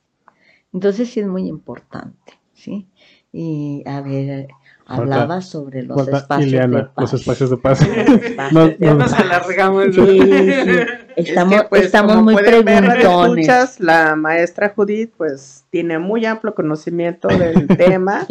Entonces 0.73 1.09
sí 1.09 1.19
es 1.19 1.27
muy 1.27 1.47
importante, 1.47 2.33
¿sí? 2.53 2.87
Y 3.33 3.83
a 3.87 4.01
ver, 4.01 4.47
hablaba 4.85 5.41
sobre 5.41 5.83
los 5.83 6.07
espacios 6.07 6.47
Ileana, 6.49 6.77
de 6.77 6.83
paz. 6.85 6.93
los 6.97 7.13
espacios 7.13 7.49
de 7.49 7.57
paz. 7.57 7.81
Espacios 7.81 8.51
No, 8.53 8.67
de 8.67 8.77
Ya 8.79 8.91
no. 8.93 8.99
nos 8.99 9.13
alargamos. 9.13 9.85
Sí, 9.95 10.19
sí. 10.19 10.79
Estamos, 11.15 11.53
Es 11.55 11.61
que, 11.63 11.67
pues, 11.69 11.85
estamos 11.85 12.21
muy 12.23 12.35
ver, 12.35 12.63
preguntones. 12.63 13.79
la 13.79 14.15
maestra 14.15 14.73
Judith 14.75 15.13
pues 15.17 15.65
tiene 15.69 15.97
muy 15.99 16.25
amplio 16.25 16.53
conocimiento 16.55 17.27
del 17.27 17.67
tema 17.77 18.27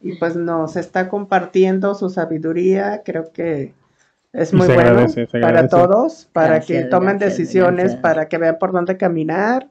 y 0.00 0.16
pues 0.16 0.36
nos 0.36 0.76
está 0.76 1.08
compartiendo 1.08 1.94
su 1.94 2.10
sabiduría, 2.10 3.02
creo 3.04 3.32
que 3.32 3.74
es 4.32 4.52
muy 4.52 4.66
se 4.66 4.74
bueno 4.74 4.90
agradece, 4.90 5.26
para 5.26 5.68
todos, 5.68 6.28
para 6.32 6.56
Gracias, 6.56 6.84
que 6.84 6.88
tomen 6.88 7.18
gracias, 7.18 7.38
decisiones, 7.38 7.84
gracias. 7.84 8.02
para 8.02 8.28
que 8.28 8.38
vean 8.38 8.58
por 8.58 8.72
dónde 8.72 8.96
caminar, 8.96 9.68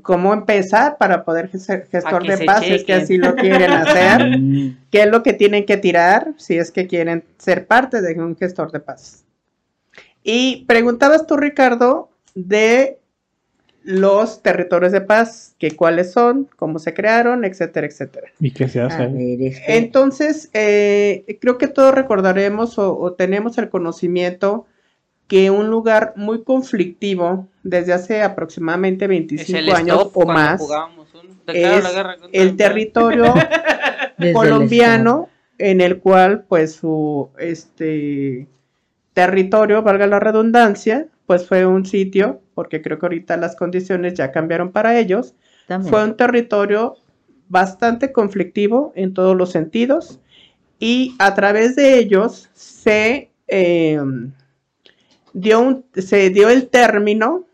cómo 0.00 0.32
empezar 0.32 0.96
para 0.96 1.24
poder 1.24 1.50
ser 1.58 1.86
gestor 1.90 2.26
de 2.26 2.38
si 2.38 2.72
es 2.72 2.84
que 2.84 2.94
así 2.94 3.18
lo 3.18 3.34
quieren 3.34 3.70
hacer, 3.72 4.22
qué 4.90 5.02
es 5.02 5.10
lo 5.10 5.22
que 5.22 5.34
tienen 5.34 5.66
que 5.66 5.76
tirar 5.76 6.32
si 6.38 6.56
es 6.56 6.70
que 6.70 6.86
quieren 6.86 7.24
ser 7.38 7.66
parte 7.66 8.00
de 8.00 8.18
un 8.18 8.36
gestor 8.36 8.72
de 8.72 8.80
paz. 8.80 9.24
Y 10.22 10.64
preguntabas 10.66 11.26
tú, 11.26 11.36
Ricardo, 11.36 12.10
de 12.34 13.01
los 13.84 14.42
territorios 14.42 14.92
de 14.92 15.00
paz, 15.00 15.54
que 15.58 15.76
cuáles 15.76 16.12
son, 16.12 16.48
cómo 16.56 16.78
se 16.78 16.94
crearon, 16.94 17.44
etcétera, 17.44 17.86
etcétera. 17.86 18.28
¿Y 18.40 18.52
qué 18.52 18.68
se 18.68 18.80
hace? 18.80 19.06
Ver, 19.06 19.42
este, 19.42 19.76
Entonces, 19.76 20.50
eh, 20.52 21.38
creo 21.40 21.58
que 21.58 21.68
todos 21.68 21.94
recordaremos 21.94 22.78
o, 22.78 22.98
o 22.98 23.12
tenemos 23.12 23.58
el 23.58 23.68
conocimiento 23.68 24.66
que 25.26 25.50
un 25.50 25.70
lugar 25.70 26.12
muy 26.16 26.44
conflictivo 26.44 27.48
desde 27.62 27.92
hace 27.92 28.22
aproximadamente 28.22 29.06
Es 29.06 29.08
25 29.08 29.58
el 29.58 29.70
años 29.70 30.10
o 30.12 30.26
más, 30.26 30.60
es 31.46 31.82
la 31.82 31.92
guerra 31.92 32.16
el 32.32 32.56
territorio 32.56 33.32
el 34.18 34.32
colombiano 34.34 35.28
en 35.58 35.80
el 35.80 36.00
cual 36.00 36.44
pues 36.48 36.74
su 36.74 37.30
este 37.38 38.46
territorio, 39.14 39.82
valga 39.82 40.06
la 40.06 40.20
redundancia, 40.20 41.06
pues 41.26 41.46
fue 41.46 41.66
un 41.66 41.86
sitio, 41.86 42.41
porque 42.54 42.82
creo 42.82 42.98
que 42.98 43.06
ahorita 43.06 43.36
las 43.36 43.56
condiciones 43.56 44.14
ya 44.14 44.30
cambiaron 44.32 44.72
para 44.72 44.98
ellos, 44.98 45.34
también. 45.66 45.90
fue 45.90 46.04
un 46.04 46.16
territorio 46.16 46.96
bastante 47.48 48.12
conflictivo 48.12 48.92
en 48.96 49.12
todos 49.14 49.36
los 49.36 49.50
sentidos 49.50 50.20
y 50.78 51.14
a 51.18 51.34
través 51.34 51.76
de 51.76 51.98
ellos 51.98 52.48
se 52.54 53.30
eh, 53.48 54.00
dio, 55.32 55.60
un- 55.60 55.84
se 55.94 56.30
dio 56.30 56.48
el 56.48 56.68
término 56.68 57.44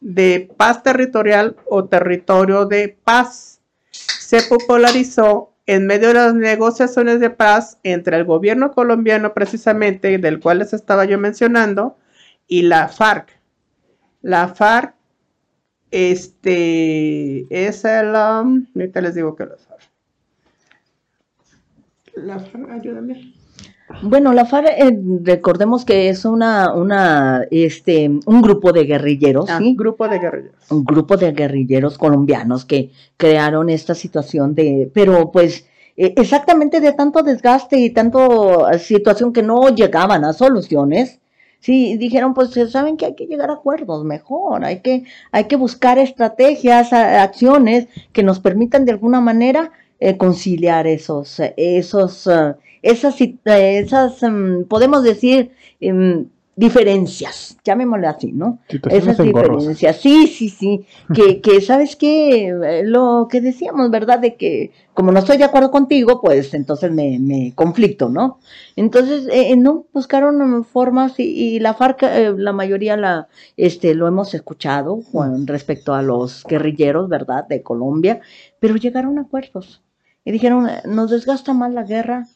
de 0.00 0.48
paz 0.56 0.82
territorial 0.82 1.56
o 1.66 1.84
territorio 1.86 2.66
de 2.66 2.96
paz. 3.04 3.60
Se 3.90 4.42
popularizó 4.42 5.52
en 5.66 5.86
medio 5.86 6.08
de 6.08 6.14
las 6.14 6.34
negociaciones 6.34 7.20
de 7.20 7.30
paz 7.30 7.78
entre 7.84 8.16
el 8.18 8.24
gobierno 8.24 8.72
colombiano 8.72 9.32
precisamente, 9.32 10.18
del 10.18 10.40
cual 10.40 10.58
les 10.58 10.74
estaba 10.74 11.06
yo 11.06 11.18
mencionando, 11.18 11.96
y 12.46 12.62
la 12.62 12.88
FARC. 12.88 13.28
La 14.24 14.48
FARC 14.48 14.94
este 15.90 17.46
es 17.50 17.84
el. 17.84 18.08
um, 18.08 18.66
ahorita 18.74 19.00
les 19.02 19.14
digo 19.14 19.36
que 19.36 19.44
la 19.44 19.56
FARC. 19.56 19.80
La 22.14 22.38
FARC, 22.38 22.70
ayúdame. 22.70 23.34
Bueno, 24.02 24.32
la 24.32 24.46
FARC, 24.46 24.66
eh, 24.78 24.98
recordemos 25.22 25.84
que 25.84 26.08
es 26.08 26.24
una, 26.24 26.72
una, 26.72 27.46
este, 27.50 28.08
un 28.24 28.40
grupo 28.40 28.72
de 28.72 28.84
guerrilleros, 28.84 29.50
Ah, 29.50 29.58
¿sí? 29.58 29.76
Grupo 29.78 30.08
de 30.08 30.18
guerrilleros. 30.18 30.70
un 30.70 30.84
grupo 30.84 31.18
de 31.18 31.32
guerrilleros 31.32 31.98
colombianos 31.98 32.64
que 32.64 32.90
crearon 33.18 33.68
esta 33.68 33.94
situación 33.94 34.54
de, 34.54 34.90
pero 34.94 35.30
pues 35.30 35.66
eh, 35.98 36.14
exactamente 36.16 36.80
de 36.80 36.94
tanto 36.94 37.22
desgaste 37.22 37.76
y 37.78 37.90
tanto 37.90 38.66
situación 38.78 39.34
que 39.34 39.42
no 39.42 39.68
llegaban 39.68 40.24
a 40.24 40.32
soluciones. 40.32 41.20
Sí, 41.64 41.96
dijeron, 41.96 42.34
pues 42.34 42.50
saben 42.70 42.98
que 42.98 43.06
hay 43.06 43.14
que 43.14 43.26
llegar 43.26 43.48
a 43.48 43.54
acuerdos 43.54 44.04
mejor, 44.04 44.66
hay 44.66 44.80
que, 44.80 45.04
hay 45.32 45.44
que 45.44 45.56
buscar 45.56 45.98
estrategias, 45.98 46.92
acciones 46.92 47.88
que 48.12 48.22
nos 48.22 48.38
permitan 48.38 48.84
de 48.84 48.92
alguna 48.92 49.22
manera 49.22 49.72
eh, 49.98 50.18
conciliar 50.18 50.86
esos, 50.86 51.40
esos, 51.56 52.26
eh, 52.26 52.54
esas, 52.82 53.18
eh, 53.22 53.38
esas, 53.46 54.22
mm, 54.22 54.64
podemos 54.64 55.02
decir, 55.04 55.52
em, 55.80 56.28
diferencias, 56.56 57.56
llamémosle 57.64 58.06
así, 58.06 58.32
¿no? 58.32 58.60
Esas 58.90 59.18
diferencias, 59.18 59.96
sí, 60.00 60.26
sí, 60.26 60.48
sí, 60.48 60.86
que, 61.14 61.40
que 61.40 61.60
sabes 61.60 61.96
que 61.96 62.82
lo 62.84 63.26
que 63.30 63.40
decíamos, 63.40 63.90
¿verdad? 63.90 64.20
De 64.20 64.36
que 64.36 64.72
como 64.94 65.10
no 65.10 65.18
estoy 65.18 65.36
de 65.38 65.44
acuerdo 65.44 65.70
contigo, 65.70 66.20
pues 66.20 66.54
entonces 66.54 66.92
me, 66.92 67.18
me 67.18 67.52
conflicto, 67.54 68.08
¿no? 68.08 68.38
Entonces, 68.76 69.28
eh, 69.32 69.56
no, 69.56 69.86
buscaron 69.92 70.38
mm, 70.38 70.64
formas 70.64 71.18
y, 71.18 71.24
y 71.24 71.58
la 71.58 71.74
FARC, 71.74 72.04
eh, 72.04 72.34
la 72.36 72.52
mayoría 72.52 72.96
la, 72.96 73.28
este, 73.56 73.94
lo 73.94 74.06
hemos 74.06 74.34
escuchado 74.34 75.00
con 75.10 75.46
respecto 75.46 75.94
a 75.94 76.02
los 76.02 76.44
guerrilleros, 76.44 77.08
¿verdad? 77.08 77.46
De 77.48 77.62
Colombia, 77.62 78.20
pero 78.60 78.76
llegaron 78.76 79.18
a 79.18 79.22
acuerdos 79.22 79.82
y 80.24 80.32
dijeron, 80.32 80.68
eh, 80.68 80.82
nos 80.86 81.10
desgasta 81.10 81.52
más 81.52 81.72
la 81.72 81.82
guerra 81.82 82.28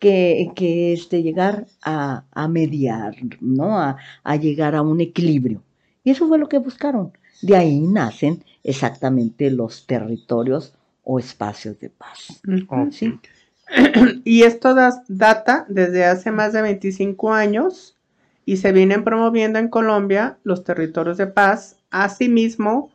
que, 0.00 0.52
que 0.54 0.92
este, 0.92 1.22
llegar 1.22 1.66
a, 1.82 2.24
a 2.32 2.48
mediar, 2.48 3.14
¿no? 3.40 3.78
A, 3.80 3.96
a 4.24 4.36
llegar 4.36 4.74
a 4.74 4.82
un 4.82 5.00
equilibrio. 5.00 5.62
Y 6.04 6.10
eso 6.10 6.28
fue 6.28 6.38
lo 6.38 6.48
que 6.48 6.58
buscaron. 6.58 7.12
De 7.42 7.56
ahí 7.56 7.80
nacen 7.80 8.44
exactamente 8.64 9.50
los 9.50 9.86
territorios 9.86 10.74
o 11.04 11.18
espacios 11.18 11.78
de 11.80 11.90
paz. 11.90 12.44
¿sí? 12.90 13.20
Y 14.24 14.42
esto 14.42 14.74
das- 14.74 15.02
data 15.08 15.66
desde 15.68 16.04
hace 16.04 16.30
más 16.30 16.52
de 16.52 16.62
25 16.62 17.32
años 17.32 17.96
y 18.44 18.58
se 18.58 18.72
vienen 18.72 19.04
promoviendo 19.04 19.58
en 19.58 19.68
Colombia 19.68 20.38
los 20.44 20.64
territorios 20.64 21.16
de 21.18 21.26
paz. 21.26 21.76
Asimismo, 21.90 22.90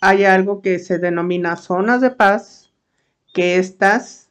hay 0.00 0.24
algo 0.24 0.62
que 0.62 0.78
se 0.78 0.98
denomina 0.98 1.56
zonas 1.56 2.00
de 2.00 2.10
paz, 2.10 2.70
que 3.34 3.56
estas 3.58 4.30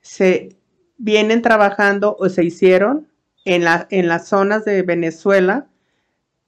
se 0.00 0.56
vienen 1.00 1.40
trabajando 1.40 2.14
o 2.18 2.28
se 2.28 2.44
hicieron 2.44 3.08
en, 3.46 3.64
la- 3.64 3.86
en 3.90 4.06
las 4.06 4.28
zonas 4.28 4.64
de 4.66 4.82
Venezuela, 4.82 5.66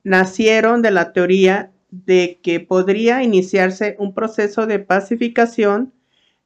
nacieron 0.04 0.82
de 0.82 0.90
la 0.90 1.12
teoría 1.12 1.70
de 1.90 2.38
que 2.42 2.60
podría 2.60 3.22
iniciarse 3.22 3.96
un 3.98 4.14
proceso 4.14 4.66
de 4.66 4.78
pacificación 4.78 5.92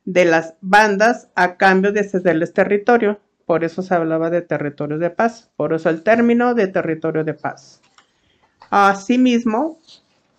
de 0.04 0.24
las 0.24 0.54
bandas 0.60 1.28
a 1.34 1.56
cambio 1.56 1.92
de 1.92 2.04
cederles 2.04 2.52
territorio. 2.52 3.20
Por 3.44 3.64
eso 3.64 3.82
se 3.82 3.94
hablaba 3.94 4.30
de 4.30 4.42
territorios 4.42 5.00
de 5.00 5.10
paz. 5.10 5.50
Por 5.56 5.72
eso 5.72 5.90
el 5.90 6.02
término 6.02 6.54
de 6.54 6.68
territorio 6.68 7.24
de 7.24 7.34
paz. 7.34 7.80
Asimismo, 8.70 9.78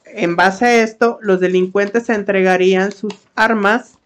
en 0.06 0.36
base 0.38 0.66
a 0.66 0.84
esto, 0.84 1.20
los 1.22 1.40
delincuentes 1.42 2.10
entregarían 2.10 2.92
sus 2.92 3.14
armas 3.36 3.97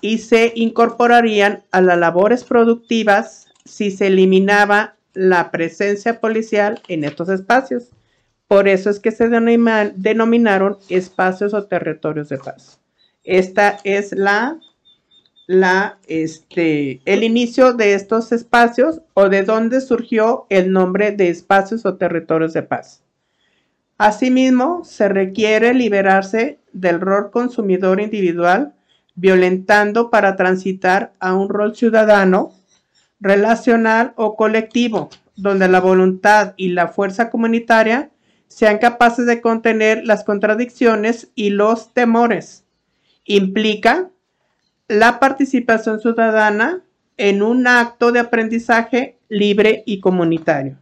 y 0.00 0.18
se 0.18 0.52
incorporarían 0.54 1.64
a 1.70 1.80
las 1.80 1.98
labores 1.98 2.44
productivas 2.44 3.48
si 3.64 3.90
se 3.90 4.08
eliminaba 4.08 4.96
la 5.12 5.50
presencia 5.50 6.20
policial 6.20 6.82
en 6.88 7.04
estos 7.04 7.28
espacios. 7.28 7.90
Por 8.48 8.68
eso 8.68 8.90
es 8.90 9.00
que 9.00 9.10
se 9.10 9.28
denominaron 9.28 10.78
espacios 10.88 11.54
o 11.54 11.64
territorios 11.64 12.28
de 12.28 12.38
paz. 12.38 12.78
Esta 13.24 13.78
es 13.84 14.12
la 14.12 14.58
la, 15.46 15.98
este, 16.06 17.00
el 17.04 17.22
inicio 17.22 17.74
de 17.74 17.94
estos 17.94 18.32
espacios 18.32 19.02
o 19.14 19.28
de 19.28 19.42
dónde 19.42 19.80
surgió 19.80 20.46
el 20.48 20.72
nombre 20.72 21.12
de 21.12 21.28
espacios 21.28 21.84
o 21.84 21.96
territorios 21.96 22.52
de 22.52 22.62
paz. 22.62 23.02
Asimismo, 23.98 24.84
se 24.84 25.08
requiere 25.08 25.74
liberarse 25.74 26.58
del 26.72 27.00
rol 27.00 27.30
consumidor 27.30 28.00
individual, 28.00 28.74
violentando 29.14 30.10
para 30.10 30.36
transitar 30.36 31.12
a 31.20 31.34
un 31.34 31.48
rol 31.48 31.76
ciudadano, 31.76 32.52
relacional 33.20 34.12
o 34.16 34.36
colectivo, 34.36 35.10
donde 35.36 35.68
la 35.68 35.80
voluntad 35.80 36.54
y 36.56 36.68
la 36.68 36.88
fuerza 36.88 37.30
comunitaria 37.30 38.10
sean 38.48 38.78
capaces 38.78 39.26
de 39.26 39.40
contener 39.40 40.04
las 40.04 40.24
contradicciones 40.24 41.28
y 41.34 41.50
los 41.50 41.92
temores. 41.92 42.64
Implica 43.24 44.10
la 44.88 45.18
participación 45.18 46.00
ciudadana 46.00 46.82
en 47.16 47.42
un 47.42 47.66
acto 47.66 48.12
de 48.12 48.20
aprendizaje 48.20 49.18
libre 49.28 49.82
y 49.86 50.00
comunitario. 50.00 50.76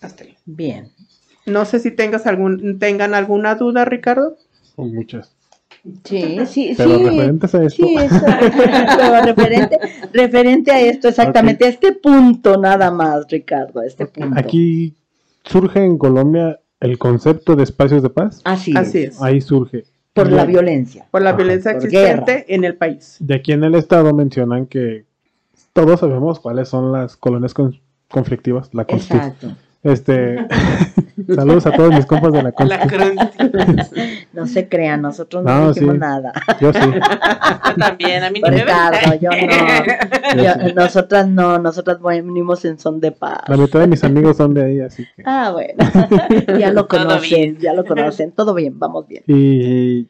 Hasta 0.00 0.24
ahí. 0.24 0.36
Bien. 0.44 0.92
No 1.46 1.64
sé 1.64 1.78
si 1.78 1.90
tengas 1.90 2.26
algún, 2.26 2.78
tengan 2.78 3.14
alguna 3.14 3.54
duda, 3.54 3.84
Ricardo. 3.84 4.36
Son 4.76 4.94
muchas. 4.94 5.33
Sí, 6.04 6.38
sí, 6.46 6.74
Pero 6.76 6.96
sí. 6.98 7.04
referentes 7.04 7.54
a 7.54 7.62
esto. 7.62 7.86
Sí, 7.86 7.94
eso, 7.96 8.20
pero 8.96 9.22
referente, 9.24 9.78
referente 10.12 10.70
a 10.72 10.80
esto, 10.80 11.08
exactamente, 11.08 11.66
a 11.66 11.68
este 11.68 11.92
punto 11.92 12.56
nada 12.56 12.90
más, 12.90 13.26
Ricardo, 13.30 13.80
a 13.80 13.86
este 13.86 14.06
punto. 14.06 14.38
Aquí 14.38 14.94
surge 15.44 15.84
en 15.84 15.98
Colombia 15.98 16.58
el 16.80 16.96
concepto 16.98 17.54
de 17.54 17.64
espacios 17.64 18.02
de 18.02 18.08
paz. 18.10 18.40
Así, 18.44 18.72
Así 18.76 18.98
es, 18.98 19.14
es. 19.16 19.22
Ahí 19.22 19.40
surge. 19.42 19.84
por 20.14 20.30
la 20.32 20.46
De- 20.46 20.52
violencia. 20.52 21.06
Por 21.10 21.20
la 21.22 21.30
Ajá, 21.30 21.36
violencia 21.38 21.72
por 21.72 21.84
existente 21.84 22.32
guerra. 22.32 22.44
en 22.48 22.64
el 22.64 22.76
país. 22.76 23.16
De 23.20 23.34
aquí 23.34 23.52
en 23.52 23.64
el 23.64 23.74
estado 23.74 24.14
mencionan 24.14 24.66
que 24.66 25.04
todos 25.74 26.00
sabemos 26.00 26.40
cuáles 26.40 26.68
son 26.68 26.92
las 26.92 27.16
colonias 27.16 27.52
con- 27.52 27.78
conflictivas, 28.10 28.72
la. 28.72 28.82
Exacto. 28.88 29.48
Este, 29.84 30.46
saludos 31.34 31.66
a 31.66 31.72
todos 31.72 31.94
mis 31.94 32.06
compas 32.06 32.32
de 32.32 32.42
la 32.42 32.52
cruz. 32.52 32.72
No 34.32 34.46
se 34.46 34.66
crean, 34.68 35.02
nosotros 35.02 35.44
no, 35.44 35.60
No, 35.60 35.68
dijimos 35.72 35.94
sí. 35.94 36.00
nada. 36.00 36.32
Yo 36.58 36.72
sí. 36.72 36.80
Yo 36.80 37.74
también, 37.76 38.24
a 38.24 38.30
mí 38.30 38.40
ni 38.42 38.50
me 38.50 38.62
Ricardo, 38.62 39.14
yo 39.20 39.30
no. 39.30 40.42
Yo- 40.42 40.74
nosotras 40.74 41.28
no, 41.28 41.58
nosotras 41.58 41.98
venimos 42.02 42.64
en 42.64 42.78
son 42.78 42.98
de 42.98 43.12
paz. 43.12 43.42
La 43.46 43.56
mitad 43.58 43.80
de 43.80 43.86
mis 43.86 44.02
amigos 44.04 44.38
son 44.38 44.54
de 44.54 44.64
ahí, 44.64 44.80
así 44.80 45.04
que. 45.14 45.22
Ah, 45.26 45.52
bueno. 45.52 45.74
ya 46.58 46.70
lo 46.72 46.88
conocen, 46.88 47.58
ya 47.58 47.74
lo 47.74 47.84
conocen. 47.84 48.32
Todo 48.32 48.54
bien, 48.54 48.78
vamos 48.78 49.06
bien. 49.06 49.22
Y. 49.26 50.08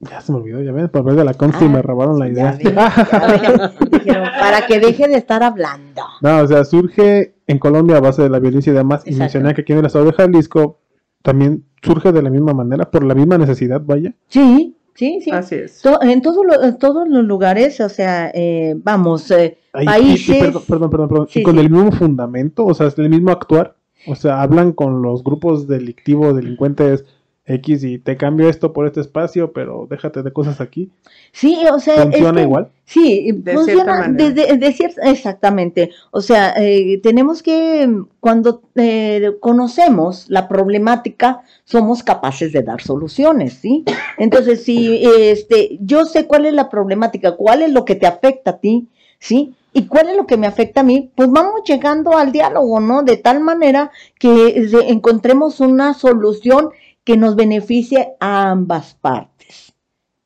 Ya 0.00 0.20
se 0.20 0.30
me 0.30 0.38
olvidó, 0.38 0.62
ya 0.62 0.70
ven, 0.70 0.88
por 0.90 1.02
ver 1.02 1.16
de 1.16 1.24
la 1.24 1.34
Consti 1.34 1.64
Ah, 1.64 1.68
me 1.68 1.82
robaron 1.82 2.18
la 2.20 2.26
Ya 2.28 2.32
idea. 2.32 2.58
ven, 2.62 2.74
ya 2.74 3.50
ven. 3.50 3.90
Dijeron, 3.90 4.28
para 4.38 4.64
que 4.66 4.78
deje 4.78 5.08
de 5.08 5.16
estar 5.16 5.42
hablando. 5.42 6.02
No, 6.20 6.38
o 6.38 6.46
sea, 6.46 6.64
surge 6.64 7.34
en 7.48 7.58
Colombia 7.58 7.96
a 7.96 8.00
base 8.00 8.22
de 8.22 8.30
la 8.30 8.38
violencia 8.38 8.72
y 8.72 8.76
demás. 8.76 9.02
Y 9.06 9.14
mencioné 9.16 9.54
que 9.54 9.62
aquí 9.62 9.72
en 9.72 9.80
el 9.80 9.86
estado 9.86 10.04
de 10.04 10.12
Jalisco 10.12 10.78
también 11.22 11.64
surge 11.82 12.12
de 12.12 12.22
la 12.22 12.30
misma 12.30 12.52
manera, 12.54 12.88
por 12.88 13.02
la 13.02 13.14
misma 13.16 13.38
necesidad, 13.38 13.80
vaya. 13.84 14.14
Sí, 14.28 14.76
sí, 14.94 15.18
sí. 15.20 15.30
Así 15.32 15.56
es. 15.56 15.82
To- 15.82 16.00
en, 16.00 16.22
todo 16.22 16.44
lo- 16.44 16.62
en 16.62 16.78
todos 16.78 17.08
los 17.08 17.24
lugares, 17.24 17.80
o 17.80 17.88
sea, 17.88 18.30
eh, 18.32 18.74
vamos, 18.76 19.28
eh, 19.32 19.58
Ahí- 19.72 19.80
y- 19.80 19.82
y 19.82 19.86
países. 19.86 20.38
perdón, 20.38 20.62
perdón, 20.68 20.90
perdón, 20.90 21.08
perdón. 21.08 21.26
Sí, 21.28 21.40
y 21.40 21.42
con 21.42 21.54
sí. 21.56 21.60
el 21.60 21.70
mismo 21.70 21.90
fundamento, 21.90 22.64
o 22.66 22.72
sea, 22.72 22.86
es 22.86 22.96
el 22.98 23.08
mismo 23.10 23.32
actuar. 23.32 23.74
O 24.06 24.14
sea, 24.14 24.42
hablan 24.42 24.70
con 24.72 25.02
los 25.02 25.24
grupos 25.24 25.66
delictivos, 25.66 26.36
delincuentes 26.36 27.04
X 27.48 27.82
y 27.84 27.98
te 27.98 28.16
cambio 28.16 28.48
esto 28.48 28.72
por 28.72 28.86
este 28.86 29.00
espacio, 29.00 29.52
pero 29.52 29.86
déjate 29.90 30.22
de 30.22 30.32
cosas 30.32 30.60
aquí. 30.60 30.90
Sí, 31.32 31.58
o 31.72 31.80
sea, 31.80 31.94
es 31.96 32.02
¿Funciona 32.02 32.34
que- 32.40 32.42
igual? 32.42 32.68
Sí, 32.84 33.30
De 33.32 33.52
funciona 33.54 33.82
cierta 33.84 33.92
de, 33.94 34.34
manera. 34.34 34.56
de- 34.56 34.56
de 34.58 35.10
exactamente. 35.10 35.90
O 36.10 36.20
sea, 36.20 36.54
eh, 36.56 37.00
tenemos 37.02 37.42
que, 37.42 37.88
cuando 38.20 38.62
eh, 38.76 39.32
conocemos 39.40 40.26
la 40.28 40.48
problemática, 40.48 41.42
somos 41.64 42.02
capaces 42.02 42.52
de 42.52 42.62
dar 42.62 42.80
soluciones, 42.80 43.54
¿sí? 43.54 43.84
Entonces, 44.16 44.64
si 44.64 45.02
este, 45.04 45.78
yo 45.80 46.04
sé 46.06 46.26
cuál 46.26 46.46
es 46.46 46.54
la 46.54 46.68
problemática, 46.70 47.36
cuál 47.36 47.62
es 47.62 47.72
lo 47.72 47.84
que 47.84 47.94
te 47.94 48.06
afecta 48.06 48.52
a 48.52 48.58
ti, 48.58 48.88
¿sí? 49.18 49.54
Y 49.74 49.86
cuál 49.86 50.08
es 50.08 50.16
lo 50.16 50.26
que 50.26 50.38
me 50.38 50.46
afecta 50.46 50.80
a 50.80 50.84
mí, 50.84 51.10
pues 51.14 51.30
vamos 51.30 51.60
llegando 51.66 52.16
al 52.16 52.32
diálogo, 52.32 52.80
¿no? 52.80 53.02
De 53.02 53.18
tal 53.18 53.40
manera 53.40 53.90
que 54.18 54.48
eh, 54.48 54.68
encontremos 54.88 55.60
una 55.60 55.92
solución 55.94 56.70
que 57.08 57.16
nos 57.16 57.36
beneficie 57.36 58.16
a 58.20 58.50
ambas 58.50 58.92
partes. 58.92 59.72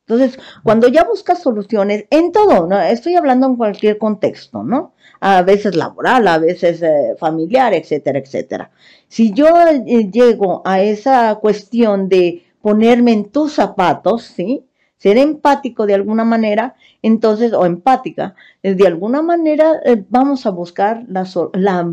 Entonces, 0.01 0.37
cuando 0.63 0.89
ya 0.89 1.05
buscas 1.05 1.41
soluciones 1.41 2.07
en 2.09 2.33
todo, 2.33 2.69
estoy 2.81 3.15
hablando 3.15 3.47
en 3.47 3.55
cualquier 3.55 3.97
contexto, 3.97 4.63
¿no? 4.63 4.93
A 5.21 5.43
veces 5.43 5.77
laboral, 5.77 6.27
a 6.27 6.39
veces 6.39 6.81
eh, 6.81 7.15
familiar, 7.17 7.73
etcétera, 7.73 8.19
etcétera. 8.19 8.71
Si 9.07 9.31
yo 9.31 9.47
eh, 9.65 10.11
llego 10.11 10.61
a 10.65 10.81
esa 10.81 11.35
cuestión 11.35 12.09
de 12.09 12.43
ponerme 12.61 13.13
en 13.13 13.29
tus 13.29 13.53
zapatos, 13.53 14.23
¿sí? 14.23 14.65
Ser 14.97 15.17
empático 15.17 15.85
de 15.85 15.93
alguna 15.93 16.25
manera, 16.25 16.75
entonces, 17.01 17.53
o 17.53 17.65
empática, 17.65 18.35
eh, 18.61 18.75
de 18.75 18.87
alguna 18.87 19.21
manera 19.21 19.79
vamos 20.09 20.45
a 20.45 20.49
buscar 20.49 21.05
la 21.07 21.23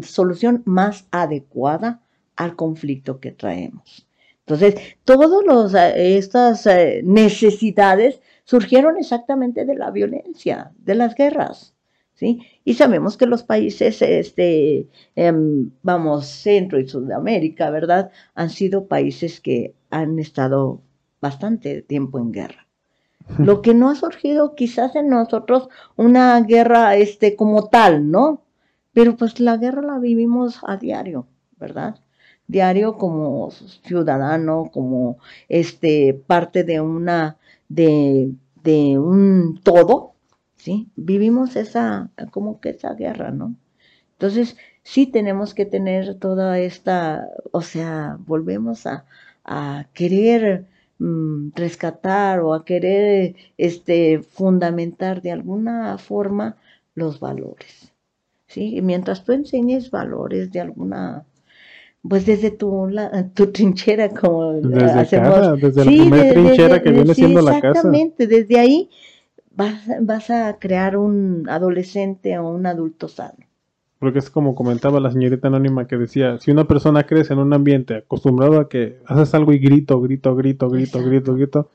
solución 0.03 0.63
más 0.65 1.07
adecuada 1.13 2.01
al 2.35 2.57
conflicto 2.57 3.21
que 3.21 3.31
traemos. 3.31 4.10
Entonces, 4.51 4.97
todas 5.05 5.75
estas 5.97 6.67
eh, 6.67 7.03
necesidades 7.05 8.21
surgieron 8.45 8.97
exactamente 8.99 9.65
de 9.65 9.77
la 9.77 9.91
violencia, 9.91 10.73
de 10.79 10.95
las 10.97 11.15
guerras, 11.15 11.75
¿sí? 12.15 12.41
Y 12.65 12.75
sabemos 12.75 13.17
que 13.17 13.27
los 13.27 13.45
países, 13.45 14.03
este, 14.03 14.89
em, 15.15 15.71
vamos, 15.83 16.27
Centro 16.27 16.81
y 16.81 16.89
Sudamérica, 16.89 17.71
¿verdad? 17.71 18.11
Han 18.35 18.51
sido 18.51 18.89
países 18.89 19.41
que 19.41 19.75
han 19.91 20.19
estado 20.19 20.83
bastante 21.21 21.83
tiempo 21.83 22.19
en 22.19 22.33
guerra. 22.33 22.67
Lo 23.39 23.63
que 23.63 23.75
no 23.75 23.89
ha 23.89 23.95
surgido 23.95 24.57
quizás 24.57 24.97
en 24.97 25.09
nosotros 25.09 25.69
una 25.97 26.41
guerra, 26.41 26.97
este, 26.97 27.37
como 27.37 27.69
tal, 27.69 28.11
¿no? 28.11 28.43
Pero 28.93 29.17
pues 29.17 29.39
la 29.39 29.57
guerra 29.57 29.83
la 29.83 29.99
vivimos 30.01 30.61
a 30.67 30.77
diario, 30.77 31.29
¿verdad? 31.57 32.01
Diario 32.51 32.99
como 32.99 33.51
ciudadano, 33.85 34.71
como 34.73 35.19
este 35.49 36.15
parte 36.15 36.65
de 36.65 36.81
una 36.81 37.37
de, 37.69 38.33
de 38.65 38.99
un 38.99 39.61
todo, 39.63 40.15
¿sí? 40.57 40.89
Vivimos 40.97 41.57
esa 41.57 42.11
como 42.33 42.61
que 42.61 42.71
esa 42.71 42.95
guerra, 42.95 43.31
¿no? 43.31 43.55
Entonces, 44.13 44.57
sí 44.83 45.07
tenemos 45.07 45.55
que 45.55 45.65
tener 45.67 46.17
toda 46.19 46.59
esta, 46.59 47.29
o 47.53 47.63
sea, 47.63 48.19
volvemos 48.27 48.87
a, 48.87 49.07
a 49.45 49.87
querer 49.95 50.67
mm, 50.99 51.51
rescatar 51.55 52.41
o 52.41 52.55
a 52.55 52.65
querer 52.65 53.37
este 53.59 54.21
fundamentar 54.21 55.23
de 55.23 55.33
alguna 55.33 55.99
forma 55.99 56.57
los 56.95 57.21
valores. 57.21 57.93
¿Sí? 58.49 58.81
Mientras 58.83 59.25
tú 59.25 59.33
enseñes 59.33 59.91
valores 59.91 60.51
de 60.53 60.61
alguna 60.61 61.25
pues 62.03 62.27
desde 62.27 62.51
tu, 62.51 62.89
la- 62.89 63.29
tu 63.35 63.49
trinchera, 63.49 64.09
como 64.09 64.53
Desde 64.55 65.01
hacemos. 65.01 65.35
casa, 65.35 65.57
desde 65.57 65.85
la 65.85 65.91
primera 65.91 66.29
trinchera 66.33 66.83
que 66.83 66.91
viene 66.91 67.15
sí, 67.15 67.21
siendo 67.23 67.43
la 67.43 67.53
casa. 67.61 67.69
Exactamente, 67.69 68.27
desde 68.27 68.59
ahí 68.59 68.89
vas, 69.55 69.85
vas 70.01 70.31
a 70.31 70.59
crear 70.59 70.97
un 70.97 71.47
adolescente 71.49 72.39
o 72.39 72.49
un 72.51 72.67
adulto 72.67 73.09
sano. 73.09 73.39
Porque 73.99 74.19
es 74.19 74.31
como 74.31 74.55
comentaba 74.55 74.99
la 74.99 75.11
señorita 75.13 75.49
anónima 75.49 75.87
que 75.87 75.99
decía, 75.99 76.39
si 76.39 76.51
una 76.51 76.65
persona 76.65 77.03
crece 77.05 77.35
en 77.35 77.39
un 77.41 77.53
ambiente 77.53 77.97
acostumbrado 77.97 78.59
a 78.59 78.69
que 78.71 78.97
haces 79.05 79.35
algo 79.35 79.53
y 79.53 79.59
grito, 79.59 80.01
grito, 80.01 80.35
grito, 80.35 80.71
grito, 80.71 80.99
Exacto. 80.99 81.11
grito, 81.11 81.35
grito, 81.35 81.69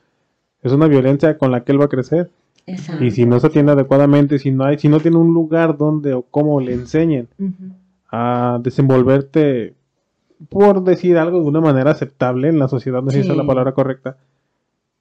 es 0.60 0.72
una 0.72 0.88
violencia 0.88 1.38
con 1.38 1.52
la 1.52 1.62
que 1.62 1.70
él 1.70 1.80
va 1.80 1.84
a 1.84 1.88
crecer. 1.88 2.30
Exacto. 2.66 3.04
Y 3.04 3.12
si 3.12 3.26
no 3.26 3.38
se 3.38 3.46
atiende 3.46 3.70
adecuadamente, 3.70 4.40
si 4.40 4.50
no 4.50 4.64
hay, 4.64 4.76
si 4.76 4.88
no 4.88 4.98
tiene 4.98 5.18
un 5.18 5.32
lugar 5.32 5.76
donde 5.78 6.14
o 6.14 6.22
cómo 6.22 6.60
le 6.60 6.72
enseñen 6.72 7.28
a 8.10 8.58
desenvolverte, 8.60 9.74
por 10.48 10.84
decir 10.84 11.18
algo 11.18 11.40
de 11.40 11.46
una 11.46 11.60
manera 11.60 11.90
aceptable 11.90 12.48
en 12.48 12.58
la 12.58 12.68
sociedad, 12.68 13.02
no 13.02 13.10
sé 13.10 13.22
si 13.22 13.30
es 13.30 13.36
la 13.36 13.46
palabra 13.46 13.72
correcta, 13.72 14.16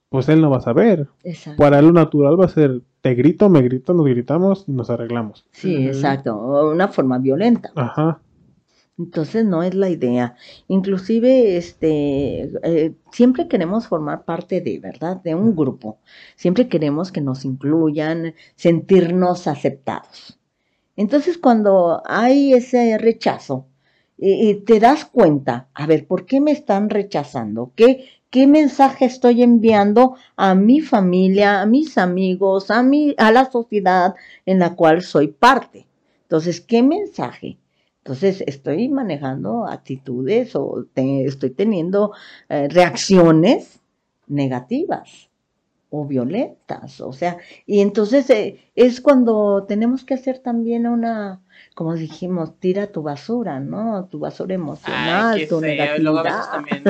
pues 0.09 0.29
él 0.29 0.41
no 0.41 0.49
va 0.49 0.57
a 0.57 0.61
saber. 0.61 1.07
Exacto. 1.23 1.61
Para 1.61 1.79
él 1.79 1.87
lo 1.87 1.91
natural 1.93 2.39
va 2.39 2.45
a 2.45 2.49
ser, 2.49 2.81
te 3.01 3.15
grito, 3.15 3.49
me 3.49 3.61
grito, 3.61 3.93
nos 3.93 4.05
gritamos 4.05 4.65
y 4.67 4.71
nos 4.71 4.89
arreglamos. 4.89 5.45
Sí, 5.51 5.87
exacto. 5.87 6.37
Una 6.71 6.87
forma 6.87 7.17
violenta. 7.17 7.71
Ajá. 7.75 8.21
Entonces 8.97 9.43
no 9.43 9.61
es 9.61 9.75
la 9.75 9.89
idea. 9.89 10.35
Inclusive, 10.69 11.57
este, 11.57 12.49
eh, 12.63 12.93
siempre 13.11 13.49
queremos 13.49 13.87
formar 13.87 14.23
parte 14.23 14.61
de, 14.61 14.79
¿verdad? 14.79 15.21
De 15.21 15.35
un 15.35 15.53
grupo. 15.53 15.99
Siempre 16.35 16.69
queremos 16.69 17.11
que 17.11 17.19
nos 17.19 17.43
incluyan, 17.43 18.35
sentirnos 18.55 19.47
aceptados. 19.47 20.39
Entonces, 20.95 21.37
cuando 21.37 22.01
hay 22.05 22.53
ese 22.53 22.97
rechazo, 22.97 23.67
y 24.17 24.55
te 24.55 24.79
das 24.79 25.05
cuenta, 25.05 25.67
a 25.73 25.87
ver, 25.87 26.07
¿por 26.07 26.25
qué 26.25 26.39
me 26.39 26.51
están 26.51 26.89
rechazando? 26.89 27.71
¿Qué, 27.75 28.07
¿qué 28.29 28.47
mensaje 28.47 29.05
estoy 29.05 29.43
enviando 29.43 30.15
a 30.37 30.55
mi 30.55 30.81
familia, 30.81 31.61
a 31.61 31.65
mis 31.65 31.97
amigos, 31.97 32.71
a, 32.71 32.81
mi, 32.81 33.13
a 33.17 33.31
la 33.31 33.49
sociedad 33.51 34.15
en 34.45 34.59
la 34.59 34.75
cual 34.75 35.01
soy 35.01 35.27
parte? 35.27 35.85
Entonces, 36.23 36.61
¿qué 36.61 36.81
mensaje? 36.81 37.57
Entonces, 37.99 38.43
estoy 38.47 38.87
manejando 38.87 39.65
actitudes 39.65 40.55
o 40.55 40.85
estoy 40.95 41.49
teniendo 41.49 42.13
eh, 42.49 42.67
reacciones 42.69 43.79
negativas 44.27 45.29
o 46.01 46.05
violentas, 46.05 46.99
o 47.01 47.13
sea, 47.13 47.37
y 47.65 47.81
entonces 47.81 48.29
eh, 48.29 48.59
es 48.75 49.01
cuando 49.01 49.65
tenemos 49.67 50.03
que 50.03 50.13
hacer 50.13 50.39
también 50.39 50.87
una, 50.87 51.41
como 51.73 51.93
dijimos, 51.95 52.59
tira 52.59 52.87
tu 52.87 53.01
basura, 53.01 53.59
¿no? 53.59 54.05
Tu 54.11 54.19
basura 54.19 54.53
emocional, 54.55 55.35
Ay, 55.35 55.47
tu 55.47 55.59
feo. 55.59 55.69
negatividad. 55.69 55.99
Luego 56.03 56.19
a 56.19 56.23
veces 56.23 56.51
también 56.51 56.83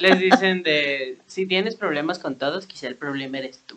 les 0.00 0.18
dicen 0.20 0.62
de, 0.62 1.18
si 1.26 1.46
tienes 1.46 1.76
problemas 1.76 2.18
con 2.18 2.36
todos, 2.36 2.66
quizá 2.66 2.86
el 2.86 2.96
problema 2.96 3.38
eres 3.38 3.60
tú. 3.66 3.76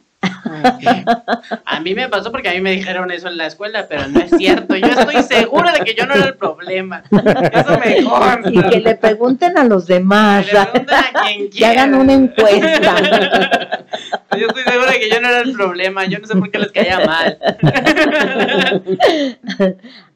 A 1.66 1.80
mí 1.80 1.94
me 1.96 2.10
pasó 2.10 2.32
porque 2.32 2.50
a 2.50 2.54
mí 2.54 2.62
me 2.62 2.72
dijeron 2.72 3.12
eso 3.12 3.28
en 3.28 3.38
la 3.38 3.48
escuela, 3.48 3.88
pero 3.88 4.08
no 4.08 4.20
es 4.20 4.32
cierto. 4.38 4.76
Yo 4.76 4.88
estoy 4.88 5.24
segura 5.24 5.72
de 5.72 5.80
que 5.82 5.94
yo 5.94 6.06
no 6.06 6.14
era 6.14 6.26
el 6.26 6.36
problema. 6.36 7.04
Eso 7.12 7.80
me 7.84 8.04
consta. 8.04 8.50
Y 8.52 8.62
que 8.70 8.80
le 8.80 8.96
pregunten 8.96 9.58
a 9.58 9.64
los 9.64 9.88
demás, 9.88 10.46
Que 10.46 10.54
le 10.54 10.66
pregunten 10.66 10.96
a 10.96 11.22
quien 11.24 11.50
que 11.52 11.66
hagan 11.66 11.94
una 11.94 12.14
encuesta. 12.14 12.96
Yo 14.38 14.48
estoy 14.48 14.64
segura 14.64 14.92
de 14.92 15.00
que 15.00 15.10
yo 15.10 15.22
no 15.22 15.30
era 15.30 15.42
el 15.42 15.54
problema. 15.54 16.06
Yo 16.06 16.20
no 16.20 16.28
sé 16.28 16.36
por 16.36 16.52
qué 16.52 16.60
les 16.60 16.72
caía 16.72 17.00
mal. 17.06 17.38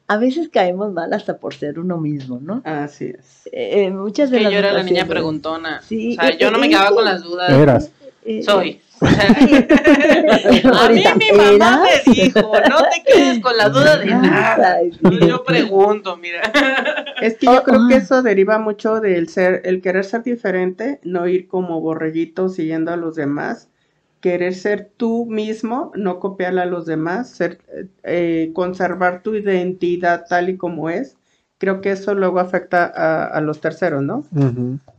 A 0.08 0.16
veces 0.18 0.48
caemos 0.50 0.92
mal 0.92 1.12
hasta 1.14 1.38
por 1.38 1.54
ser 1.54 1.78
uno 1.78 1.96
mismo, 1.96 2.38
¿no? 2.40 2.60
Así 2.64 3.14
es. 3.18 3.48
Eh, 3.50 3.90
muchas 3.90 4.26
Es 4.26 4.32
de 4.32 4.38
que 4.38 4.44
las 4.44 4.52
yo 4.52 4.58
era 4.58 4.72
la 4.72 4.82
niña 4.82 5.06
preguntona. 5.06 5.80
Sí, 5.82 6.18
O 6.20 6.22
sea, 6.22 6.36
yo 6.36 6.50
no 6.50 6.58
me 6.58 6.68
quedaba 6.68 6.90
con 6.90 7.04
las 7.04 7.22
dudas. 7.22 7.50
Eras. 7.50 7.90
Eh, 8.24 8.42
Soy. 8.42 8.80
O 9.00 9.06
sea, 9.08 9.26
a 9.28 10.88
mí 10.90 11.04
mi 11.18 11.32
mamá 11.36 11.84
¿eras? 11.88 12.06
me 12.06 12.12
dijo, 12.14 12.40
no 12.40 12.82
te 12.84 13.02
quedes 13.04 13.40
con 13.40 13.56
la 13.56 13.68
duda 13.68 13.98
de 13.98 14.06
nada. 14.06 14.78
Yo 15.26 15.42
pregunto, 15.44 16.16
mira. 16.16 16.40
Es 17.20 17.36
que 17.36 17.46
yo 17.46 17.58
Oh, 17.58 17.62
creo 17.64 17.88
que 17.88 17.94
ah. 17.94 17.98
eso 17.98 18.22
deriva 18.22 18.58
mucho 18.58 19.00
del 19.00 19.28
ser, 19.28 19.62
el 19.64 19.80
querer 19.80 20.04
ser 20.04 20.22
diferente, 20.22 21.00
no 21.02 21.26
ir 21.26 21.48
como 21.48 21.80
borreguito 21.80 22.48
siguiendo 22.48 22.92
a 22.92 22.96
los 22.96 23.16
demás, 23.16 23.68
querer 24.20 24.54
ser 24.54 24.90
tú 24.96 25.26
mismo, 25.26 25.90
no 25.96 26.20
copiar 26.20 26.56
a 26.58 26.66
los 26.66 26.86
demás, 26.86 27.28
ser, 27.30 27.58
eh, 28.04 28.52
conservar 28.54 29.22
tu 29.22 29.34
identidad 29.34 30.26
tal 30.28 30.48
y 30.48 30.56
como 30.56 30.90
es. 30.90 31.16
Creo 31.58 31.80
que 31.80 31.90
eso 31.90 32.14
luego 32.14 32.38
afecta 32.40 32.84
a, 32.86 33.24
a 33.26 33.40
los 33.40 33.60
terceros, 33.60 34.02
¿no? 34.02 34.24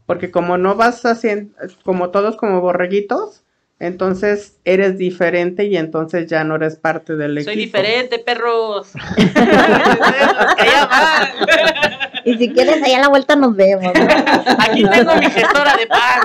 Porque 0.05 0.31
como 0.31 0.57
no 0.57 0.75
vas 0.75 1.05
haciendo, 1.05 1.53
como 1.83 2.09
todos 2.09 2.35
como 2.35 2.61
borreguitos, 2.61 3.43
entonces 3.79 4.59
eres 4.65 4.97
diferente 4.97 5.65
y 5.65 5.77
entonces 5.77 6.27
ya 6.27 6.43
no 6.43 6.55
eres 6.55 6.77
parte 6.77 7.15
del 7.15 7.37
equipo. 7.37 7.51
Soy 7.51 7.59
diferente, 7.59 8.19
perros. 8.19 8.93
Y 12.25 12.37
si 12.37 12.49
quieres, 12.53 12.81
allá 12.81 12.97
a 12.97 13.01
la 13.01 13.09
vuelta 13.09 13.35
nos 13.35 13.55
vemos. 13.55 13.91
Aquí 14.59 14.83
tengo 14.83 15.15
mi 15.15 15.25
gestora 15.25 15.75
de 15.77 15.87
paz. 15.87 16.19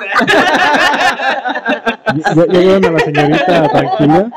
Ya, 2.14 2.34
ya 2.34 2.58
vieron 2.60 2.84
a 2.84 2.90
la 2.90 2.98
señorita 3.00 3.68
tranquila. 3.68 4.30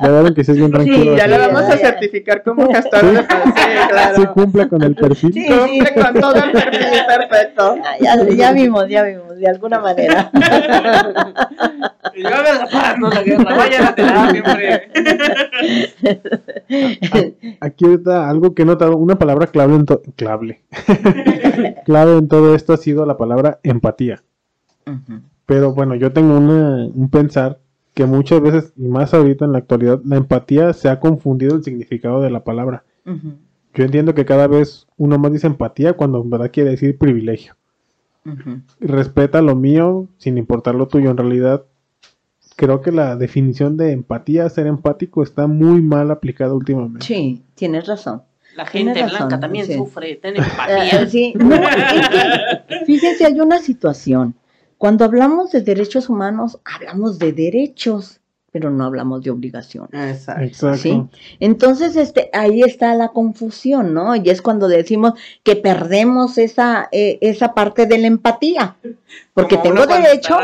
Ya 0.00 0.08
vieron 0.08 0.34
que 0.34 0.44
sí 0.44 0.50
es 0.52 0.58
bien 0.58 0.70
tranquilo. 0.72 1.16
Ya 1.16 1.24
así. 1.24 1.30
le 1.30 1.38
vamos 1.38 1.62
a 1.62 1.68
ya, 1.68 1.76
ya. 1.76 1.86
certificar 1.86 2.42
como 2.42 2.72
gestor 2.72 3.12
de 3.12 3.22
paz. 3.22 3.42
Sí, 3.44 3.88
claro. 3.88 4.16
Sí 4.16 4.26
cumple 4.26 4.68
con 4.68 4.82
el 4.82 4.94
perfil. 4.94 5.32
Sí, 5.32 5.46
Cumple 5.46 5.94
con 6.02 6.20
todo 6.20 6.34
el 6.34 6.52
perfil 6.52 7.00
perfecto. 7.06 7.76
Ya, 8.00 8.16
ya 8.28 8.52
vimos, 8.52 8.88
ya 8.88 9.02
vimos, 9.02 9.36
de 9.36 9.48
alguna 9.48 9.80
manera. 9.80 10.30
Y 12.14 12.22
yo 12.22 12.28
haga 12.28 12.54
la 12.54 12.66
paz, 12.66 12.98
no 12.98 13.10
la 13.10 13.22
guerra. 13.22 13.56
Vayan 13.56 13.84
a 13.84 13.94
terapia, 13.94 14.42
hombre. 14.42 14.90
Aquí 17.60 17.84
ahorita 17.84 18.28
algo 18.28 18.54
que 18.54 18.62
he 18.62 18.64
notado, 18.64 18.96
una 18.96 19.18
palabra 19.18 19.46
clave 19.46 19.74
en, 19.74 19.84
clave. 20.16 20.62
clave 21.84 22.18
en 22.18 22.28
todo 22.28 22.54
esto 22.54 22.72
ha 22.72 22.76
sido 22.76 23.04
la 23.06 23.16
palabra 23.16 23.60
empatía. 23.62 24.22
Pero 25.46 25.72
bueno, 25.74 25.94
yo 25.94 26.12
tengo 26.12 26.36
una- 26.36 26.86
un 26.86 27.08
pensar 27.10 27.60
que 27.94 28.04
muchas 28.06 28.40
veces, 28.40 28.72
y 28.76 28.88
más 28.88 29.14
ahorita 29.14 29.44
en 29.44 29.52
la 29.52 29.58
actualidad, 29.58 30.00
la 30.04 30.16
empatía 30.16 30.72
se 30.72 30.88
ha 30.88 31.00
confundido 31.00 31.56
el 31.56 31.64
significado 31.64 32.20
de 32.20 32.30
la 32.30 32.44
palabra. 32.44 32.84
Yo 33.74 33.84
entiendo 33.84 34.14
que 34.14 34.24
cada 34.24 34.46
vez 34.46 34.86
uno 34.96 35.18
más 35.18 35.32
dice 35.32 35.46
empatía 35.46 35.94
cuando 35.94 36.20
en 36.22 36.30
verdad 36.30 36.50
quiere 36.52 36.70
decir 36.70 36.98
privilegio. 36.98 37.54
Respeta 38.80 39.40
lo 39.40 39.54
mío 39.54 40.08
sin 40.18 40.36
importar 40.38 40.74
lo 40.74 40.88
tuyo. 40.88 41.10
En 41.10 41.16
realidad, 41.16 41.64
creo 42.56 42.80
que 42.80 42.90
la 42.92 43.16
definición 43.16 43.76
de 43.76 43.92
empatía, 43.92 44.48
ser 44.48 44.66
empático, 44.66 45.22
está 45.22 45.46
muy 45.46 45.80
mal 45.80 46.10
aplicada 46.10 46.54
últimamente. 46.54 47.04
Sí, 47.06 47.44
tienes 47.54 47.86
razón. 47.86 48.22
La 48.56 48.66
gente 48.66 49.02
blanca 49.04 49.38
también 49.38 49.66
sí. 49.66 49.74
sufre, 49.74 50.16
ten 50.16 50.36
Eh, 50.36 50.38
empatía. 50.38 51.06
sí, 51.06 51.34
no, 51.36 51.54
es 51.54 52.08
que, 52.08 52.84
fíjense, 52.86 53.26
hay 53.26 53.40
una 53.40 53.58
situación. 53.58 54.34
Cuando 54.78 55.04
hablamos 55.04 55.52
de 55.52 55.60
derechos 55.62 56.08
humanos, 56.08 56.58
hablamos 56.64 57.18
de 57.18 57.32
derechos, 57.32 58.20
pero 58.52 58.70
no 58.70 58.84
hablamos 58.84 59.22
de 59.22 59.30
obligaciones. 59.30 59.90
Exacto. 59.92 60.42
Exacto. 60.44 60.78
Sí. 60.78 61.02
Entonces, 61.40 61.96
este, 61.96 62.30
ahí 62.32 62.62
está 62.62 62.94
la 62.94 63.08
confusión, 63.08 63.92
¿no? 63.92 64.16
Y 64.16 64.30
es 64.30 64.40
cuando 64.40 64.68
decimos 64.68 65.12
que 65.42 65.56
perdemos 65.56 66.38
esa, 66.38 66.88
eh, 66.92 67.18
esa 67.20 67.52
parte 67.54 67.84
de 67.86 67.98
la 67.98 68.06
empatía. 68.06 68.76
Porque 69.34 69.56
Como 69.56 69.74
tengo 69.74 69.86
derecho, 69.86 70.38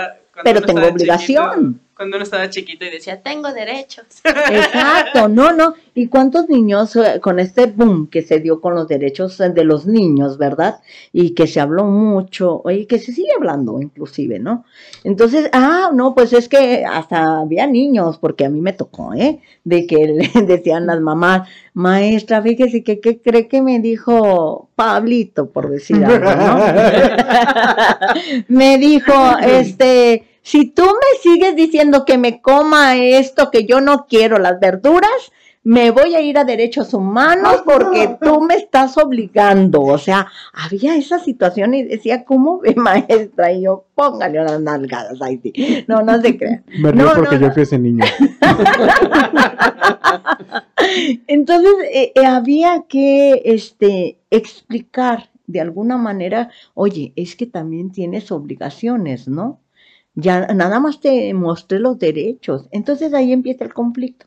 pero 0.44 0.60
tengo 0.62 0.86
obligación. 0.86 1.74
chiquito, 1.74 1.82
cuando 2.03 2.16
uno 2.16 2.24
estaba 2.24 2.50
chiquito 2.50 2.84
y 2.84 2.90
decía, 2.90 3.22
tengo 3.22 3.53
derechos. 3.53 4.07
Exacto, 4.24 5.28
no, 5.28 5.53
no. 5.53 5.74
¿Y 5.94 6.09
cuántos 6.09 6.48
niños 6.48 6.96
eh, 6.96 7.20
con 7.20 7.38
este 7.38 7.66
boom 7.66 8.09
que 8.09 8.22
se 8.22 8.40
dio 8.40 8.61
con 8.61 8.74
los 8.74 8.88
derechos 8.88 9.38
eh, 9.38 9.50
de 9.50 9.62
los 9.62 9.86
niños, 9.86 10.36
verdad? 10.36 10.80
Y 11.12 11.30
que 11.30 11.46
se 11.46 11.61
habló 11.61 11.84
mucho, 11.84 12.64
y 12.68 12.86
que 12.86 12.98
se 12.98 13.12
sigue 13.12 13.28
hablando 13.36 13.80
inclusive, 13.80 14.40
¿no? 14.40 14.64
Entonces, 15.05 15.48
ah, 15.53 15.90
no, 15.94 16.12
pues 16.12 16.32
es 16.32 16.48
que 16.48 16.84
hasta 16.84 17.38
había 17.42 17.68
niños, 17.68 18.18
porque 18.18 18.46
a 18.46 18.50
mí 18.50 18.61
me 18.61 18.72
tocó, 18.72 19.14
¿eh? 19.14 19.38
De 19.62 19.86
que 19.86 20.09
le 20.34 20.42
decían 20.42 20.86
las 20.86 21.00
mamás, 21.00 21.48
maestra, 21.72 22.42
fíjese 22.42 22.82
que, 22.82 22.98
¿qué 22.98 23.22
cree 23.22 23.46
que 23.46 23.62
me 23.62 23.78
dijo 23.78 24.70
Pablito, 24.74 25.50
por 25.50 25.70
decir 25.70 26.05
algo, 26.05 26.34
¿no? 26.34 26.59
me 28.48 28.76
dijo, 28.78 29.12
este, 29.40 30.32
si 30.43 30.66
tú 30.66 30.82
me 30.84 31.18
sigues 31.22 31.57
diciendo 31.57 32.05
que 32.05 32.18
me 32.18 32.40
coma 32.40 32.97
esto, 32.97 33.51
que 33.51 33.64
yo 33.64 33.80
no 33.80 34.07
quiero 34.09 34.38
las 34.38 34.61
verduras, 34.61 35.32
me 35.64 35.93
voy 35.93 36.16
a 36.16 36.20
ir 36.20 36.38
a 36.38 36.45
derechos 36.45 36.93
humanos 36.93 37.62
porque 37.64 38.16
tú 38.20 38.40
me 38.40 38.55
estás 38.57 38.99
obligando. 38.99 39.80
O 39.82 39.97
sea, 39.99 40.26
había 40.53 40.97
esa 40.97 41.20
situación 41.20 41.74
y 41.74 41.84
decía, 41.84 42.24
¿cómo 42.24 42.59
ve 42.59 42.74
maestra? 42.76 43.53
Y 43.53 43.62
yo, 43.62 43.84
póngale 43.95 44.40
unas 44.40 44.61
nalgadas 44.61 45.22
ahí 45.22 45.38
sí. 45.43 45.84
No, 45.86 46.03
no 46.03 46.20
se 46.20 46.36
crean. 46.36 46.64
Me 46.78 46.90
río 46.90 47.05
No, 47.05 47.12
porque 47.14 47.36
no, 47.36 47.43
yo 47.43 47.49
no. 47.49 47.55
fui 47.55 47.62
ese 47.62 47.78
niño. 47.78 48.05
Entonces, 51.28 51.72
eh, 51.93 52.12
eh, 52.14 52.26
había 52.26 52.84
que 52.88 53.43
este, 53.45 54.18
explicar 54.30 55.30
de 55.47 55.61
alguna 55.61 55.97
manera, 55.97 56.51
oye, 56.74 57.12
es 57.14 57.36
que 57.36 57.47
también 57.47 57.93
tienes 57.93 58.32
obligaciones, 58.32 59.28
¿no? 59.28 59.61
Ya 60.14 60.46
nada 60.48 60.78
más 60.80 61.00
te 61.00 61.32
mostré 61.34 61.78
los 61.78 61.98
derechos. 61.98 62.68
Entonces 62.70 63.14
ahí 63.14 63.32
empieza 63.32 63.64
el 63.64 63.74
conflicto. 63.74 64.26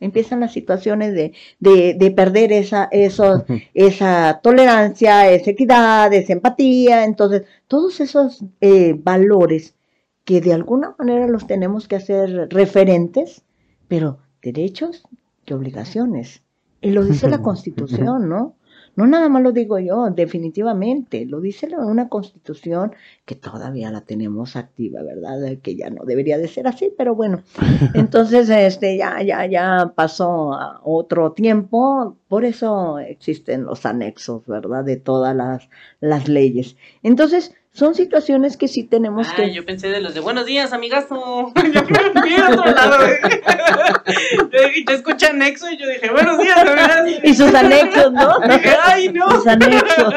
Empiezan 0.00 0.40
las 0.40 0.52
situaciones 0.52 1.14
de, 1.14 1.32
de, 1.60 1.94
de 1.94 2.10
perder 2.10 2.52
esa, 2.52 2.88
eso, 2.90 3.44
esa 3.74 4.40
tolerancia, 4.42 5.30
esa 5.30 5.50
equidad, 5.50 6.12
esa 6.12 6.32
empatía. 6.32 7.04
Entonces, 7.04 7.42
todos 7.68 8.00
esos 8.00 8.44
eh, 8.60 8.94
valores 9.00 9.76
que 10.24 10.40
de 10.40 10.52
alguna 10.52 10.94
manera 10.98 11.26
los 11.28 11.46
tenemos 11.46 11.86
que 11.88 11.96
hacer 11.96 12.48
referentes, 12.50 13.42
pero 13.88 14.18
derechos 14.42 15.04
y 15.46 15.52
obligaciones. 15.52 16.42
Y 16.80 16.90
lo 16.90 17.04
dice 17.04 17.28
la 17.28 17.38
Constitución, 17.42 18.28
¿no? 18.28 18.56
No 18.94 19.06
nada 19.06 19.28
más 19.28 19.42
lo 19.42 19.52
digo 19.52 19.78
yo, 19.78 20.10
definitivamente, 20.10 21.24
lo 21.24 21.40
dice 21.40 21.68
una 21.76 22.08
Constitución 22.08 22.92
que 23.24 23.34
todavía 23.34 23.90
la 23.90 24.02
tenemos 24.02 24.56
activa, 24.56 25.02
¿verdad? 25.02 25.58
Que 25.62 25.76
ya 25.76 25.88
no 25.90 26.04
debería 26.04 26.36
de 26.38 26.48
ser 26.48 26.66
así, 26.66 26.92
pero 26.96 27.14
bueno. 27.14 27.42
Entonces, 27.94 28.50
este, 28.50 28.96
ya, 28.98 29.22
ya, 29.22 29.46
ya 29.46 29.92
pasó 29.96 30.58
otro 30.84 31.32
tiempo, 31.32 32.16
por 32.28 32.44
eso 32.44 32.98
existen 32.98 33.64
los 33.64 33.86
anexos, 33.86 34.46
¿verdad? 34.46 34.84
De 34.84 34.96
todas 34.96 35.34
las, 35.34 35.68
las 36.00 36.28
leyes. 36.28 36.76
Entonces, 37.02 37.54
son 37.74 37.94
situaciones 37.94 38.58
que 38.58 38.68
sí 38.68 38.84
tenemos 38.84 39.26
Ah, 39.30 39.36
que... 39.36 39.54
yo 39.54 39.64
pensé 39.64 39.88
de 39.88 40.02
los 40.02 40.12
de 40.12 40.20
buenos 40.20 40.44
días, 40.44 40.74
amigazo. 40.74 41.52
Yo 41.56 41.62
me 42.14 42.42
otro 42.42 42.70
lado. 42.70 43.06
¿eh? 43.06 43.18
Yo 44.86 44.94
escuché 44.94 45.26
anexo 45.28 45.70
y 45.70 45.78
yo 45.78 45.88
dije, 45.88 46.10
buenos 46.10 46.38
días, 46.38 46.58
amigazo. 46.58 47.20
Y 47.22 47.34
sus 47.34 47.54
anexos, 47.54 48.12
¿no? 48.12 48.40
Dije, 48.40 48.76
ay, 48.82 49.08
no. 49.12 49.30
Sus 49.30 49.46
anexos. 49.46 50.14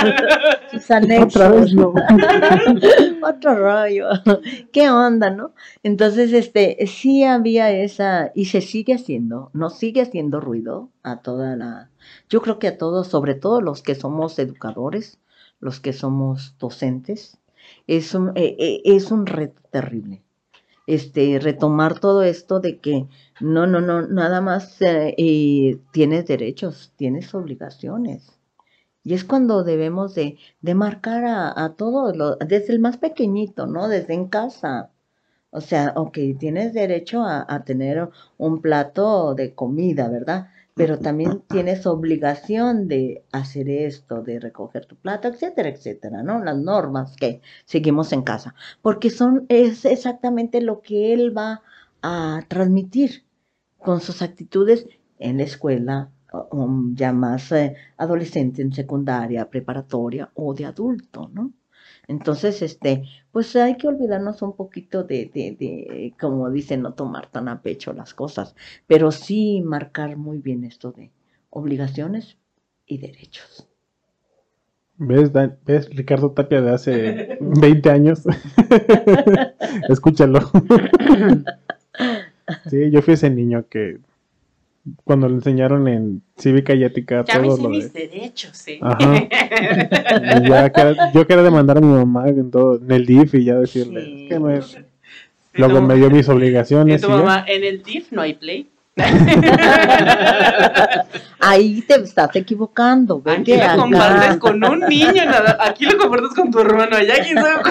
Sus 0.72 0.92
anexos. 0.92 1.42
Otra 1.42 1.50
vez 1.50 1.74
no. 1.74 1.94
Otro 3.22 3.56
rollo. 3.56 4.10
¿Qué 4.74 4.90
onda, 4.90 5.30
no? 5.30 5.54
Entonces, 5.84 6.34
este, 6.34 6.86
sí 6.88 7.24
había 7.24 7.72
esa, 7.72 8.32
y 8.36 8.46
se 8.46 8.60
sigue 8.60 8.96
haciendo, 8.96 9.50
nos 9.54 9.78
sigue 9.78 10.02
haciendo 10.02 10.42
ruido 10.42 10.90
a 11.04 11.22
toda 11.22 11.56
la, 11.56 11.90
yo 12.30 12.42
creo 12.42 12.60
que 12.60 12.68
a 12.68 12.78
todos, 12.78 13.08
sobre 13.08 13.36
todo 13.36 13.62
los 13.62 13.82
que 13.82 13.96
somos 13.96 14.38
educadores, 14.40 15.20
los 15.60 15.80
que 15.80 15.94
somos 15.94 16.58
docentes, 16.60 17.38
es 17.88 18.14
un, 18.16 18.30
eh, 18.36 18.56
eh, 18.60 18.82
es 18.86 19.12
un 19.12 19.26
reto 19.26 19.62
terrible. 19.72 20.24
Este, 20.88 21.40
retomar 21.40 22.00
todo 22.00 22.24
esto 22.24 22.60
de 22.60 22.80
que 22.80 23.08
no, 23.42 23.66
no, 23.68 23.82
no, 23.82 24.04
nada 24.08 24.42
más 24.42 24.78
eh, 24.82 25.80
tienes 25.92 26.28
derechos, 26.28 26.94
tienes 26.96 27.34
obligaciones. 27.34 28.32
Y 29.04 29.14
es 29.14 29.24
cuando 29.24 29.64
debemos 29.64 30.16
de, 30.16 30.38
de 30.62 30.76
marcar 30.76 31.26
a, 31.26 31.64
a 31.64 31.76
todos, 31.76 32.38
desde 32.48 32.74
el 32.74 32.80
más 32.80 32.98
pequeñito, 32.98 33.68
¿no? 33.68 33.88
Desde 33.88 34.14
en 34.14 34.28
casa. 34.30 34.92
O 35.52 35.62
sea, 35.62 35.94
ok, 35.96 36.18
tienes 36.40 36.74
derecho 36.74 37.24
a, 37.24 37.46
a 37.48 37.64
tener 37.64 38.10
un 38.38 38.62
plato 38.62 39.36
de 39.36 39.56
comida, 39.56 40.10
¿verdad? 40.10 40.50
Pero 40.76 41.00
también 41.00 41.42
tienes 41.48 41.86
obligación 41.86 42.88
de 42.88 43.24
hacer 43.32 43.70
esto, 43.70 44.22
de 44.22 44.40
recoger 44.40 44.86
tu 44.86 44.96
plato, 44.98 45.30
etcétera, 45.30 45.70
etcétera, 45.70 46.22
¿no? 46.22 46.44
Las 46.44 46.58
normas 46.58 47.16
que 47.16 47.42
seguimos 47.66 48.12
en 48.12 48.24
casa. 48.24 48.56
Porque 48.82 49.10
son, 49.10 49.46
es 49.50 49.86
exactamente 49.86 50.62
lo 50.62 50.82
que 50.82 51.14
él 51.14 51.36
va 51.36 51.62
a 52.02 52.42
transmitir 52.50 53.26
con 53.80 54.02
sus 54.02 54.22
actitudes 54.22 54.88
en 55.18 55.38
la 55.38 55.44
escuela, 55.44 56.12
ya 56.94 57.14
más 57.14 57.52
eh, 57.54 57.76
adolescente, 57.98 58.62
en 58.62 58.74
secundaria, 58.74 59.50
preparatoria 59.50 60.30
o 60.36 60.54
de 60.54 60.66
adulto, 60.66 61.30
¿no? 61.34 61.54
Entonces, 62.08 62.62
este, 62.62 63.04
pues 63.32 63.56
hay 63.56 63.78
que 63.78 63.88
olvidarnos 63.88 64.42
un 64.42 64.56
poquito 64.56 65.04
de, 65.04 65.26
de, 65.34 65.56
de, 65.60 66.14
como 66.20 66.50
dicen, 66.52 66.82
no 66.82 66.94
tomar 66.94 67.28
tan 67.32 67.48
a 67.48 67.62
pecho 67.62 67.94
las 67.94 68.14
cosas, 68.14 68.56
pero 68.88 69.12
sí 69.12 69.62
marcar 69.64 70.16
muy 70.18 70.40
bien 70.40 70.64
esto 70.64 70.92
de 70.92 71.12
obligaciones 71.50 72.38
y 72.86 72.98
derechos. 73.00 73.68
¿Ves, 74.98 75.34
Dan- 75.34 75.58
¿Ves 75.66 75.90
Ricardo 75.90 76.32
Tapia 76.32 76.62
de 76.62 76.70
hace 76.72 77.38
20 77.42 77.90
años? 77.90 78.24
Escúchalo. 79.90 80.40
sí, 82.66 82.92
yo 82.92 83.02
fui 83.02 83.14
ese 83.16 83.30
niño 83.30 83.68
que 83.70 84.00
cuando 85.04 85.28
le 85.28 85.36
enseñaron 85.36 85.88
en 85.88 86.22
cívica 86.38 86.74
y 86.74 86.84
ética 86.84 87.24
Ya 87.28 87.40
me 87.40 87.48
todo 87.48 87.58
lo 87.64 87.70
mis 87.70 87.92
de... 87.92 88.08
derechos, 88.08 88.56
sí. 88.58 88.80
Ajá. 88.82 88.98
Y 90.46 90.50
ya 90.50 90.72
yo 91.14 91.26
quería 91.28 91.44
demandar 91.44 91.78
a 91.78 91.82
mi 91.82 91.88
mamá 91.94 92.28
en, 92.30 92.52
todo, 92.52 92.76
en 92.76 92.92
el 92.92 93.06
DIF 93.06 93.34
y 93.36 93.46
ya 93.46 93.56
decirle, 93.56 94.06
Sí. 94.06 94.24
"Es 94.24 94.30
que 94.30 94.40
no 94.40 94.50
es-". 94.52 94.78
Luego 95.54 95.80
tu- 95.80 95.86
me 95.86 95.96
dio 95.96 96.10
mis 96.12 96.28
y 96.28 96.32
obligaciones. 96.32 97.02
tu 97.02 97.08
y 97.08 97.12
ya. 97.12 97.18
mamá, 97.18 97.46
en 97.48 97.64
el 97.64 97.82
DIF 97.84 98.12
no 98.12 98.22
hay 98.22 98.34
play. 98.36 98.70
Ahí 101.40 101.82
te 101.82 101.96
estás 101.96 102.36
equivocando, 102.36 103.22
Aquí 103.26 103.52
vete 103.52 103.58
lo 103.58 103.64
acá. 103.64 103.76
compartes 103.76 104.38
con 104.38 104.64
un 104.64 104.80
niño, 104.82 105.26
nada. 105.26 105.58
Aquí 105.60 105.86
lo 105.86 105.98
compartes 105.98 106.30
con 106.36 106.52
tu 106.52 106.60
hermano. 106.60 106.96
Allá 106.96 107.16
quién 107.24 107.38
sabe. 107.38 107.62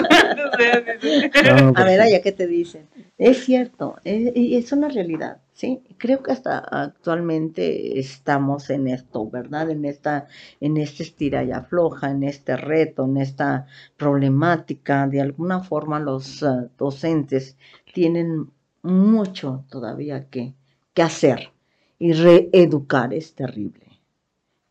No, 1.61 1.69
A 1.69 1.73
pues, 1.73 1.85
ver, 1.85 2.01
allá 2.01 2.21
que 2.21 2.31
te 2.31 2.47
dicen. 2.47 2.83
Es 3.17 3.43
cierto, 3.43 3.97
es, 4.03 4.35
y 4.35 4.55
es 4.55 4.71
una 4.71 4.87
realidad, 4.89 5.37
¿sí? 5.55 5.81
Creo 5.97 6.21
que 6.21 6.33
hasta 6.33 6.59
actualmente 6.59 7.97
estamos 7.97 8.69
en 8.69 8.87
esto, 8.87 9.27
¿verdad? 9.29 9.71
En 9.71 9.85
esta, 9.85 10.27
en 10.59 10.77
este 10.77 11.03
estira 11.03 11.43
y 11.43 11.51
afloja, 11.51 12.11
en 12.11 12.23
este 12.23 12.55
reto, 12.57 13.05
en 13.05 13.17
esta 13.17 13.65
problemática. 13.97 15.07
De 15.07 15.21
alguna 15.21 15.61
forma 15.61 15.99
los 15.99 16.43
ah, 16.43 16.67
docentes 16.77 17.57
tienen 17.93 18.51
mucho 18.83 19.63
todavía 19.69 20.25
que, 20.29 20.53
que 20.93 21.01
hacer. 21.01 21.51
Y 21.97 22.11
reeducar 22.11 23.13
es 23.13 23.33
terrible. 23.33 23.85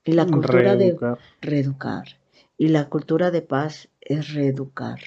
Y 0.05 0.12
la 0.12 0.26
cultura 0.26 0.76
de 0.76 0.97
reeducar. 1.41 2.05
Y 2.59 2.68
la 2.68 2.91
cultura 2.91 3.30
de 3.30 3.41
paz 3.41 3.89
es 4.03 4.35
reeducar. 4.35 5.01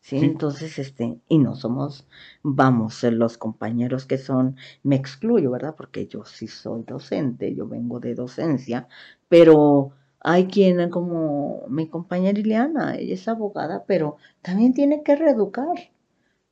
¿Sí? 0.00 0.18
Sí. 0.18 0.24
Entonces, 0.26 0.78
este, 0.78 1.20
y 1.28 1.38
no 1.38 1.56
somos, 1.56 2.06
vamos, 2.42 3.02
los 3.04 3.38
compañeros 3.38 4.06
que 4.06 4.18
son, 4.18 4.56
me 4.82 4.96
excluyo, 4.96 5.50
¿verdad? 5.52 5.74
Porque 5.76 6.06
yo 6.06 6.24
sí 6.24 6.46
soy 6.48 6.82
docente, 6.84 7.54
yo 7.54 7.66
vengo 7.68 8.00
de 8.00 8.14
docencia, 8.14 8.88
pero 9.28 9.92
hay 10.20 10.46
quien, 10.48 10.90
como 10.90 11.66
mi 11.68 11.88
compañera 11.88 12.38
Ileana, 12.38 12.96
ella 12.96 13.14
es 13.14 13.28
abogada, 13.28 13.84
pero 13.86 14.16
también 14.42 14.74
tiene 14.74 15.02
que 15.02 15.16
reeducar. 15.16 15.76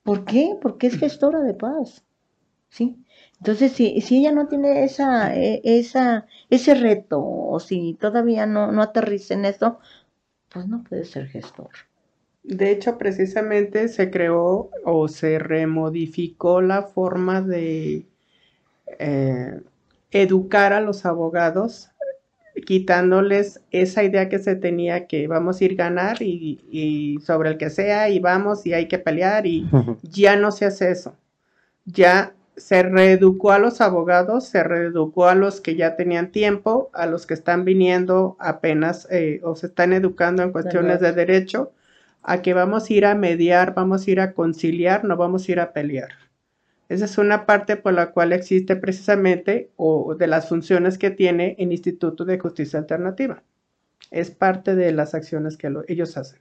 ¿Por 0.02 0.24
qué? 0.24 0.58
Porque 0.60 0.88
es 0.88 0.98
gestora 0.98 1.40
de 1.42 1.54
paz, 1.54 2.04
¿sí? 2.70 3.04
Entonces, 3.38 3.72
si, 3.72 4.00
si 4.02 4.18
ella 4.20 4.32
no 4.32 4.48
tiene 4.48 4.84
esa, 4.84 5.34
e- 5.36 5.62
esa, 5.64 6.26
ese 6.50 6.74
reto, 6.74 7.20
o 7.24 7.60
si 7.60 7.94
todavía 7.94 8.46
no, 8.46 8.72
no 8.72 8.82
aterriza 8.82 9.34
en 9.34 9.46
eso, 9.46 9.80
pues 10.50 10.68
no 10.68 10.84
puede 10.84 11.04
ser 11.06 11.28
gestor. 11.28 11.70
De 12.48 12.70
hecho, 12.70 12.96
precisamente 12.96 13.88
se 13.88 14.10
creó 14.10 14.70
o 14.82 15.08
se 15.08 15.38
remodificó 15.38 16.62
la 16.62 16.82
forma 16.82 17.42
de 17.42 18.06
eh, 18.98 19.60
educar 20.10 20.72
a 20.72 20.80
los 20.80 21.04
abogados, 21.04 21.90
quitándoles 22.64 23.60
esa 23.70 24.02
idea 24.02 24.30
que 24.30 24.38
se 24.38 24.56
tenía 24.56 25.06
que 25.06 25.28
vamos 25.28 25.60
a 25.60 25.64
ir 25.66 25.72
a 25.72 25.84
ganar 25.84 26.22
y, 26.22 26.58
y 26.70 27.20
sobre 27.20 27.50
el 27.50 27.58
que 27.58 27.68
sea 27.68 28.08
y 28.08 28.18
vamos 28.18 28.64
y 28.64 28.72
hay 28.72 28.88
que 28.88 28.98
pelear 28.98 29.46
y 29.46 29.68
ya 30.02 30.36
no 30.36 30.50
se 30.50 30.64
hace 30.64 30.90
eso. 30.90 31.14
Ya 31.84 32.32
se 32.56 32.82
reeducó 32.82 33.52
a 33.52 33.58
los 33.58 33.82
abogados, 33.82 34.46
se 34.46 34.64
reeducó 34.64 35.28
a 35.28 35.34
los 35.34 35.60
que 35.60 35.76
ya 35.76 35.96
tenían 35.96 36.32
tiempo, 36.32 36.88
a 36.94 37.04
los 37.04 37.26
que 37.26 37.34
están 37.34 37.66
viniendo 37.66 38.38
apenas 38.40 39.06
eh, 39.10 39.42
o 39.44 39.54
se 39.54 39.66
están 39.66 39.92
educando 39.92 40.42
en 40.42 40.50
cuestiones 40.50 41.00
de 41.00 41.12
derecho, 41.12 41.72
a 42.30 42.42
que 42.42 42.54
vamos 42.54 42.88
a 42.88 42.92
ir 42.92 43.06
a 43.06 43.14
mediar, 43.14 43.74
vamos 43.74 44.06
a 44.06 44.10
ir 44.10 44.20
a 44.20 44.32
conciliar, 44.34 45.04
no 45.04 45.16
vamos 45.16 45.48
a 45.48 45.52
ir 45.52 45.60
a 45.60 45.72
pelear. 45.72 46.10
Esa 46.88 47.04
es 47.06 47.18
una 47.18 47.46
parte 47.46 47.76
por 47.76 47.92
la 47.94 48.12
cual 48.12 48.32
existe 48.32 48.76
precisamente 48.76 49.70
o 49.76 50.14
de 50.14 50.26
las 50.26 50.48
funciones 50.48 50.98
que 50.98 51.10
tiene 51.10 51.56
el 51.58 51.72
Instituto 51.72 52.24
de 52.24 52.38
Justicia 52.38 52.78
Alternativa. 52.78 53.42
Es 54.10 54.30
parte 54.30 54.74
de 54.74 54.92
las 54.92 55.14
acciones 55.14 55.56
que 55.56 55.70
lo- 55.70 55.84
ellos 55.88 56.16
hacen. 56.16 56.40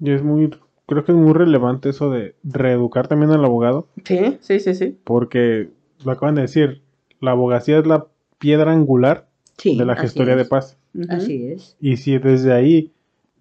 Y 0.00 0.10
es 0.12 0.22
muy, 0.22 0.50
creo 0.86 1.04
que 1.04 1.12
es 1.12 1.18
muy 1.18 1.32
relevante 1.32 1.88
eso 1.90 2.10
de 2.10 2.34
reeducar 2.42 3.08
también 3.08 3.30
al 3.32 3.44
abogado, 3.44 3.88
Sí, 4.04 4.38
sí, 4.40 4.60
sí, 4.60 4.74
sí. 4.74 4.98
porque 5.04 5.70
lo 6.04 6.12
acaban 6.12 6.34
de 6.34 6.42
decir, 6.42 6.82
la 7.20 7.32
abogacía 7.32 7.78
es 7.78 7.86
la 7.86 8.06
piedra 8.38 8.72
angular 8.72 9.28
Sí, 9.56 9.78
de 9.78 9.84
la 9.84 9.94
gestoría 9.96 10.36
de 10.36 10.44
paz. 10.44 10.76
Así 11.08 11.48
es. 11.48 11.76
Y 11.80 11.96
si 11.96 12.18
desde 12.18 12.52
ahí, 12.52 12.92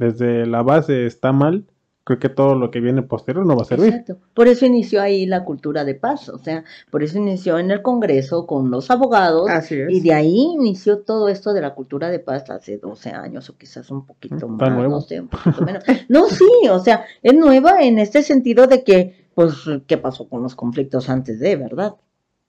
desde 0.04 0.46
la 0.46 0.62
base 0.62 1.06
está 1.06 1.32
mal, 1.32 1.66
creo 2.04 2.20
que 2.20 2.30
todo 2.30 2.56
lo 2.56 2.70
que 2.70 2.82
viene 2.82 3.02
posterior 3.02 3.46
no 3.46 3.56
va 3.56 3.62
a 3.62 3.66
servir. 3.66 3.88
Exacto. 3.88 4.18
Por 4.34 4.48
eso 4.48 4.66
inició 4.66 5.02
ahí 5.02 5.26
la 5.26 5.46
cultura 5.46 5.86
de 5.86 5.96
paz, 5.96 6.28
o 6.30 6.38
sea, 6.38 6.64
por 6.92 7.02
eso 7.04 7.18
inició 7.18 7.60
en 7.60 7.72
el 7.72 7.82
Congreso 7.82 8.46
con 8.46 8.70
los 8.70 8.92
abogados 8.92 9.50
Así 9.50 9.76
es. 9.80 9.90
y 9.90 10.02
de 10.02 10.14
ahí 10.14 10.36
inició 10.54 11.00
todo 11.00 11.30
esto 11.30 11.54
de 11.54 11.62
la 11.62 11.74
cultura 11.74 12.10
de 12.10 12.20
paz 12.20 12.50
hace 12.50 12.78
12 12.78 13.10
años 13.12 13.50
o 13.50 13.58
quizás 13.58 13.90
un 13.90 14.06
poquito 14.06 14.36
Está 14.36 14.48
más, 14.48 14.72
nuevo. 14.72 14.96
no 14.96 15.02
sé, 15.02 15.22
un 15.22 15.30
poquito 15.30 15.62
menos. 15.62 15.84
No, 16.10 16.28
sí, 16.28 16.46
o 16.70 16.80
sea, 16.80 17.06
es 17.22 17.34
nueva 17.34 17.82
en 17.84 18.00
este 18.00 18.22
sentido 18.22 18.68
de 18.68 18.84
que, 18.84 19.28
pues, 19.34 19.54
¿qué 19.88 19.98
pasó 19.98 20.28
con 20.28 20.44
los 20.44 20.56
conflictos 20.56 21.10
antes 21.10 21.40
de, 21.40 21.56
verdad? 21.56 21.96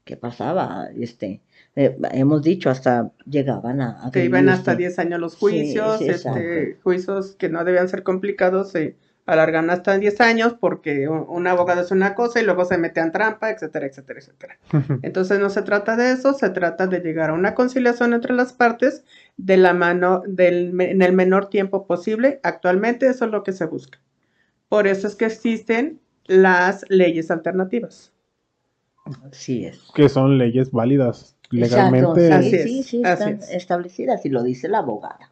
¿Qué 0.05 0.17
pasaba? 0.17 0.89
Este, 0.99 1.41
eh, 1.77 1.97
hemos 2.13 2.43
dicho, 2.43 2.71
hasta 2.71 3.11
llegaban 3.27 3.81
a... 3.81 4.07
a 4.07 4.11
que 4.11 4.25
iban 4.25 4.49
hasta 4.49 4.73
este, 4.73 4.83
10 4.85 4.99
años 5.01 5.21
los 5.21 5.37
juicios, 5.37 5.99
sí, 5.99 6.09
este, 6.09 6.79
juicios 6.83 7.35
que 7.37 7.49
no 7.49 7.65
debían 7.65 7.89
ser 7.89 8.03
complicados 8.03 8.71
se 8.71 8.97
alargan 9.27 9.71
hasta 9.71 9.99
10 9.99 10.21
años 10.21 10.55
porque 10.61 11.09
un, 11.09 11.25
un 11.29 11.47
abogado 11.47 11.81
es 11.81 11.91
una 11.91 12.15
cosa 12.15 12.41
y 12.41 12.45
luego 12.45 12.65
se 12.65 12.79
mete 12.79 13.01
en 13.01 13.11
trampa, 13.11 13.51
etcétera, 13.51 13.87
etcétera, 13.87 14.21
etcétera. 14.21 14.59
Entonces 15.03 15.41
no 15.41 15.51
se 15.51 15.63
trata 15.63 15.97
de 15.97 16.13
eso, 16.13 16.35
se 16.35 16.51
trata 16.51 16.87
de 16.87 17.01
llegar 17.01 17.31
a 17.31 17.35
una 17.35 17.55
conciliación 17.55 18.13
entre 18.13 18.35
las 18.35 18.53
partes 18.53 19.05
de 19.37 19.57
la 19.57 19.73
mano 19.73 20.23
del, 20.27 20.79
en 20.81 21.03
el 21.03 21.13
menor 21.13 21.49
tiempo 21.49 21.87
posible. 21.87 22.39
Actualmente 22.43 23.07
eso 23.07 23.25
es 23.25 23.31
lo 23.31 23.43
que 23.43 23.53
se 23.53 23.65
busca. 23.65 23.99
Por 24.69 24.87
eso 24.87 25.09
es 25.09 25.17
que 25.17 25.27
existen 25.27 26.01
las 26.27 26.85
leyes 26.89 27.31
alternativas. 27.31 28.13
Así 29.31 29.67
es. 29.67 29.91
que 29.95 30.09
son 30.09 30.39
leyes 30.39 30.71
válidas 30.71 31.34
legalmente. 31.51 32.33
Así 32.33 32.51
sí, 32.51 32.57
es, 32.57 32.63
sí, 32.63 32.83
sí, 32.83 33.03
así 33.05 33.13
están 33.13 33.35
es. 33.35 33.51
establecidas 33.51 34.25
y 34.27 34.29
lo 34.29 34.43
dice 34.43 34.69
la 34.69 34.79
abogada. 34.79 35.31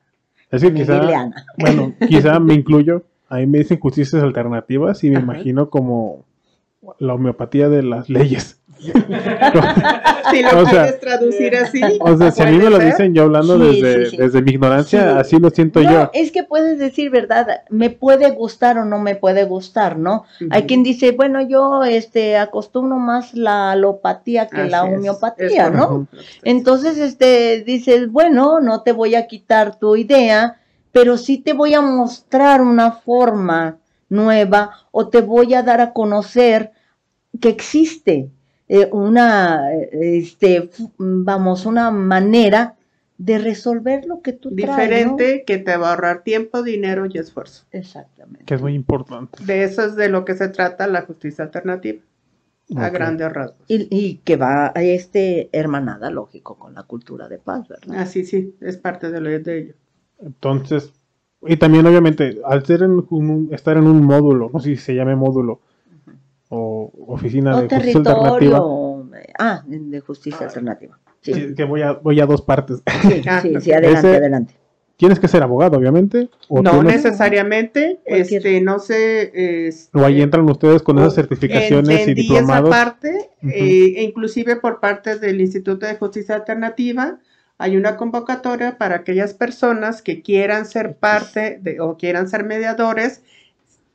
Es 0.50 0.62
quizá, 0.62 1.30
bueno, 1.58 1.94
quizá 2.08 2.38
me 2.38 2.54
incluyo. 2.54 3.04
a 3.28 3.36
mí 3.36 3.46
me 3.46 3.58
dicen 3.58 3.80
justicias 3.80 4.22
alternativas 4.22 5.02
y 5.04 5.10
me 5.10 5.16
Ajá. 5.16 5.24
imagino 5.24 5.70
como 5.70 6.24
la 6.98 7.14
homeopatía 7.14 7.68
de 7.68 7.82
las 7.82 8.08
leyes. 8.10 8.60
Si 8.82 10.42
lo 10.42 10.48
O 10.62 10.66
sea- 10.66 10.82
puedes 10.84 11.00
traducir 11.00 11.56
así. 11.56 11.80
O 12.00 12.16
sea, 12.16 12.30
si 12.30 12.42
a 12.42 12.46
mí 12.46 12.58
me 12.58 12.70
lo 12.70 12.78
dicen 12.78 13.14
yo 13.14 13.24
hablando 13.24 13.58
Sí, 13.58 13.80
desde, 13.80 14.04
sí, 14.04 14.10
sí. 14.12 14.16
desde 14.16 14.42
mi 14.42 14.50
ignorancia, 14.52 15.02
Sí. 15.12 15.18
así 15.18 15.38
lo 15.38 15.50
siento 15.50 15.80
No, 15.80 15.90
yo. 15.90 16.10
es 16.12 16.32
que 16.32 16.42
puedes 16.44 16.78
decir, 16.78 17.10
¿verdad? 17.10 17.62
Me 17.70 17.90
puede 17.90 18.30
gustar 18.30 18.78
o 18.78 18.84
no 18.84 18.98
me 18.98 19.14
puede 19.16 19.44
gustar, 19.44 19.98
¿no? 19.98 20.24
Hay 20.50 20.64
quien 20.64 20.82
dice, 20.82 21.12
bueno, 21.12 21.40
yo 21.42 21.84
este 21.84 22.36
acostumbro 22.36 22.96
más 22.98 23.34
la 23.34 23.72
alopatía 23.72 24.46
que 24.48 24.64
la 24.64 24.82
Así 24.82 24.94
homeopatía, 24.94 25.66
es 25.66 25.72
¿no? 25.72 26.06
Entonces, 26.42 26.98
este, 26.98 27.62
dices, 27.64 28.10
bueno, 28.10 28.60
no 28.60 28.82
te 28.82 28.92
voy 28.92 29.14
a 29.14 29.26
quitar 29.26 29.78
tu 29.78 29.96
idea, 29.96 30.56
pero 30.92 31.16
sí 31.16 31.38
te 31.38 31.52
voy 31.52 31.74
a 31.74 31.80
mostrar 31.80 32.60
una 32.60 32.92
forma 32.92 33.76
nueva 34.08 34.70
o 34.90 35.08
te 35.08 35.20
voy 35.22 35.54
a 35.54 35.62
dar 35.62 35.80
a 35.80 35.92
conocer 35.92 36.70
que 37.40 37.48
existe 37.48 38.28
eh, 38.74 38.88
una, 38.92 39.72
este, 39.92 40.70
vamos, 40.98 41.66
una 41.66 41.90
manera 41.90 42.76
de 43.18 43.38
resolver 43.38 44.04
lo 44.06 44.20
que 44.22 44.32
tú 44.32 44.50
traes, 44.54 44.66
¿no? 44.66 44.76
Diferente 44.76 45.44
que 45.46 45.58
te 45.58 45.76
va 45.76 45.88
a 45.88 45.90
ahorrar 45.90 46.22
tiempo, 46.24 46.62
dinero 46.62 47.06
y 47.06 47.18
esfuerzo. 47.18 47.64
Exactamente. 47.70 48.44
Que 48.46 48.54
es 48.54 48.62
muy 48.62 48.74
importante. 48.74 49.44
De 49.44 49.62
eso 49.64 49.84
es 49.84 49.94
de 49.96 50.08
lo 50.08 50.24
que 50.24 50.34
se 50.34 50.48
trata 50.48 50.86
la 50.86 51.02
justicia 51.02 51.44
alternativa, 51.44 52.00
a 52.76 52.88
grandes 52.88 53.32
rasgos. 53.32 53.60
Y, 53.68 53.86
y 53.90 54.16
que 54.24 54.36
va 54.36 54.72
a 54.74 54.82
este 54.82 55.50
hermanada, 55.52 56.10
lógico, 56.10 56.56
con 56.58 56.74
la 56.74 56.84
cultura 56.84 57.28
de 57.28 57.38
paz, 57.38 57.68
¿verdad? 57.68 58.00
Así 58.00 58.24
sí, 58.24 58.54
es 58.60 58.76
parte 58.78 59.10
de, 59.10 59.20
lo, 59.20 59.30
de 59.30 59.58
ello. 59.58 59.74
Entonces, 60.20 60.92
y 61.42 61.56
también 61.56 61.86
obviamente, 61.86 62.40
al 62.44 62.64
ser 62.64 62.82
en 62.82 63.04
un- 63.10 63.48
estar 63.52 63.76
en 63.76 63.86
un 63.86 64.02
módulo, 64.04 64.50
no 64.52 64.58
sé 64.60 64.70
si 64.70 64.76
se 64.76 64.94
llame 64.94 65.14
módulo 65.16 65.60
o 66.54 66.92
oficina 67.08 67.56
o 67.56 67.62
de 67.62 67.68
justicia 67.68 67.98
alternativa. 67.98 68.62
Ah, 69.38 69.62
de 69.66 70.00
justicia 70.00 70.46
alternativa. 70.46 70.98
Sí, 71.22 71.32
sí, 71.34 71.54
que 71.54 71.64
voy 71.64 71.82
a, 71.82 71.92
voy 71.92 72.20
a 72.20 72.26
dos 72.26 72.42
partes. 72.42 72.82
sí, 73.02 73.22
Ah, 73.28 73.40
sí, 73.40 73.54
ok. 73.56 73.60
sí, 73.62 73.72
adelante, 73.72 73.98
Ese- 74.08 74.16
adelante. 74.16 74.54
Tienes 74.96 75.18
que 75.18 75.26
ser 75.26 75.42
abogado, 75.42 75.78
obviamente, 75.78 76.28
o, 76.48 76.62
No 76.62 76.70
tienes- 76.72 76.96
necesariamente, 76.96 78.00
Cualquier- 78.06 78.36
este, 78.46 78.60
no 78.60 78.78
sé, 78.78 79.66
este, 79.66 79.98
o 79.98 80.04
ahí 80.04 80.20
entran 80.22 80.48
ustedes 80.48 80.82
con 80.82 80.98
esas 80.98 81.14
certificaciones 81.14 81.88
y 81.88 82.00
entendí 82.02 82.20
esa 82.26 82.32
diplomados. 82.34 82.70
parte, 82.70 83.30
Ujú. 83.42 83.48
eh, 83.52 83.94
e 83.96 84.02
inclusive 84.04 84.56
por 84.56 84.78
parte 84.78 85.18
del 85.18 85.40
Instituto 85.40 85.86
de 85.86 85.96
Justicia 85.96 86.36
Alternativa, 86.36 87.18
hay 87.58 87.76
una 87.76 87.96
convocatoria 87.96 88.76
para 88.78 88.96
aquellas 88.96 89.34
personas 89.34 90.02
que 90.02 90.20
quieran 90.22 90.66
ser 90.66 90.96
parte 90.96 91.58
de, 91.62 91.80
o 91.80 91.96
quieran 91.96 92.28
ser 92.28 92.44
mediadores, 92.44 93.22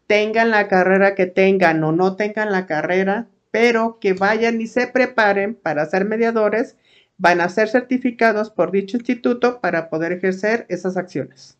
tengan 0.07 0.49
la 0.49 0.67
carrera 0.67 1.15
que 1.15 1.25
tengan 1.25 1.83
o 1.83 1.91
no 1.91 2.15
tengan 2.15 2.51
la 2.51 2.65
carrera, 2.65 3.27
pero 3.51 3.99
que 3.99 4.13
vayan 4.13 4.59
y 4.61 4.67
se 4.67 4.87
preparen 4.87 5.55
para 5.55 5.85
ser 5.85 6.05
mediadores, 6.05 6.77
van 7.17 7.41
a 7.41 7.49
ser 7.49 7.67
certificados 7.67 8.49
por 8.49 8.71
dicho 8.71 8.97
instituto 8.97 9.59
para 9.59 9.89
poder 9.89 10.13
ejercer 10.13 10.65
esas 10.69 10.97
acciones. 10.97 11.57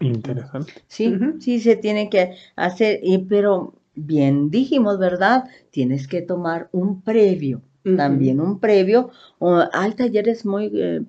Interesante. 0.00 0.72
Sí, 0.88 1.16
sí 1.40 1.60
se 1.60 1.76
tiene 1.76 2.10
que 2.10 2.34
hacer, 2.56 3.00
y, 3.02 3.18
pero 3.18 3.74
bien 3.94 4.50
dijimos, 4.50 4.98
¿verdad? 4.98 5.44
Tienes 5.70 6.06
que 6.06 6.22
tomar 6.22 6.68
un 6.72 7.02
previo, 7.02 7.62
también 7.96 8.40
un 8.40 8.58
previo. 8.58 9.10
o 9.38 9.62
hay 9.72 9.92
talleres 9.92 10.44
muy 10.44 10.70
eh, 10.74 11.02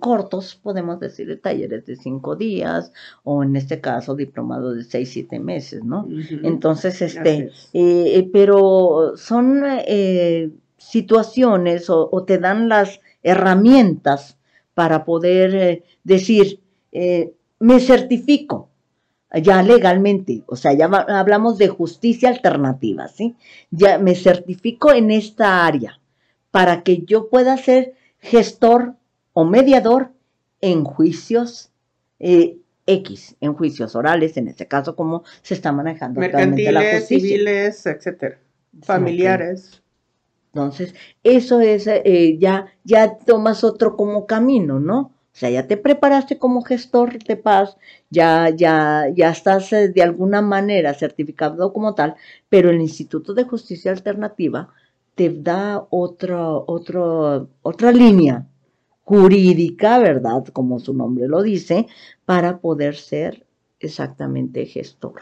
cortos, 0.00 0.54
podemos 0.62 1.00
decir, 1.00 1.40
talleres 1.42 1.86
de 1.86 1.96
cinco 1.96 2.36
días, 2.36 2.92
o 3.24 3.42
en 3.42 3.56
este 3.56 3.80
caso, 3.80 4.14
diplomados 4.14 4.76
de 4.76 4.84
seis, 4.84 5.10
siete 5.10 5.38
meses, 5.38 5.82
¿no? 5.84 6.06
Entonces, 6.42 7.00
este, 7.02 7.46
es. 7.46 7.70
eh, 7.72 8.18
eh, 8.18 8.30
pero 8.32 9.12
son 9.16 9.62
eh, 9.66 10.50
situaciones 10.76 11.90
o, 11.90 12.08
o 12.10 12.24
te 12.24 12.38
dan 12.38 12.68
las 12.68 13.00
herramientas 13.22 14.36
para 14.74 15.04
poder 15.04 15.54
eh, 15.54 15.82
decir, 16.04 16.60
me 17.58 17.80
certifico 17.80 18.68
ya 19.42 19.62
legalmente, 19.62 20.42
o 20.46 20.56
sea, 20.56 20.72
ya 20.72 20.86
hablamos 20.86 21.56
de 21.56 21.68
justicia 21.68 22.30
alternativa, 22.30 23.06
¿sí? 23.06 23.36
Ya 23.70 23.98
me 23.98 24.16
certifico 24.16 24.92
en 24.92 25.12
esta 25.12 25.64
área 25.66 26.00
para 26.50 26.82
que 26.82 27.02
yo 27.02 27.28
pueda 27.28 27.56
ser 27.56 27.94
gestor 28.18 28.94
o 29.40 29.44
mediador 29.46 30.12
en 30.60 30.84
juicios 30.84 31.70
eh, 32.18 32.58
X, 32.84 33.36
en 33.40 33.54
juicios 33.54 33.96
orales, 33.96 34.36
en 34.36 34.48
este 34.48 34.66
caso, 34.66 34.94
como 34.94 35.24
se 35.40 35.54
está 35.54 35.72
manejando 35.72 36.20
actualmente 36.20 36.70
la 36.70 36.80
mercantiles, 36.80 37.00
justicia. 37.00 37.28
civiles, 37.28 37.86
etcétera, 37.86 38.38
familiares. 38.82 39.82
Entonces, 40.52 40.94
eso 41.22 41.60
es, 41.60 41.86
eh, 41.86 42.36
ya, 42.38 42.66
ya 42.84 43.16
tomas 43.16 43.64
otro 43.64 43.96
como 43.96 44.26
camino, 44.26 44.78
¿no? 44.78 44.98
O 45.32 45.36
sea, 45.40 45.48
ya 45.48 45.66
te 45.66 45.78
preparaste 45.78 46.36
como 46.36 46.60
gestor 46.60 47.18
de 47.24 47.36
paz, 47.36 47.78
ya, 48.10 48.50
ya, 48.50 49.06
ya 49.14 49.30
estás 49.30 49.72
eh, 49.72 49.88
de 49.88 50.02
alguna 50.02 50.42
manera 50.42 50.92
certificado 50.92 51.72
como 51.72 51.94
tal, 51.94 52.14
pero 52.50 52.68
el 52.68 52.82
Instituto 52.82 53.32
de 53.32 53.44
Justicia 53.44 53.90
Alternativa 53.90 54.68
te 55.14 55.30
da 55.30 55.86
otra, 55.88 56.46
otro, 56.46 57.48
otra 57.62 57.90
línea 57.90 58.46
jurídica, 59.10 59.98
¿verdad? 59.98 60.44
Como 60.52 60.78
su 60.78 60.94
nombre 60.94 61.26
lo 61.26 61.42
dice, 61.42 61.88
para 62.24 62.58
poder 62.58 62.94
ser 62.94 63.44
exactamente 63.80 64.66
gestor, 64.66 65.20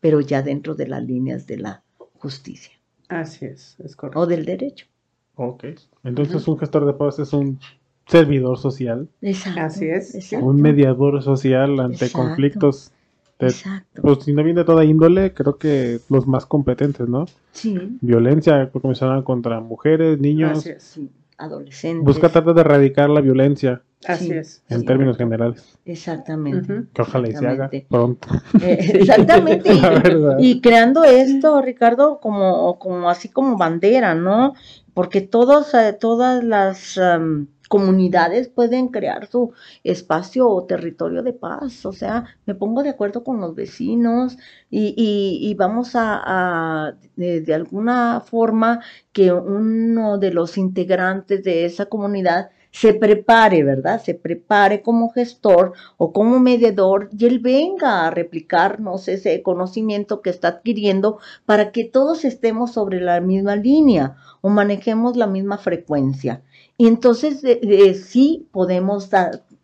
pero 0.00 0.22
ya 0.22 0.40
dentro 0.40 0.74
de 0.74 0.86
las 0.86 1.04
líneas 1.04 1.46
de 1.46 1.58
la 1.58 1.82
justicia 2.18 2.72
Así 3.08 3.44
es, 3.44 3.76
es 3.84 3.94
correcto. 3.96 4.20
o 4.20 4.26
del 4.26 4.46
derecho. 4.46 4.86
Ok. 5.34 5.64
Entonces, 6.04 6.48
un 6.48 6.56
gestor 6.58 6.86
de 6.86 6.94
paz 6.94 7.18
es 7.18 7.34
un 7.34 7.58
servidor 8.06 8.56
social, 8.56 9.08
Exacto. 9.20 9.60
Así 9.60 9.84
es, 9.90 10.14
exacto, 10.14 10.46
un 10.46 10.62
mediador 10.62 11.22
social 11.22 11.78
ante 11.80 12.06
Exacto. 12.06 12.28
conflictos. 12.28 12.92
de- 13.38 13.48
Exacto. 13.48 14.00
pues 14.00 14.24
si 14.24 14.32
no 14.32 14.42
viene 14.42 14.60
de 14.60 14.64
toda 14.64 14.86
índole, 14.86 15.34
creo 15.34 15.58
que 15.58 16.00
los 16.08 16.26
más 16.26 16.46
competentes, 16.46 17.06
¿no? 17.06 17.26
sí, 17.52 17.98
Violencia, 18.00 18.70
como 18.70 18.88
mencionaban, 18.88 19.22
contra 19.22 19.60
mujeres, 19.60 20.18
niños. 20.18 20.60
Así 20.60 20.70
es. 20.70 20.82
sí, 20.82 21.10
adolescentes. 21.38 22.04
Busca 22.04 22.28
tratar 22.28 22.54
de 22.54 22.60
erradicar 22.62 23.10
la 23.10 23.20
violencia 23.20 23.82
Así 24.06 24.26
Sí. 24.26 24.32
es. 24.32 24.62
en 24.68 24.80
Sí. 24.80 24.86
términos 24.86 25.16
generales. 25.16 25.78
Exactamente. 25.84 26.82
Que 26.92 27.02
ojalá 27.02 27.28
y 27.28 27.32
se 27.32 27.46
haga 27.46 27.70
pronto. 27.88 28.28
Eh, 28.62 28.98
exactamente. 29.00 29.70
Y, 30.38 30.50
y 30.50 30.60
creando 30.60 31.02
esto, 31.04 31.60
Ricardo, 31.62 32.20
como, 32.20 32.78
como 32.78 33.08
así 33.10 33.28
como 33.28 33.56
bandera, 33.56 34.14
¿no? 34.14 34.54
Porque 34.94 35.20
todos, 35.22 35.74
eh, 35.74 35.96
todas 35.98 36.42
las 36.44 36.96
am, 36.98 37.48
comunidades 37.68 38.48
pueden 38.48 38.88
crear 38.88 39.26
su 39.28 39.52
espacio 39.84 40.48
o 40.48 40.64
territorio 40.66 41.22
de 41.22 41.32
paz. 41.32 41.84
O 41.86 41.92
sea, 41.92 42.24
me 42.46 42.54
pongo 42.54 42.82
de 42.82 42.90
acuerdo 42.90 43.24
con 43.24 43.40
los 43.40 43.54
vecinos 43.54 44.36
y, 44.70 44.94
y- 44.96 45.50
y 45.50 45.54
vamos 45.54 45.90
a, 45.94 46.96
de, 47.16 47.40
de 47.40 47.54
alguna 47.54 48.20
forma 48.20 48.80
que 49.12 49.32
uno 49.32 50.18
de 50.18 50.30
los 50.32 50.58
integrantes 50.58 51.42
de 51.44 51.64
esa 51.64 51.86
comunidad 51.86 52.50
se 52.70 52.92
prepare, 52.92 53.62
¿verdad? 53.64 54.02
Se 54.02 54.14
prepare 54.14 54.82
como 54.82 55.10
gestor 55.10 55.72
o 55.96 56.12
como 56.12 56.38
mediador 56.40 57.08
y 57.16 57.24
él 57.26 57.38
venga 57.38 58.06
a 58.06 58.10
replicarnos 58.10 59.08
ese 59.08 59.42
conocimiento 59.42 60.20
que 60.20 60.28
está 60.30 60.48
adquiriendo 60.48 61.18
para 61.46 61.72
que 61.72 61.84
todos 61.84 62.24
estemos 62.26 62.72
sobre 62.72 63.00
la 63.00 63.20
misma 63.20 63.56
línea 63.56 64.16
o 64.42 64.50
manejemos 64.50 65.16
la 65.16 65.26
misma 65.26 65.56
frecuencia. 65.58 66.42
Y 66.78 66.86
entonces 66.88 67.42
eh, 67.44 67.60
eh, 67.62 67.94
sí 67.94 68.48
podemos 68.52 69.08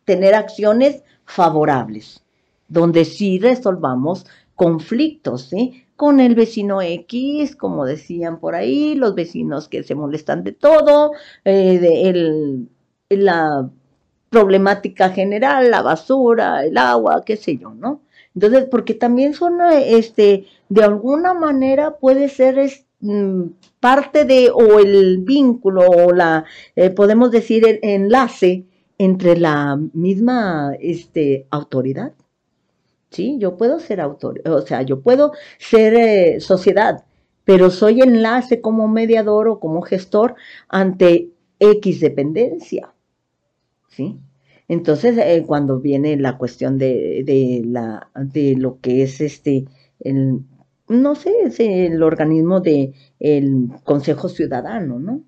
tener 0.05 0.35
acciones 0.35 1.03
favorables, 1.25 2.23
donde 2.69 3.05
sí 3.05 3.39
resolvamos 3.39 4.27
conflictos, 4.57 5.43
¿sí? 5.51 5.85
Con 5.97 6.21
el 6.21 6.35
vecino 6.35 6.81
X, 6.83 7.55
como 7.57 7.85
decían 7.85 8.41
por 8.41 8.55
ahí, 8.55 8.95
los 8.95 9.15
vecinos 9.15 9.69
que 9.69 9.83
se 9.83 9.95
molestan 9.95 10.43
de 10.45 10.53
todo, 10.53 11.13
eh, 11.45 11.79
de 11.79 12.09
el- 12.09 12.69
la 13.11 13.69
problemática 14.31 15.11
general, 15.11 15.71
la 15.71 15.83
basura, 15.83 16.65
el 16.65 16.77
agua, 16.79 17.23
qué 17.25 17.37
sé 17.37 17.59
yo, 17.59 17.71
¿no? 17.75 18.01
Entonces, 18.35 18.65
porque 18.71 18.95
también 18.95 19.35
son, 19.35 19.61
este, 19.73 20.47
de 20.69 20.83
alguna 20.85 21.35
manera 21.35 21.97
puede 21.99 22.29
ser 22.31 22.59
mm, 23.01 23.43
parte 23.83 24.25
de, 24.25 24.49
o 24.49 24.79
el 24.79 25.19
vínculo, 25.19 25.83
o 25.91 26.13
la, 26.13 26.45
eh, 26.77 26.91
podemos 26.91 27.33
decir, 27.33 27.67
el 27.67 27.81
enlace 27.83 28.65
entre 28.97 29.37
la 29.37 29.77
misma, 29.93 30.77
este, 30.79 31.49
autoridad. 31.51 32.13
Sí, 33.11 33.39
yo 33.41 33.57
puedo 33.57 33.81
ser 33.81 34.01
autor, 34.01 34.41
o 34.49 34.61
sea, 34.61 34.83
yo 34.83 35.01
puedo 35.01 35.33
ser 35.59 35.95
eh, 35.95 36.41
sociedad, 36.41 37.05
pero 37.45 37.71
soy 37.71 38.03
enlace 38.03 38.61
como 38.61 38.87
mediador 38.87 39.49
o 39.49 39.59
como 39.59 39.83
gestor 39.83 40.37
ante 40.69 41.31
X 41.59 41.99
dependencia. 41.99 42.95
¿sí? 43.89 44.17
Entonces, 44.69 45.19
eh, 45.19 45.43
cuando 45.45 45.81
viene 45.81 46.17
la 46.17 46.39
cuestión 46.39 46.79
de, 46.79 47.25
de, 47.27 47.63
la, 47.67 48.11
de 48.15 48.55
lo 48.57 48.79
que 48.81 49.03
es 49.03 49.21
este, 49.21 49.65
el, 49.99 50.45
no 50.93 51.15
sé, 51.15 51.33
es 51.45 51.61
el 51.61 52.03
organismo 52.03 52.61
de 52.61 52.93
el 53.19 53.69
Consejo 53.85 54.29
Ciudadano, 54.29 54.99
¿no? 54.99 55.23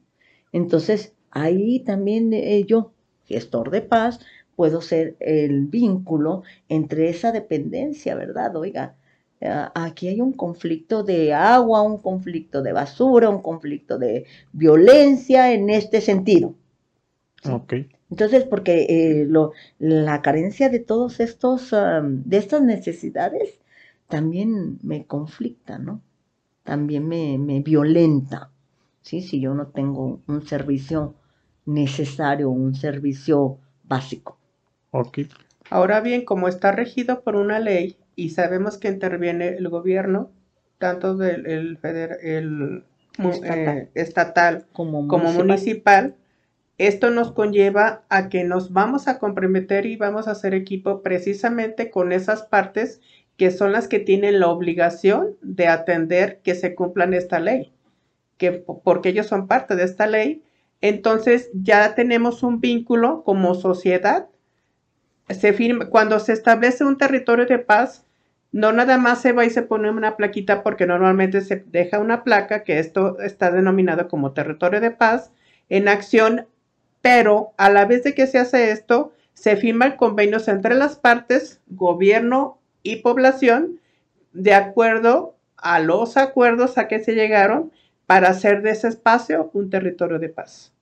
Entonces, 0.53 1.15
ahí 1.31 1.81
también 1.81 2.32
eh, 2.32 2.65
yo, 2.66 2.93
gestor 3.24 3.70
de 3.70 3.82
paz, 3.82 4.20
puedo 4.57 4.81
ser 4.81 5.16
el 5.20 5.66
vínculo 5.66 6.43
entre 6.69 7.09
esa 7.09 7.32
dependencia, 7.32 8.15
¿verdad? 8.15 8.55
Oiga, 8.57 8.97
eh, 9.41 9.51
aquí 9.74 10.09
hay 10.09 10.20
un 10.20 10.32
conflicto 10.32 11.03
de 11.03 11.35
agua, 11.35 11.82
un 11.82 11.99
conflicto 11.99 12.62
de 12.62 12.73
basura, 12.73 13.28
un 13.28 13.43
conflicto 13.43 13.99
de 13.99 14.27
violencia 14.53 15.53
en 15.53 15.70
este 15.70 16.01
sentido. 16.01 16.55
Ok. 17.51 17.74
Entonces, 18.11 18.45
porque 18.45 18.86
eh, 18.89 19.27
lo, 19.27 19.53
la 19.78 20.23
carencia 20.23 20.69
de 20.69 20.78
todos 20.78 21.20
estos, 21.20 21.73
um, 21.73 22.23
de 22.24 22.36
estas 22.36 22.62
necesidades, 22.62 23.59
también 24.09 24.79
me 24.83 25.07
conflicta, 25.07 25.79
¿no? 25.79 26.03
También 26.65 27.09
me, 27.09 27.39
me 27.39 27.61
violenta, 27.61 28.51
¿sí? 29.03 29.23
Si 29.23 29.41
yo 29.41 29.55
no 29.55 29.69
tengo 29.69 30.21
un 30.27 30.47
servicio 30.47 31.15
necesario, 31.67 32.51
un 32.51 32.75
servicio 32.75 33.59
básico. 33.85 34.39
Ok. 34.93 35.19
Ahora 35.71 36.01
bien, 36.01 36.25
como 36.25 36.49
está 36.49 36.73
regido 36.73 37.23
por 37.23 37.37
una 37.37 37.59
ley 37.59 37.99
y 38.17 38.31
sabemos 38.31 38.79
que 38.79 38.89
interviene 38.89 39.49
el 39.49 39.69
gobierno, 39.69 40.31
tanto 40.79 41.17
del 41.17 41.47
el 41.47 41.79
feder- 41.79 42.19
el, 42.23 42.85
Estatal. 43.31 43.79
eh, 43.79 43.91
estatal 43.95 44.67
Como, 44.73 45.03
como 45.07 45.33
municipal. 45.33 45.33
municipal, 45.33 46.17
esto 46.79 47.11
nos 47.11 47.33
conlleva 47.33 48.05
a 48.09 48.29
que 48.29 48.45
nos 48.45 48.73
vamos 48.73 49.09
a 49.09 49.19
comprometer 49.19 49.87
y 49.87 49.97
vamos 49.97 50.29
a 50.29 50.33
hacer 50.33 50.55
equipo 50.55 51.03
precisamente 51.03 51.91
con 51.91 52.13
esas 52.13 52.43
partes 52.45 53.01
que 53.36 53.51
son 53.51 53.73
las 53.73 53.89
que 53.89 53.98
tienen 54.01 54.40
la 54.40 54.48
obligación 54.48 55.36
de 55.43 55.69
atender 55.69 56.40
que 56.43 56.55
se 56.55 56.74
cumplan 56.74 57.15
esta 57.15 57.40
ley, 57.40 57.73
que 58.39 58.52
po- 58.52 58.82
porque 58.82 59.11
ellos 59.11 59.27
son 59.28 59.48
parte 59.48 59.77
de 59.77 59.85
esta 59.85 60.06
ley, 60.06 60.43
entonces 60.82 61.51
ya 61.55 61.94
tenemos 61.94 62.43
un 62.43 62.61
vínculo 62.61 63.24
como 63.24 63.55
sociedad. 63.55 64.28
Se 65.28 65.52
firma, 65.52 65.86
cuando 65.90 66.19
se 66.20 66.32
establece 66.32 66.85
un 66.85 66.97
territorio 66.98 67.47
de 67.47 67.59
paz, 67.59 68.05
no 68.52 68.73
nada 68.73 68.98
más 68.98 69.20
se 69.20 69.32
va 69.32 69.44
y 69.44 69.51
se 69.51 69.62
pone 69.62 69.90
una 69.90 70.16
plaquita 70.16 70.62
porque 70.62 70.86
normalmente 70.86 71.40
se 71.40 71.56
deja 71.66 71.98
una 71.98 72.23
placa 72.24 72.62
que 72.62 72.78
esto 72.78 73.19
está 73.20 73.51
denominado 73.51 74.09
como 74.09 74.32
territorio 74.32 74.81
de 74.81 74.90
paz 74.93 75.32
en 75.69 75.89
acción, 75.89 76.47
pero 77.02 77.52
a 77.56 77.70
la 77.70 77.85
vez 77.86 78.05
de 78.05 78.15
que 78.15 78.27
se 78.27 78.39
hace 78.39 78.70
esto, 78.70 79.12
se 79.35 79.56
firman 79.56 79.97
convenios 79.97 80.47
entre 80.48 80.74
las 80.74 80.97
partes, 80.97 81.61
gobierno 81.69 82.59
y 82.85 82.97
población, 82.97 83.81
de 84.32 84.55
acuerdo 84.55 85.35
a 85.56 85.81
los 85.81 86.16
acuerdos 86.16 86.78
a 86.78 86.86
que 86.86 87.01
se 87.02 87.15
llegaron 87.15 87.73
para 88.06 88.28
hacer 88.28 88.62
de 88.62 88.70
ese 88.70 88.86
espacio 88.86 89.51
un 89.55 89.70
territorio 89.70 90.20
de 90.20 90.28
paz. 90.28 90.73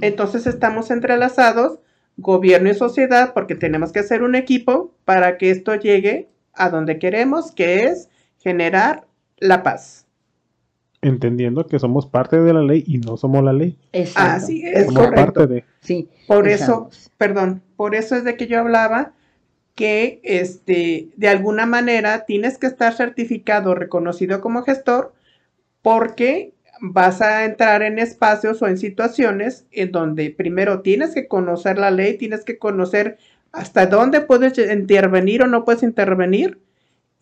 Entonces 0.00 0.46
estamos 0.46 0.92
entrelazados, 0.92 1.80
gobierno 2.16 2.70
y 2.70 2.74
sociedad, 2.74 3.32
porque 3.34 3.56
tenemos 3.56 3.90
que 3.90 4.00
hacer 4.00 4.22
un 4.22 4.36
equipo 4.36 4.94
para 5.04 5.38
que 5.38 5.50
esto 5.50 5.74
llegue 5.74 6.28
a 6.52 6.70
donde 6.70 6.98
queremos, 6.98 7.50
que 7.50 7.84
es 7.84 8.08
generar 8.38 9.06
la 9.38 9.62
paz. 9.62 10.06
Entendiendo 11.02 11.66
que 11.66 11.78
somos 11.78 12.06
parte 12.06 12.38
de 12.38 12.52
la 12.52 12.60
ley 12.60 12.84
y 12.86 12.98
no 12.98 13.16
somos 13.16 13.42
la 13.42 13.54
ley. 13.54 13.78
Exacto. 13.92 14.44
Así 14.44 14.62
es, 14.66 14.84
Somos 14.86 15.06
correcto. 15.06 15.32
parte 15.32 15.46
de. 15.46 15.64
Sí. 15.80 16.10
Por 16.28 16.46
eso, 16.46 16.90
perdón, 17.16 17.62
por 17.76 17.94
eso 17.94 18.16
es 18.16 18.24
de 18.24 18.36
que 18.36 18.46
yo 18.46 18.60
hablaba 18.60 19.14
que 19.80 20.20
este, 20.24 21.08
de 21.16 21.28
alguna 21.28 21.64
manera 21.64 22.26
tienes 22.26 22.58
que 22.58 22.66
estar 22.66 22.92
certificado, 22.92 23.74
reconocido 23.74 24.42
como 24.42 24.62
gestor, 24.62 25.14
porque 25.80 26.52
vas 26.82 27.22
a 27.22 27.46
entrar 27.46 27.80
en 27.80 27.98
espacios 27.98 28.60
o 28.60 28.68
en 28.68 28.76
situaciones 28.76 29.64
en 29.72 29.90
donde 29.90 30.28
primero 30.28 30.82
tienes 30.82 31.14
que 31.14 31.28
conocer 31.28 31.78
la 31.78 31.90
ley, 31.90 32.18
tienes 32.18 32.44
que 32.44 32.58
conocer 32.58 33.16
hasta 33.52 33.86
dónde 33.86 34.20
puedes 34.20 34.58
intervenir 34.58 35.44
o 35.44 35.46
no 35.46 35.64
puedes 35.64 35.82
intervenir 35.82 36.60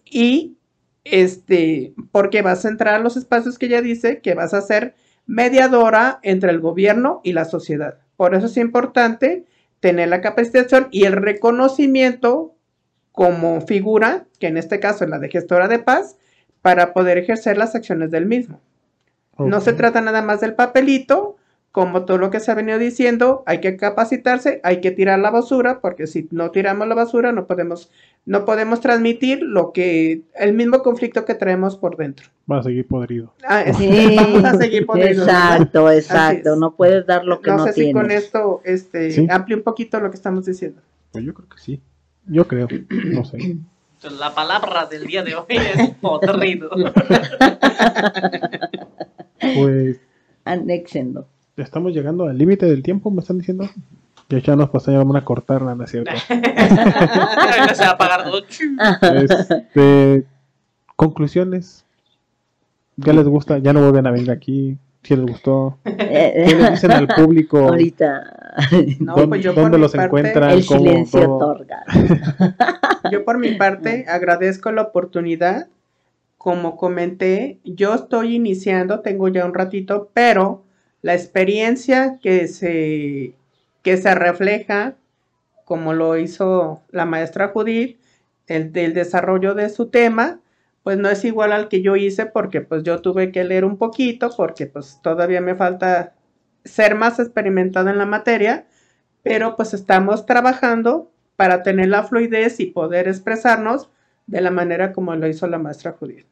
y 0.04 0.56
este, 1.04 1.94
porque 2.10 2.42
vas 2.42 2.64
a 2.64 2.70
entrar 2.70 2.96
a 2.96 2.98
los 2.98 3.16
espacios 3.16 3.56
que 3.56 3.68
ya 3.68 3.82
dice 3.82 4.18
que 4.20 4.34
vas 4.34 4.52
a 4.52 4.62
ser 4.62 4.96
mediadora 5.26 6.18
entre 6.24 6.50
el 6.50 6.58
gobierno 6.58 7.20
y 7.22 7.34
la 7.34 7.44
sociedad. 7.44 8.00
Por 8.16 8.34
eso 8.34 8.46
es 8.46 8.56
importante 8.56 9.44
tener 9.80 10.08
la 10.08 10.20
capacitación 10.20 10.88
y 10.90 11.04
el 11.04 11.14
reconocimiento 11.14 12.54
como 13.12 13.60
figura, 13.62 14.26
que 14.38 14.46
en 14.46 14.56
este 14.56 14.78
caso 14.80 15.04
es 15.04 15.10
la 15.10 15.18
de 15.18 15.28
gestora 15.28 15.66
de 15.68 15.78
paz, 15.78 16.16
para 16.62 16.92
poder 16.92 17.18
ejercer 17.18 17.56
las 17.56 17.74
acciones 17.74 18.10
del 18.10 18.26
mismo. 18.26 18.60
No 19.38 19.60
se 19.60 19.72
trata 19.72 20.00
nada 20.00 20.22
más 20.22 20.40
del 20.40 20.54
papelito, 20.54 21.37
como 21.78 22.04
todo 22.04 22.18
lo 22.18 22.28
que 22.30 22.40
se 22.40 22.50
ha 22.50 22.56
venido 22.56 22.76
diciendo, 22.76 23.44
hay 23.46 23.60
que 23.60 23.76
capacitarse, 23.76 24.60
hay 24.64 24.80
que 24.80 24.90
tirar 24.90 25.20
la 25.20 25.30
basura, 25.30 25.80
porque 25.80 26.08
si 26.08 26.26
no 26.32 26.50
tiramos 26.50 26.88
la 26.88 26.96
basura 26.96 27.30
no 27.30 27.46
podemos, 27.46 27.88
no 28.26 28.44
podemos 28.44 28.80
transmitir 28.80 29.40
lo 29.42 29.72
que, 29.72 30.22
el 30.34 30.54
mismo 30.54 30.82
conflicto 30.82 31.24
que 31.24 31.36
traemos 31.36 31.76
por 31.76 31.96
dentro. 31.96 32.26
Va 32.50 32.58
a 32.58 32.62
seguir 32.64 32.88
podrido. 32.88 33.32
Ah, 33.44 33.62
Sí, 33.72 34.12
vamos 34.16 34.42
a 34.42 34.56
seguir 34.56 34.86
podridos, 34.86 35.24
¿verdad? 35.24 35.52
Exacto, 35.52 35.92
exacto. 35.92 36.56
No 36.56 36.74
puedes 36.74 37.06
dar 37.06 37.24
lo 37.24 37.40
que 37.40 37.50
no, 37.52 37.58
no, 37.58 37.66
sé 37.66 37.74
si 37.74 37.92
con 37.92 38.08
tienes. 38.08 38.24
esto 38.24 38.60
este, 38.64 39.12
Sí. 39.12 39.28
amplio 39.30 39.56
un 39.58 39.62
poquito 39.62 40.00
lo 40.00 40.10
que 40.10 40.16
estamos 40.16 40.46
diciendo. 40.46 40.82
Pues 41.12 41.24
yo 41.24 41.32
creo 41.32 41.48
que 41.48 41.58
sí. 41.58 41.80
Yo 42.26 42.48
creo. 42.48 42.66
No 42.90 43.24
sé. 43.24 43.36
Entonces, 43.36 44.18
la 44.18 44.34
palabra 44.34 44.86
del 44.86 45.06
día 45.06 45.22
de 45.22 45.36
hoy 45.36 45.44
es 45.48 45.90
podrido. 46.00 46.70
Pues 49.40 50.00
Anéxenlo. 50.44 51.28
Ya 51.58 51.64
estamos 51.64 51.92
llegando 51.92 52.24
al 52.26 52.38
límite 52.38 52.64
del 52.66 52.82
tiempo, 52.82 53.10
me 53.10 53.20
están 53.20 53.36
diciendo. 53.38 53.68
Que 54.28 54.40
ya 54.42 54.56
nos 54.56 54.68
pasamos 54.70 55.16
a 55.16 55.24
cortarla, 55.24 55.74
¿no 55.74 55.84
es 55.84 55.90
cierto? 55.90 56.10
Se 56.28 57.82
va 57.82 57.88
a 57.88 57.90
apagar 57.92 58.24
todo. 58.24 58.42
Este, 59.14 60.24
conclusiones. 60.96 61.84
¿Qué 63.02 63.12
les 63.12 63.26
gusta? 63.26 63.58
Ya 63.58 63.72
no 63.72 63.80
vuelven 63.80 64.06
a 64.06 64.10
venir 64.10 64.30
aquí. 64.30 64.76
Si 65.02 65.16
les 65.16 65.24
gustó. 65.24 65.78
¿Qué 65.84 66.54
les 66.58 66.70
dicen 66.72 66.90
al 66.90 67.08
público? 67.08 67.58
Ahorita 67.58 68.54
No, 69.00 69.14
¿Dónde- 69.14 69.28
pues 69.28 69.42
yo 69.44 69.52
dónde 69.54 69.70
por 69.70 69.78
mi 69.78 69.82
los 69.82 69.92
parte- 69.92 70.04
encuentran? 70.06 70.50
el 70.50 70.66
¿Cómo 70.66 70.80
silencio 70.80 71.20
todo? 71.22 71.36
otorga. 71.36 71.84
Yo 73.12 73.24
por 73.24 73.38
mi 73.38 73.52
parte 73.54 74.04
agradezco 74.08 74.70
la 74.72 74.82
oportunidad. 74.82 75.68
Como 76.36 76.76
comenté, 76.76 77.58
yo 77.64 77.94
estoy 77.94 78.34
iniciando, 78.34 79.00
tengo 79.00 79.28
ya 79.28 79.46
un 79.46 79.54
ratito, 79.54 80.10
pero 80.12 80.64
la 81.08 81.14
experiencia 81.14 82.18
que 82.20 82.48
se, 82.48 83.32
que 83.82 83.96
se 83.96 84.14
refleja, 84.14 84.96
como 85.64 85.94
lo 85.94 86.18
hizo 86.18 86.82
la 86.90 87.06
maestra 87.06 87.48
Judith, 87.48 87.98
el 88.46 88.74
del 88.74 88.92
desarrollo 88.92 89.54
de 89.54 89.70
su 89.70 89.88
tema, 89.88 90.40
pues 90.82 90.98
no 90.98 91.08
es 91.08 91.24
igual 91.24 91.52
al 91.52 91.68
que 91.68 91.80
yo 91.80 91.96
hice 91.96 92.26
porque 92.26 92.60
pues 92.60 92.82
yo 92.82 93.00
tuve 93.00 93.32
que 93.32 93.42
leer 93.42 93.64
un 93.64 93.78
poquito 93.78 94.28
porque 94.36 94.66
pues 94.66 95.00
todavía 95.02 95.40
me 95.40 95.54
falta 95.54 96.12
ser 96.66 96.94
más 96.94 97.18
experimentado 97.18 97.88
en 97.88 97.96
la 97.96 98.04
materia, 98.04 98.66
pero 99.22 99.56
pues 99.56 99.72
estamos 99.72 100.26
trabajando 100.26 101.10
para 101.36 101.62
tener 101.62 101.88
la 101.88 102.02
fluidez 102.02 102.60
y 102.60 102.66
poder 102.66 103.08
expresarnos 103.08 103.88
de 104.26 104.42
la 104.42 104.50
manera 104.50 104.92
como 104.92 105.16
lo 105.16 105.26
hizo 105.26 105.46
la 105.46 105.56
maestra 105.56 105.92
Judith. 105.92 106.26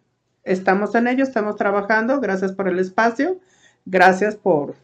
Estamos 0.45 0.95
en 0.95 1.09
ello, 1.09 1.25
estamos 1.25 1.57
trabajando, 1.57 2.21
gracias 2.21 2.53
por 2.53 2.69
el 2.69 2.79
espacio, 2.79 3.41
gracias 3.87 4.37
por 4.37 4.75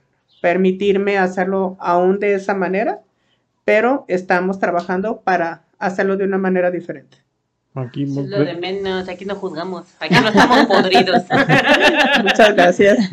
permitirme 0.40 1.18
hacerlo 1.18 1.76
aún 1.78 2.18
de 2.18 2.34
esa 2.34 2.54
manera, 2.54 3.00
pero 3.64 4.04
estamos 4.08 4.58
trabajando 4.58 5.20
para 5.20 5.64
hacerlo 5.78 6.16
de 6.16 6.24
una 6.24 6.38
manera 6.38 6.70
diferente. 6.70 7.18
Aquí, 7.74 8.04
Eso 8.04 8.20
es 8.20 8.28
lo 8.28 8.44
de 8.44 8.54
menos, 8.54 9.08
aquí 9.08 9.24
no 9.24 9.34
juzgamos, 9.34 9.86
aquí 9.98 10.14
no 10.14 10.28
estamos 10.28 10.66
podridos. 10.66 11.22
Muchas 12.22 12.54
gracias. 12.54 13.10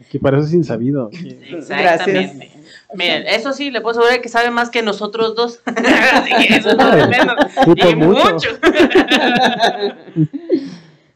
aquí 0.00 0.18
parece 0.18 0.48
sin 0.48 0.64
sabido. 0.64 1.10
Exactamente. 1.12 2.50
Miren, 2.94 3.26
eso 3.28 3.52
sí, 3.52 3.70
le 3.70 3.80
puedo 3.80 4.00
asegurar 4.00 4.20
que 4.20 4.28
sabe 4.28 4.50
más 4.50 4.70
que 4.70 4.82
nosotros 4.82 5.36
dos. 5.36 5.60
Así 5.66 6.30
que 6.34 6.56
eso 6.56 6.70
es 6.70 6.76
lo 6.76 6.90
de 6.90 7.06
menos. 7.06 7.36
Y 7.76 7.94
mucho. 7.94 8.32
mucho. 8.32 8.48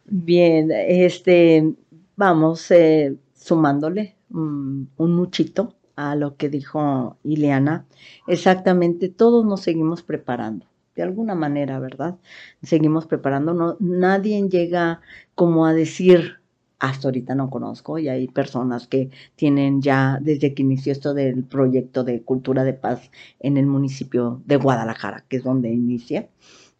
Bien, 0.05 0.71
este, 0.71 1.73
vamos 2.15 2.71
eh, 2.71 3.17
sumándole 3.45 4.17
mm, 4.31 4.85
un 4.97 5.15
muchito 5.15 5.75
a 5.97 6.17
lo 6.17 6.37
que 6.37 6.49
dijo 6.49 7.19
Ileana. 7.25 7.87
Exactamente, 8.27 9.11
todos 9.11 9.45
nos 9.45 9.61
seguimos 9.61 10.03
preparando, 10.03 10.65
de 10.97 11.03
alguna 11.03 11.35
manera, 11.35 11.79
¿verdad? 11.79 12.17
Seguimos 12.63 13.07
preparando. 13.07 13.53
No, 13.53 13.77
nadie 13.81 14.49
llega 14.49 15.03
como 15.35 15.67
a 15.67 15.75
decir, 15.75 16.41
hasta 16.79 17.09
ahorita 17.09 17.35
no 17.35 17.51
conozco 17.51 17.99
y 17.99 18.09
hay 18.09 18.29
personas 18.29 18.87
que 18.87 19.11
tienen 19.37 19.83
ya 19.83 20.19
desde 20.23 20.55
que 20.55 20.63
inició 20.63 20.93
esto 20.93 21.13
del 21.13 21.45
proyecto 21.45 22.03
de 22.03 22.23
cultura 22.23 22.65
de 22.65 22.73
paz 22.73 23.11
en 23.41 23.59
el 23.59 23.67
municipio 23.67 24.43
de 24.47 24.57
Guadalajara, 24.57 25.27
que 25.29 25.37
es 25.37 25.45
donde 25.45 25.69
inicia. 25.71 26.31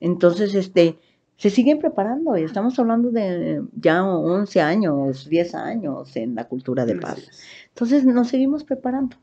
Entonces, 0.01 0.55
este, 0.55 0.99
se 1.37 1.51
siguen 1.51 1.79
preparando 1.79 2.37
y 2.37 2.43
estamos 2.43 2.79
hablando 2.79 3.11
de 3.11 3.63
ya 3.75 4.05
11 4.05 4.61
años, 4.61 5.29
10 5.29 5.55
años 5.55 6.17
en 6.17 6.35
la 6.35 6.45
cultura 6.45 6.87
de 6.87 6.97
paz. 6.97 7.29
Entonces 7.69 8.05
nos 8.05 8.29
seguimos 8.29 8.65
preparando 8.65 9.17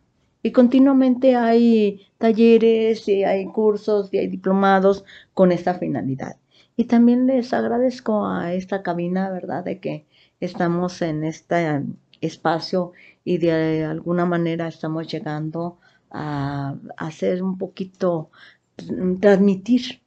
y 0.43 0.51
continuamente 0.51 1.35
hay 1.35 2.01
talleres 2.17 3.07
y 3.07 3.23
hay 3.23 3.45
cursos 3.45 4.09
y 4.13 4.17
hay 4.17 4.27
diplomados 4.27 5.05
con 5.33 5.51
esta 5.51 5.75
finalidad. 5.75 6.38
Y 6.75 6.85
también 6.85 7.27
les 7.27 7.53
agradezco 7.53 8.25
a 8.25 8.53
esta 8.53 8.81
cabina, 8.81 9.29
¿verdad?, 9.29 9.63
de 9.63 9.79
que 9.79 10.07
estamos 10.39 11.01
en 11.01 11.23
este 11.23 11.83
espacio 12.21 12.91
y 13.23 13.38
de 13.38 13.85
alguna 13.85 14.25
manera 14.25 14.67
estamos 14.67 15.07
llegando 15.07 15.79
a, 16.09 16.75
a 16.97 17.07
hacer 17.07 17.43
un 17.43 17.57
poquito, 17.57 18.31
mm, 18.89 19.17
transmitir, 19.19 20.01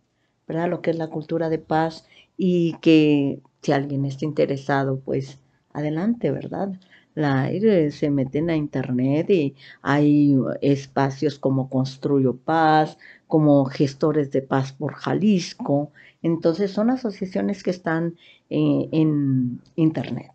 ¿verdad?, 0.46 0.68
lo 0.68 0.82
que 0.82 0.90
es 0.90 0.98
la 0.98 1.08
cultura 1.08 1.48
de 1.48 1.58
paz 1.58 2.06
y 2.36 2.74
que 2.80 3.40
si 3.62 3.72
alguien 3.72 4.04
está 4.04 4.24
interesado, 4.24 5.00
pues 5.00 5.38
adelante, 5.72 6.30
¿verdad? 6.30 6.72
La, 7.14 7.50
se 7.90 8.10
meten 8.10 8.50
a 8.50 8.56
internet 8.56 9.30
y 9.30 9.54
hay 9.82 10.36
espacios 10.60 11.38
como 11.38 11.70
Construyo 11.70 12.36
Paz, 12.36 12.98
como 13.28 13.64
Gestores 13.66 14.30
de 14.32 14.42
Paz 14.42 14.72
por 14.72 14.94
Jalisco. 14.94 15.92
Entonces 16.22 16.72
son 16.72 16.90
asociaciones 16.90 17.62
que 17.62 17.70
están 17.70 18.16
eh, 18.50 18.88
en 18.92 19.60
internet. 19.76 20.34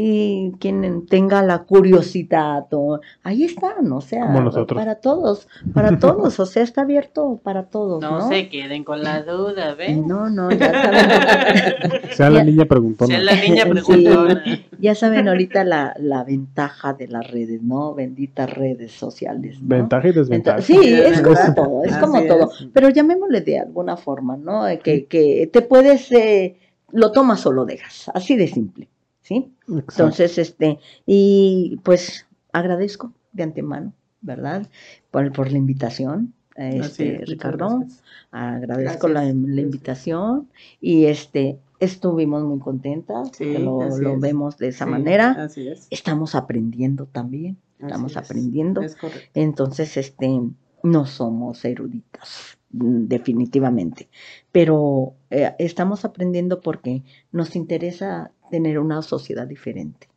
Y 0.00 0.52
quien 0.60 1.06
tenga 1.06 1.42
la 1.42 1.64
curiosidad, 1.64 2.66
o, 2.70 3.00
ahí 3.24 3.42
están, 3.42 3.90
o 3.90 4.00
sea, 4.00 4.26
Como 4.26 4.42
nosotros. 4.42 4.78
para 4.78 4.94
todos, 4.94 5.48
para 5.74 5.98
todos, 5.98 6.38
o 6.38 6.46
sea, 6.46 6.62
está 6.62 6.82
abierto 6.82 7.40
para 7.42 7.64
todos, 7.64 8.00
¿no? 8.00 8.20
No, 8.20 8.28
se 8.28 8.48
queden 8.48 8.84
con 8.84 9.02
la 9.02 9.24
duda, 9.24 9.74
¿ven? 9.74 10.06
No, 10.06 10.30
no, 10.30 10.52
ya 10.52 10.70
saben, 10.72 12.10
Sea 12.12 12.30
la 12.30 12.38
Ya. 12.38 12.44
niña 12.44 12.64
preguntona. 12.66 13.08
Sea 13.16 13.24
la 13.24 13.34
niña 13.34 13.64
Sí. 13.64 13.70
preguntona. 13.70 14.44
ya 14.78 14.94
saben 14.94 15.26
ahorita 15.26 15.64
la, 15.64 15.92
la 15.98 16.22
ventaja 16.22 16.92
de 16.94 17.08
las 17.08 17.28
redes, 17.28 17.60
¿no? 17.60 17.92
Benditas 17.94 18.48
redes 18.54 18.92
sociales. 18.92 19.60
¿no? 19.60 19.66
Ventaja 19.68 20.06
y 20.06 20.12
desventaja. 20.12 20.58
Entonces, 20.58 20.76
sí, 20.86 20.94
es 20.94 21.20
como 21.22 21.54
todo, 21.56 21.82
es 21.84 21.92
Así 21.92 22.00
como 22.00 22.18
es. 22.18 22.28
todo. 22.28 22.50
Pero 22.72 22.88
llamémosle 22.90 23.40
de 23.40 23.58
alguna 23.58 23.96
forma, 23.96 24.36
¿no? 24.36 24.62
Que, 24.80 25.06
que 25.06 25.50
te 25.52 25.62
puedes, 25.62 26.12
eh, 26.12 26.56
lo 26.92 27.10
tomas 27.10 27.44
o 27.46 27.52
lo 27.52 27.64
dejas, 27.64 28.10
así 28.14 28.36
de 28.36 28.46
simple, 28.46 28.88
¿sí? 29.28 29.52
Exacto. 29.68 29.92
Entonces, 30.02 30.38
este, 30.38 30.78
y 31.06 31.78
pues 31.84 32.26
agradezco 32.52 33.12
de 33.32 33.42
antemano, 33.42 33.92
¿verdad? 34.22 34.66
Por, 35.10 35.30
por 35.32 35.52
la 35.52 35.58
invitación, 35.58 36.32
este, 36.56 37.22
es, 37.22 37.28
Ricardo. 37.28 37.78
gracias. 37.80 38.02
Agradezco 38.30 39.08
la, 39.08 39.24
Gracias. 39.24 39.36
la 39.54 39.60
invitación 39.60 40.48
y 40.80 41.04
este, 41.04 41.58
estuvimos 41.78 42.42
muy 42.42 42.58
contentas, 42.58 43.30
Sí, 43.36 43.58
lo, 43.58 43.82
es. 43.86 44.20
vemos 44.20 44.56
de 44.58 44.68
esa 44.68 44.86
Sí, 44.86 44.90
manera. 44.90 45.30
Así 45.44 45.68
es. 45.68 45.86
Estamos 45.90 46.34
aprendiendo 46.34 47.06
también, 47.06 47.58
estamos 47.78 48.16
así 48.16 48.24
es. 48.24 48.30
aprendiendo. 48.30 48.80
Es 48.82 48.96
correcto. 48.96 49.30
Entonces, 49.34 49.96
este, 49.98 50.40
no 50.82 51.06
somos 51.06 51.64
eruditas, 51.64 52.57
definitivamente, 52.70 54.08
pero 54.52 55.14
eh, 55.30 55.54
estamos 55.58 56.04
aprendiendo 56.04 56.60
porque 56.60 57.02
nos 57.32 57.56
interesa 57.56 58.32
tener 58.50 58.78
una 58.78 59.02
sociedad 59.02 59.46
diferente. 59.46 60.08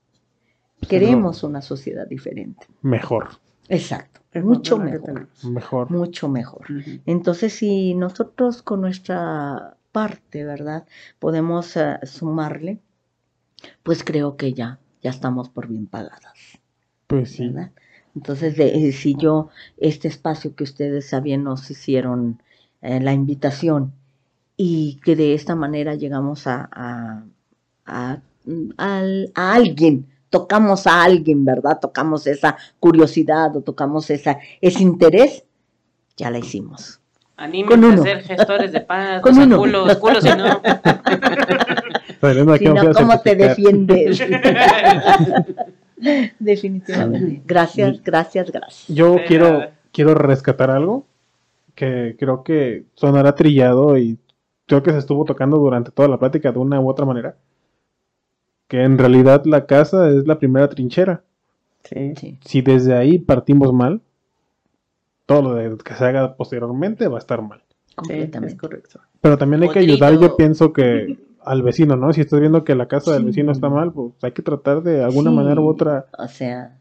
Queremos 0.90 1.44
una 1.44 1.62
sociedad 1.62 2.08
diferente. 2.08 2.68
Mejor. 2.82 3.30
Exacto, 3.70 4.22
Es 4.34 4.44
mucho 4.44 4.78
mejor. 4.78 5.30
Mejor. 5.44 5.92
mucho 5.92 6.28
mejor. 6.28 6.66
Entonces, 7.06 7.54
si 7.54 7.94
nosotros 7.94 8.64
con 8.64 8.82
nuestra 8.82 9.78
parte, 9.92 10.44
¿verdad? 10.44 10.88
Podemos 11.20 11.78
eh, 11.78 12.00
sumarle, 12.04 12.80
pues 13.84 14.04
creo 14.04 14.36
que 14.36 14.54
ya, 14.54 14.80
ya 15.02 15.12
estamos 15.12 15.50
por 15.50 15.68
bien 15.68 15.86
pagadas. 15.88 16.60
Pues 17.08 17.32
sí. 17.32 17.48
¿verdad? 17.48 17.72
Entonces, 18.16 18.58
de- 18.58 18.88
eh, 18.90 18.92
si 18.92 19.16
yo, 19.16 19.50
este 19.78 20.08
espacio 20.08 20.56
que 20.56 20.64
ustedes 20.64 21.10
sabían 21.10 21.44
nos 21.44 21.70
hicieron 21.72 22.42
eh, 22.82 23.00
la 23.00 23.14
invitación 23.14 23.94
y 24.58 25.00
que 25.04 25.16
de 25.16 25.34
esta 25.34 25.56
manera 25.56 25.96
llegamos 25.96 26.46
a, 26.48 26.70
a, 26.72 27.24
a- 27.86 28.18
al- 28.78 29.32
a 29.36 29.54
alguien, 29.54 30.08
tocamos 30.30 30.88
a 30.88 31.04
alguien, 31.04 31.46
¿verdad? 31.46 31.80
Tocamos 31.80 32.28
esa 32.28 32.58
curiosidad 32.80 33.56
o 33.56 33.62
tocamos 33.62 34.10
esa, 34.10 34.40
ese 34.60 34.82
interés, 34.84 35.44
ya 36.18 36.30
la 36.30 36.40
hicimos. 36.40 37.00
Anímense 37.38 37.88
a 37.88 37.98
ser 38.04 38.24
gestores 38.24 38.72
de 38.72 38.82
paz. 38.82 39.22
Con 39.22 39.32
o 39.32 39.36
sea, 39.36 39.44
uno. 39.46 39.58
Culos, 39.58 39.98
culos, 39.98 40.24
si 40.24 40.30
no. 40.30 40.62
Si 42.60 42.66
no, 42.66 42.92
¿cómo 42.94 43.20
te 43.22 43.36
defiendes? 43.36 44.22
Definitivamente. 46.40 47.42
Gracias, 47.46 48.02
gracias, 48.04 48.52
gracias. 48.52 48.88
Yo 48.96 49.18
quiero, 49.28 49.62
quiero 49.92 50.14
rescatar 50.16 50.72
algo 50.72 51.06
que 51.76 52.16
creo 52.20 52.44
que 52.44 52.86
sonará 52.96 53.36
trillado 53.36 53.98
y 53.98 54.18
creo 54.68 54.84
que 54.84 54.92
se 54.92 54.98
estuvo 55.00 55.26
tocando 55.26 55.58
durante 55.58 55.92
toda 55.92 56.08
la 56.08 56.18
plática 56.20 56.52
de 56.52 56.60
una 56.60 56.80
u 56.80 56.90
otra 56.90 57.06
manera. 57.06 57.36
Que 58.68 58.84
en 58.84 58.98
realidad 58.98 59.44
la 59.46 59.66
casa 59.66 60.10
es 60.10 60.26
la 60.28 60.40
primera 60.40 60.70
trinchera. 60.70 61.24
Sí. 61.84 62.14
Sí, 62.16 62.38
Si 62.46 62.62
desde 62.62 62.96
ahí 62.96 63.18
partimos 63.18 63.74
mal, 63.74 64.02
todo 65.26 65.42
lo 65.42 65.54
de- 65.56 65.78
que 65.84 65.94
se 65.96 66.06
haga 66.06 66.36
posteriormente 66.36 67.08
va 67.08 67.18
a 67.18 67.20
estar 67.20 67.42
mal. 67.42 67.60
Sí, 67.62 67.94
es 67.94 67.96
completamente. 67.96 68.58
correcto. 68.58 69.00
Pero 69.20 69.38
también 69.38 69.64
hay 69.64 69.70
que 69.70 69.80
ayudar, 69.80 70.18
yo 70.20 70.36
pienso 70.38 70.72
que 70.74 71.18
al 71.44 71.62
vecino, 71.64 71.96
¿no? 71.96 72.12
Si 72.14 72.22
estás 72.22 72.40
viendo 72.40 72.64
que 72.64 72.76
la 72.76 72.88
casa 72.88 73.14
del 73.14 73.26
vecino 73.26 73.52
está 73.52 73.70
mal, 73.70 73.92
pues 73.92 74.14
hay 74.22 74.32
que 74.32 74.42
tratar 74.42 74.84
de 74.84 75.04
alguna 75.04 75.30
Sí. 75.32 75.36
manera 75.36 75.62
u 75.62 75.68
otra 75.68 76.06
O 76.18 76.28
sea, 76.28 76.78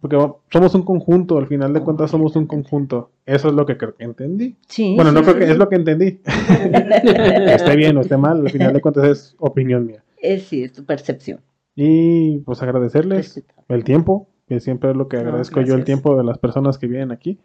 Porque 0.00 0.18
somos 0.50 0.74
un 0.74 0.82
conjunto, 0.82 1.38
al 1.38 1.46
final 1.46 1.72
de 1.72 1.80
cuentas 1.80 2.10
somos 2.10 2.36
un 2.36 2.46
conjunto. 2.46 3.10
Eso 3.24 3.48
es 3.48 3.54
lo 3.54 3.64
que 3.66 3.76
creo 3.78 3.94
que 3.94 4.04
entendí. 4.04 4.56
sí. 4.68 4.94
Bueno, 4.96 5.12
no 5.12 5.22
creo 5.22 5.36
que 5.36 5.50
es 5.50 5.56
lo 5.56 5.68
que 5.68 5.76
entendí. 5.76 6.20
Esté 6.84 7.76
bien 7.76 7.96
o 7.96 8.00
esté 8.02 8.16
mal, 8.16 8.40
al 8.40 8.50
final 8.50 8.72
de 8.72 8.80
cuentas 8.80 9.04
es 9.04 9.36
opinión 9.38 9.86
mía. 9.86 10.02
Es 10.20 10.44
sí, 10.44 10.62
es 10.64 10.72
tu 10.72 10.84
percepción. 10.84 11.40
Y 11.76 12.38
pues 12.40 12.62
agradecerles 12.62 13.42
el 13.68 13.84
tiempo, 13.84 14.28
que 14.46 14.60
siempre 14.60 14.90
es 14.90 14.96
lo 14.96 15.08
que 15.08 15.16
No, 15.16 15.22
agradezco 15.24 15.60
yo, 15.62 15.74
el 15.74 15.84
tiempo 15.84 16.16
de 16.16 16.24
las 16.24 16.38
personas 16.38 16.78
que 16.78 16.86
vienen 16.86 17.10
aquí, 17.10 17.38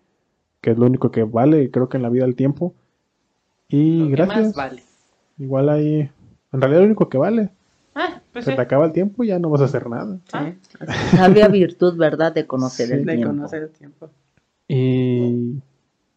que 0.61 0.71
es 0.71 0.77
lo 0.77 0.85
único 0.85 1.11
que 1.11 1.23
vale, 1.23 1.71
creo 1.71 1.89
que 1.89 1.97
en 1.97 2.03
la 2.03 2.09
vida 2.09 2.25
el 2.25 2.35
tiempo. 2.35 2.73
Y 3.69 3.99
Lo 3.99 4.05
que 4.07 4.11
gracias. 4.11 4.45
más 4.47 4.55
vale. 4.55 4.83
Igual 5.37 5.69
ahí, 5.69 6.09
en 6.51 6.61
realidad 6.61 6.81
lo 6.81 6.85
único 6.87 7.09
que 7.09 7.17
vale. 7.17 7.49
Ah, 7.95 8.21
pues 8.31 8.45
Se 8.45 8.51
sí. 8.51 8.55
te 8.55 8.61
acaba 8.61 8.85
el 8.85 8.91
tiempo 8.93 9.23
y 9.23 9.27
ya 9.27 9.39
no 9.39 9.49
vas 9.49 9.61
a 9.61 9.65
hacer 9.65 9.89
nada. 9.89 10.17
Ah, 10.31 10.51
Sabia 11.11 11.47
virtud, 11.47 11.97
¿verdad? 11.97 12.33
De 12.33 12.45
conocer 12.45 12.87
Sí. 12.87 12.93
el 12.93 13.05
de 13.05 13.15
tiempo. 13.15 13.35
conocer 13.35 13.63
el 13.63 13.69
tiempo. 13.69 14.09
Y 14.67 15.55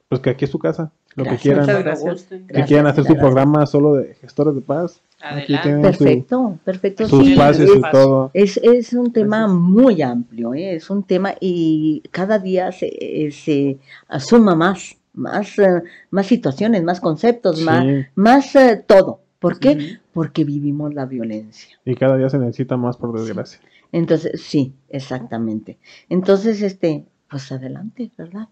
pues 0.08 0.20
que 0.20 0.30
aquí 0.30 0.44
es 0.44 0.50
su 0.50 0.58
casa, 0.58 0.92
lo 1.16 1.24
Gracias. 1.24 1.40
que 1.42 1.48
quieran. 1.48 1.64
Muchas 1.64 1.82
gracias. 1.84 2.26
Gracias, 2.46 2.68
quieren 2.68 2.86
hacer 2.86 3.04
su 3.04 3.16
programa 3.16 3.64
solo 3.66 3.94
de 3.94 4.14
gestores 4.14 4.54
de 4.54 4.60
paz, 4.60 5.00
aquí 5.22 5.54
Adelante. 5.54 5.88
Perfecto, 5.88 6.58
perfecto. 6.62 7.08
sus 7.08 7.24
sí, 7.24 7.32
espacios 7.32 7.70
es, 7.70 7.76
y 7.76 7.82
todo. 7.90 8.30
es, 8.34 8.56
es 8.58 8.92
un 8.92 9.10
tema 9.12 9.38
Gracias. 9.38 9.58
muy 9.58 10.02
amplio, 10.02 10.52
¿eh? 10.52 10.74
es 10.74 10.90
un 10.90 11.02
tema 11.02 11.34
y 11.40 12.02
cada 12.10 12.38
día 12.38 12.70
se, 12.72 12.88
eh, 12.88 13.30
se 13.32 13.78
suma 14.20 14.54
más, 14.54 14.96
más, 15.14 15.58
eh, 15.58 15.82
más 16.10 16.26
situaciones, 16.26 16.82
más 16.84 17.00
conceptos, 17.00 17.62
más, 17.62 17.82
Sí, 17.84 18.04
más 18.14 18.52
todo. 18.86 19.20
¿Por 19.38 19.58
qué? 19.58 19.98
Porque 20.12 20.44
vivimos 20.44 20.92
la 20.94 21.06
violencia. 21.06 21.78
y 21.84 21.94
cada 21.94 22.16
día 22.16 22.28
se 22.28 22.38
necesita 22.38 22.76
más, 22.76 22.96
por 22.96 23.18
desgracia. 23.18 23.60
Entonces, 23.92 24.42
sí, 24.42 24.74
exactamente. 24.88 25.78
Entonces, 26.08 26.62
este, 26.62 27.06
pues 27.30 27.50
adelante, 27.52 28.10
¿verdad? 28.16 28.48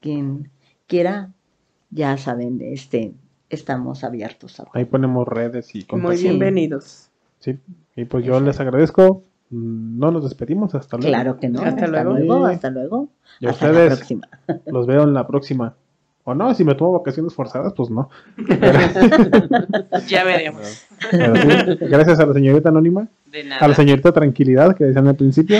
Quien 0.00 0.50
quiera, 0.86 1.32
ya 1.90 2.16
saben, 2.16 2.60
este, 2.60 3.14
estamos 3.50 4.04
abiertos 4.04 4.60
a 4.60 4.64
Ahí 4.74 4.84
ponemos 4.84 5.26
redes 5.26 5.74
y 5.74 5.78
Muy 5.78 5.86
contactos. 5.86 6.20
Sí. 6.20 6.28
bienvenidos. 6.28 7.10
Sí. 7.38 7.58
Y 7.96 8.04
pues 8.06 8.24
yo 8.24 8.40
les 8.40 8.60
agradezco. 8.60 9.22
No 9.50 10.10
nos 10.10 10.24
despedimos. 10.24 10.74
Hasta 10.74 10.96
luego. 10.96 11.08
Claro 11.10 11.36
que 11.38 11.48
no. 11.48 11.60
Hasta 11.60 11.84
Hasta, 11.84 12.02
luego. 12.04 12.46
Hasta 12.46 12.70
luego. 12.70 13.08
Y 13.40 13.46
hasta 13.46 13.66
la 13.66 13.72
ustedes 13.72 13.96
próxima. 13.98 14.28
los 14.66 14.86
veo 14.86 15.02
en 15.04 15.14
la 15.14 15.26
próxima. 15.26 15.76
O 16.26 16.34
no, 16.34 16.54
si 16.54 16.64
me 16.64 16.74
tomo 16.74 16.92
vacaciones 16.92 17.34
forzadas, 17.34 17.74
pues 17.74 17.90
no. 17.90 18.08
Ya 20.08 20.24
veremos. 20.24 20.86
Pero 21.10 21.36
sí, 21.36 21.48
gracias 21.82 22.18
a 22.18 22.26
la 22.26 22.32
señorita 22.32 22.70
Anónima, 22.70 23.08
De 23.26 23.40
a 23.40 23.44
la 23.44 23.60
nada. 23.60 23.74
señorita 23.74 24.10
Tranquilidad 24.12 24.74
que 24.74 24.84
decían 24.84 25.06
al 25.06 25.16
principio. 25.16 25.58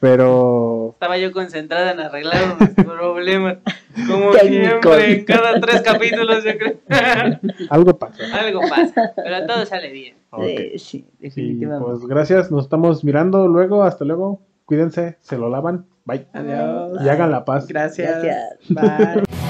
Pero 0.00 0.90
Estaba 0.94 1.16
yo 1.16 1.32
concentrada 1.32 1.92
en 1.92 2.00
arreglar 2.00 2.56
unos 2.60 2.70
problemas. 2.74 3.58
Como 4.06 4.32
siempre, 4.34 5.12
en 5.12 5.24
cada 5.24 5.58
tres 5.60 5.80
capítulos, 5.82 6.44
yo 6.44 6.52
creo. 6.58 6.76
Algo 7.70 7.98
pasa. 7.98 8.22
Algo 8.38 8.60
pasa, 8.68 9.12
pero 9.16 9.46
todo 9.46 9.64
sale 9.64 9.90
bien. 9.90 10.16
Ok. 10.30 10.42
Eh, 10.44 10.72
sí, 10.76 10.78
Sí, 10.78 11.06
definitivamente. 11.18 11.84
pues 11.86 12.06
gracias, 12.06 12.50
nos 12.50 12.64
estamos 12.64 13.02
mirando 13.04 13.48
luego, 13.48 13.82
hasta 13.84 14.04
luego. 14.04 14.42
Cuídense, 14.66 15.16
se 15.20 15.38
lo 15.38 15.48
lavan. 15.48 15.86
Bye. 16.06 16.26
Adiós. 16.32 17.02
Y 17.04 17.08
hagan 17.08 17.30
la 17.30 17.44
paz. 17.44 17.66
Gracias. 17.66 18.22
Gracias. 18.22 18.58
Bye. 18.70 19.24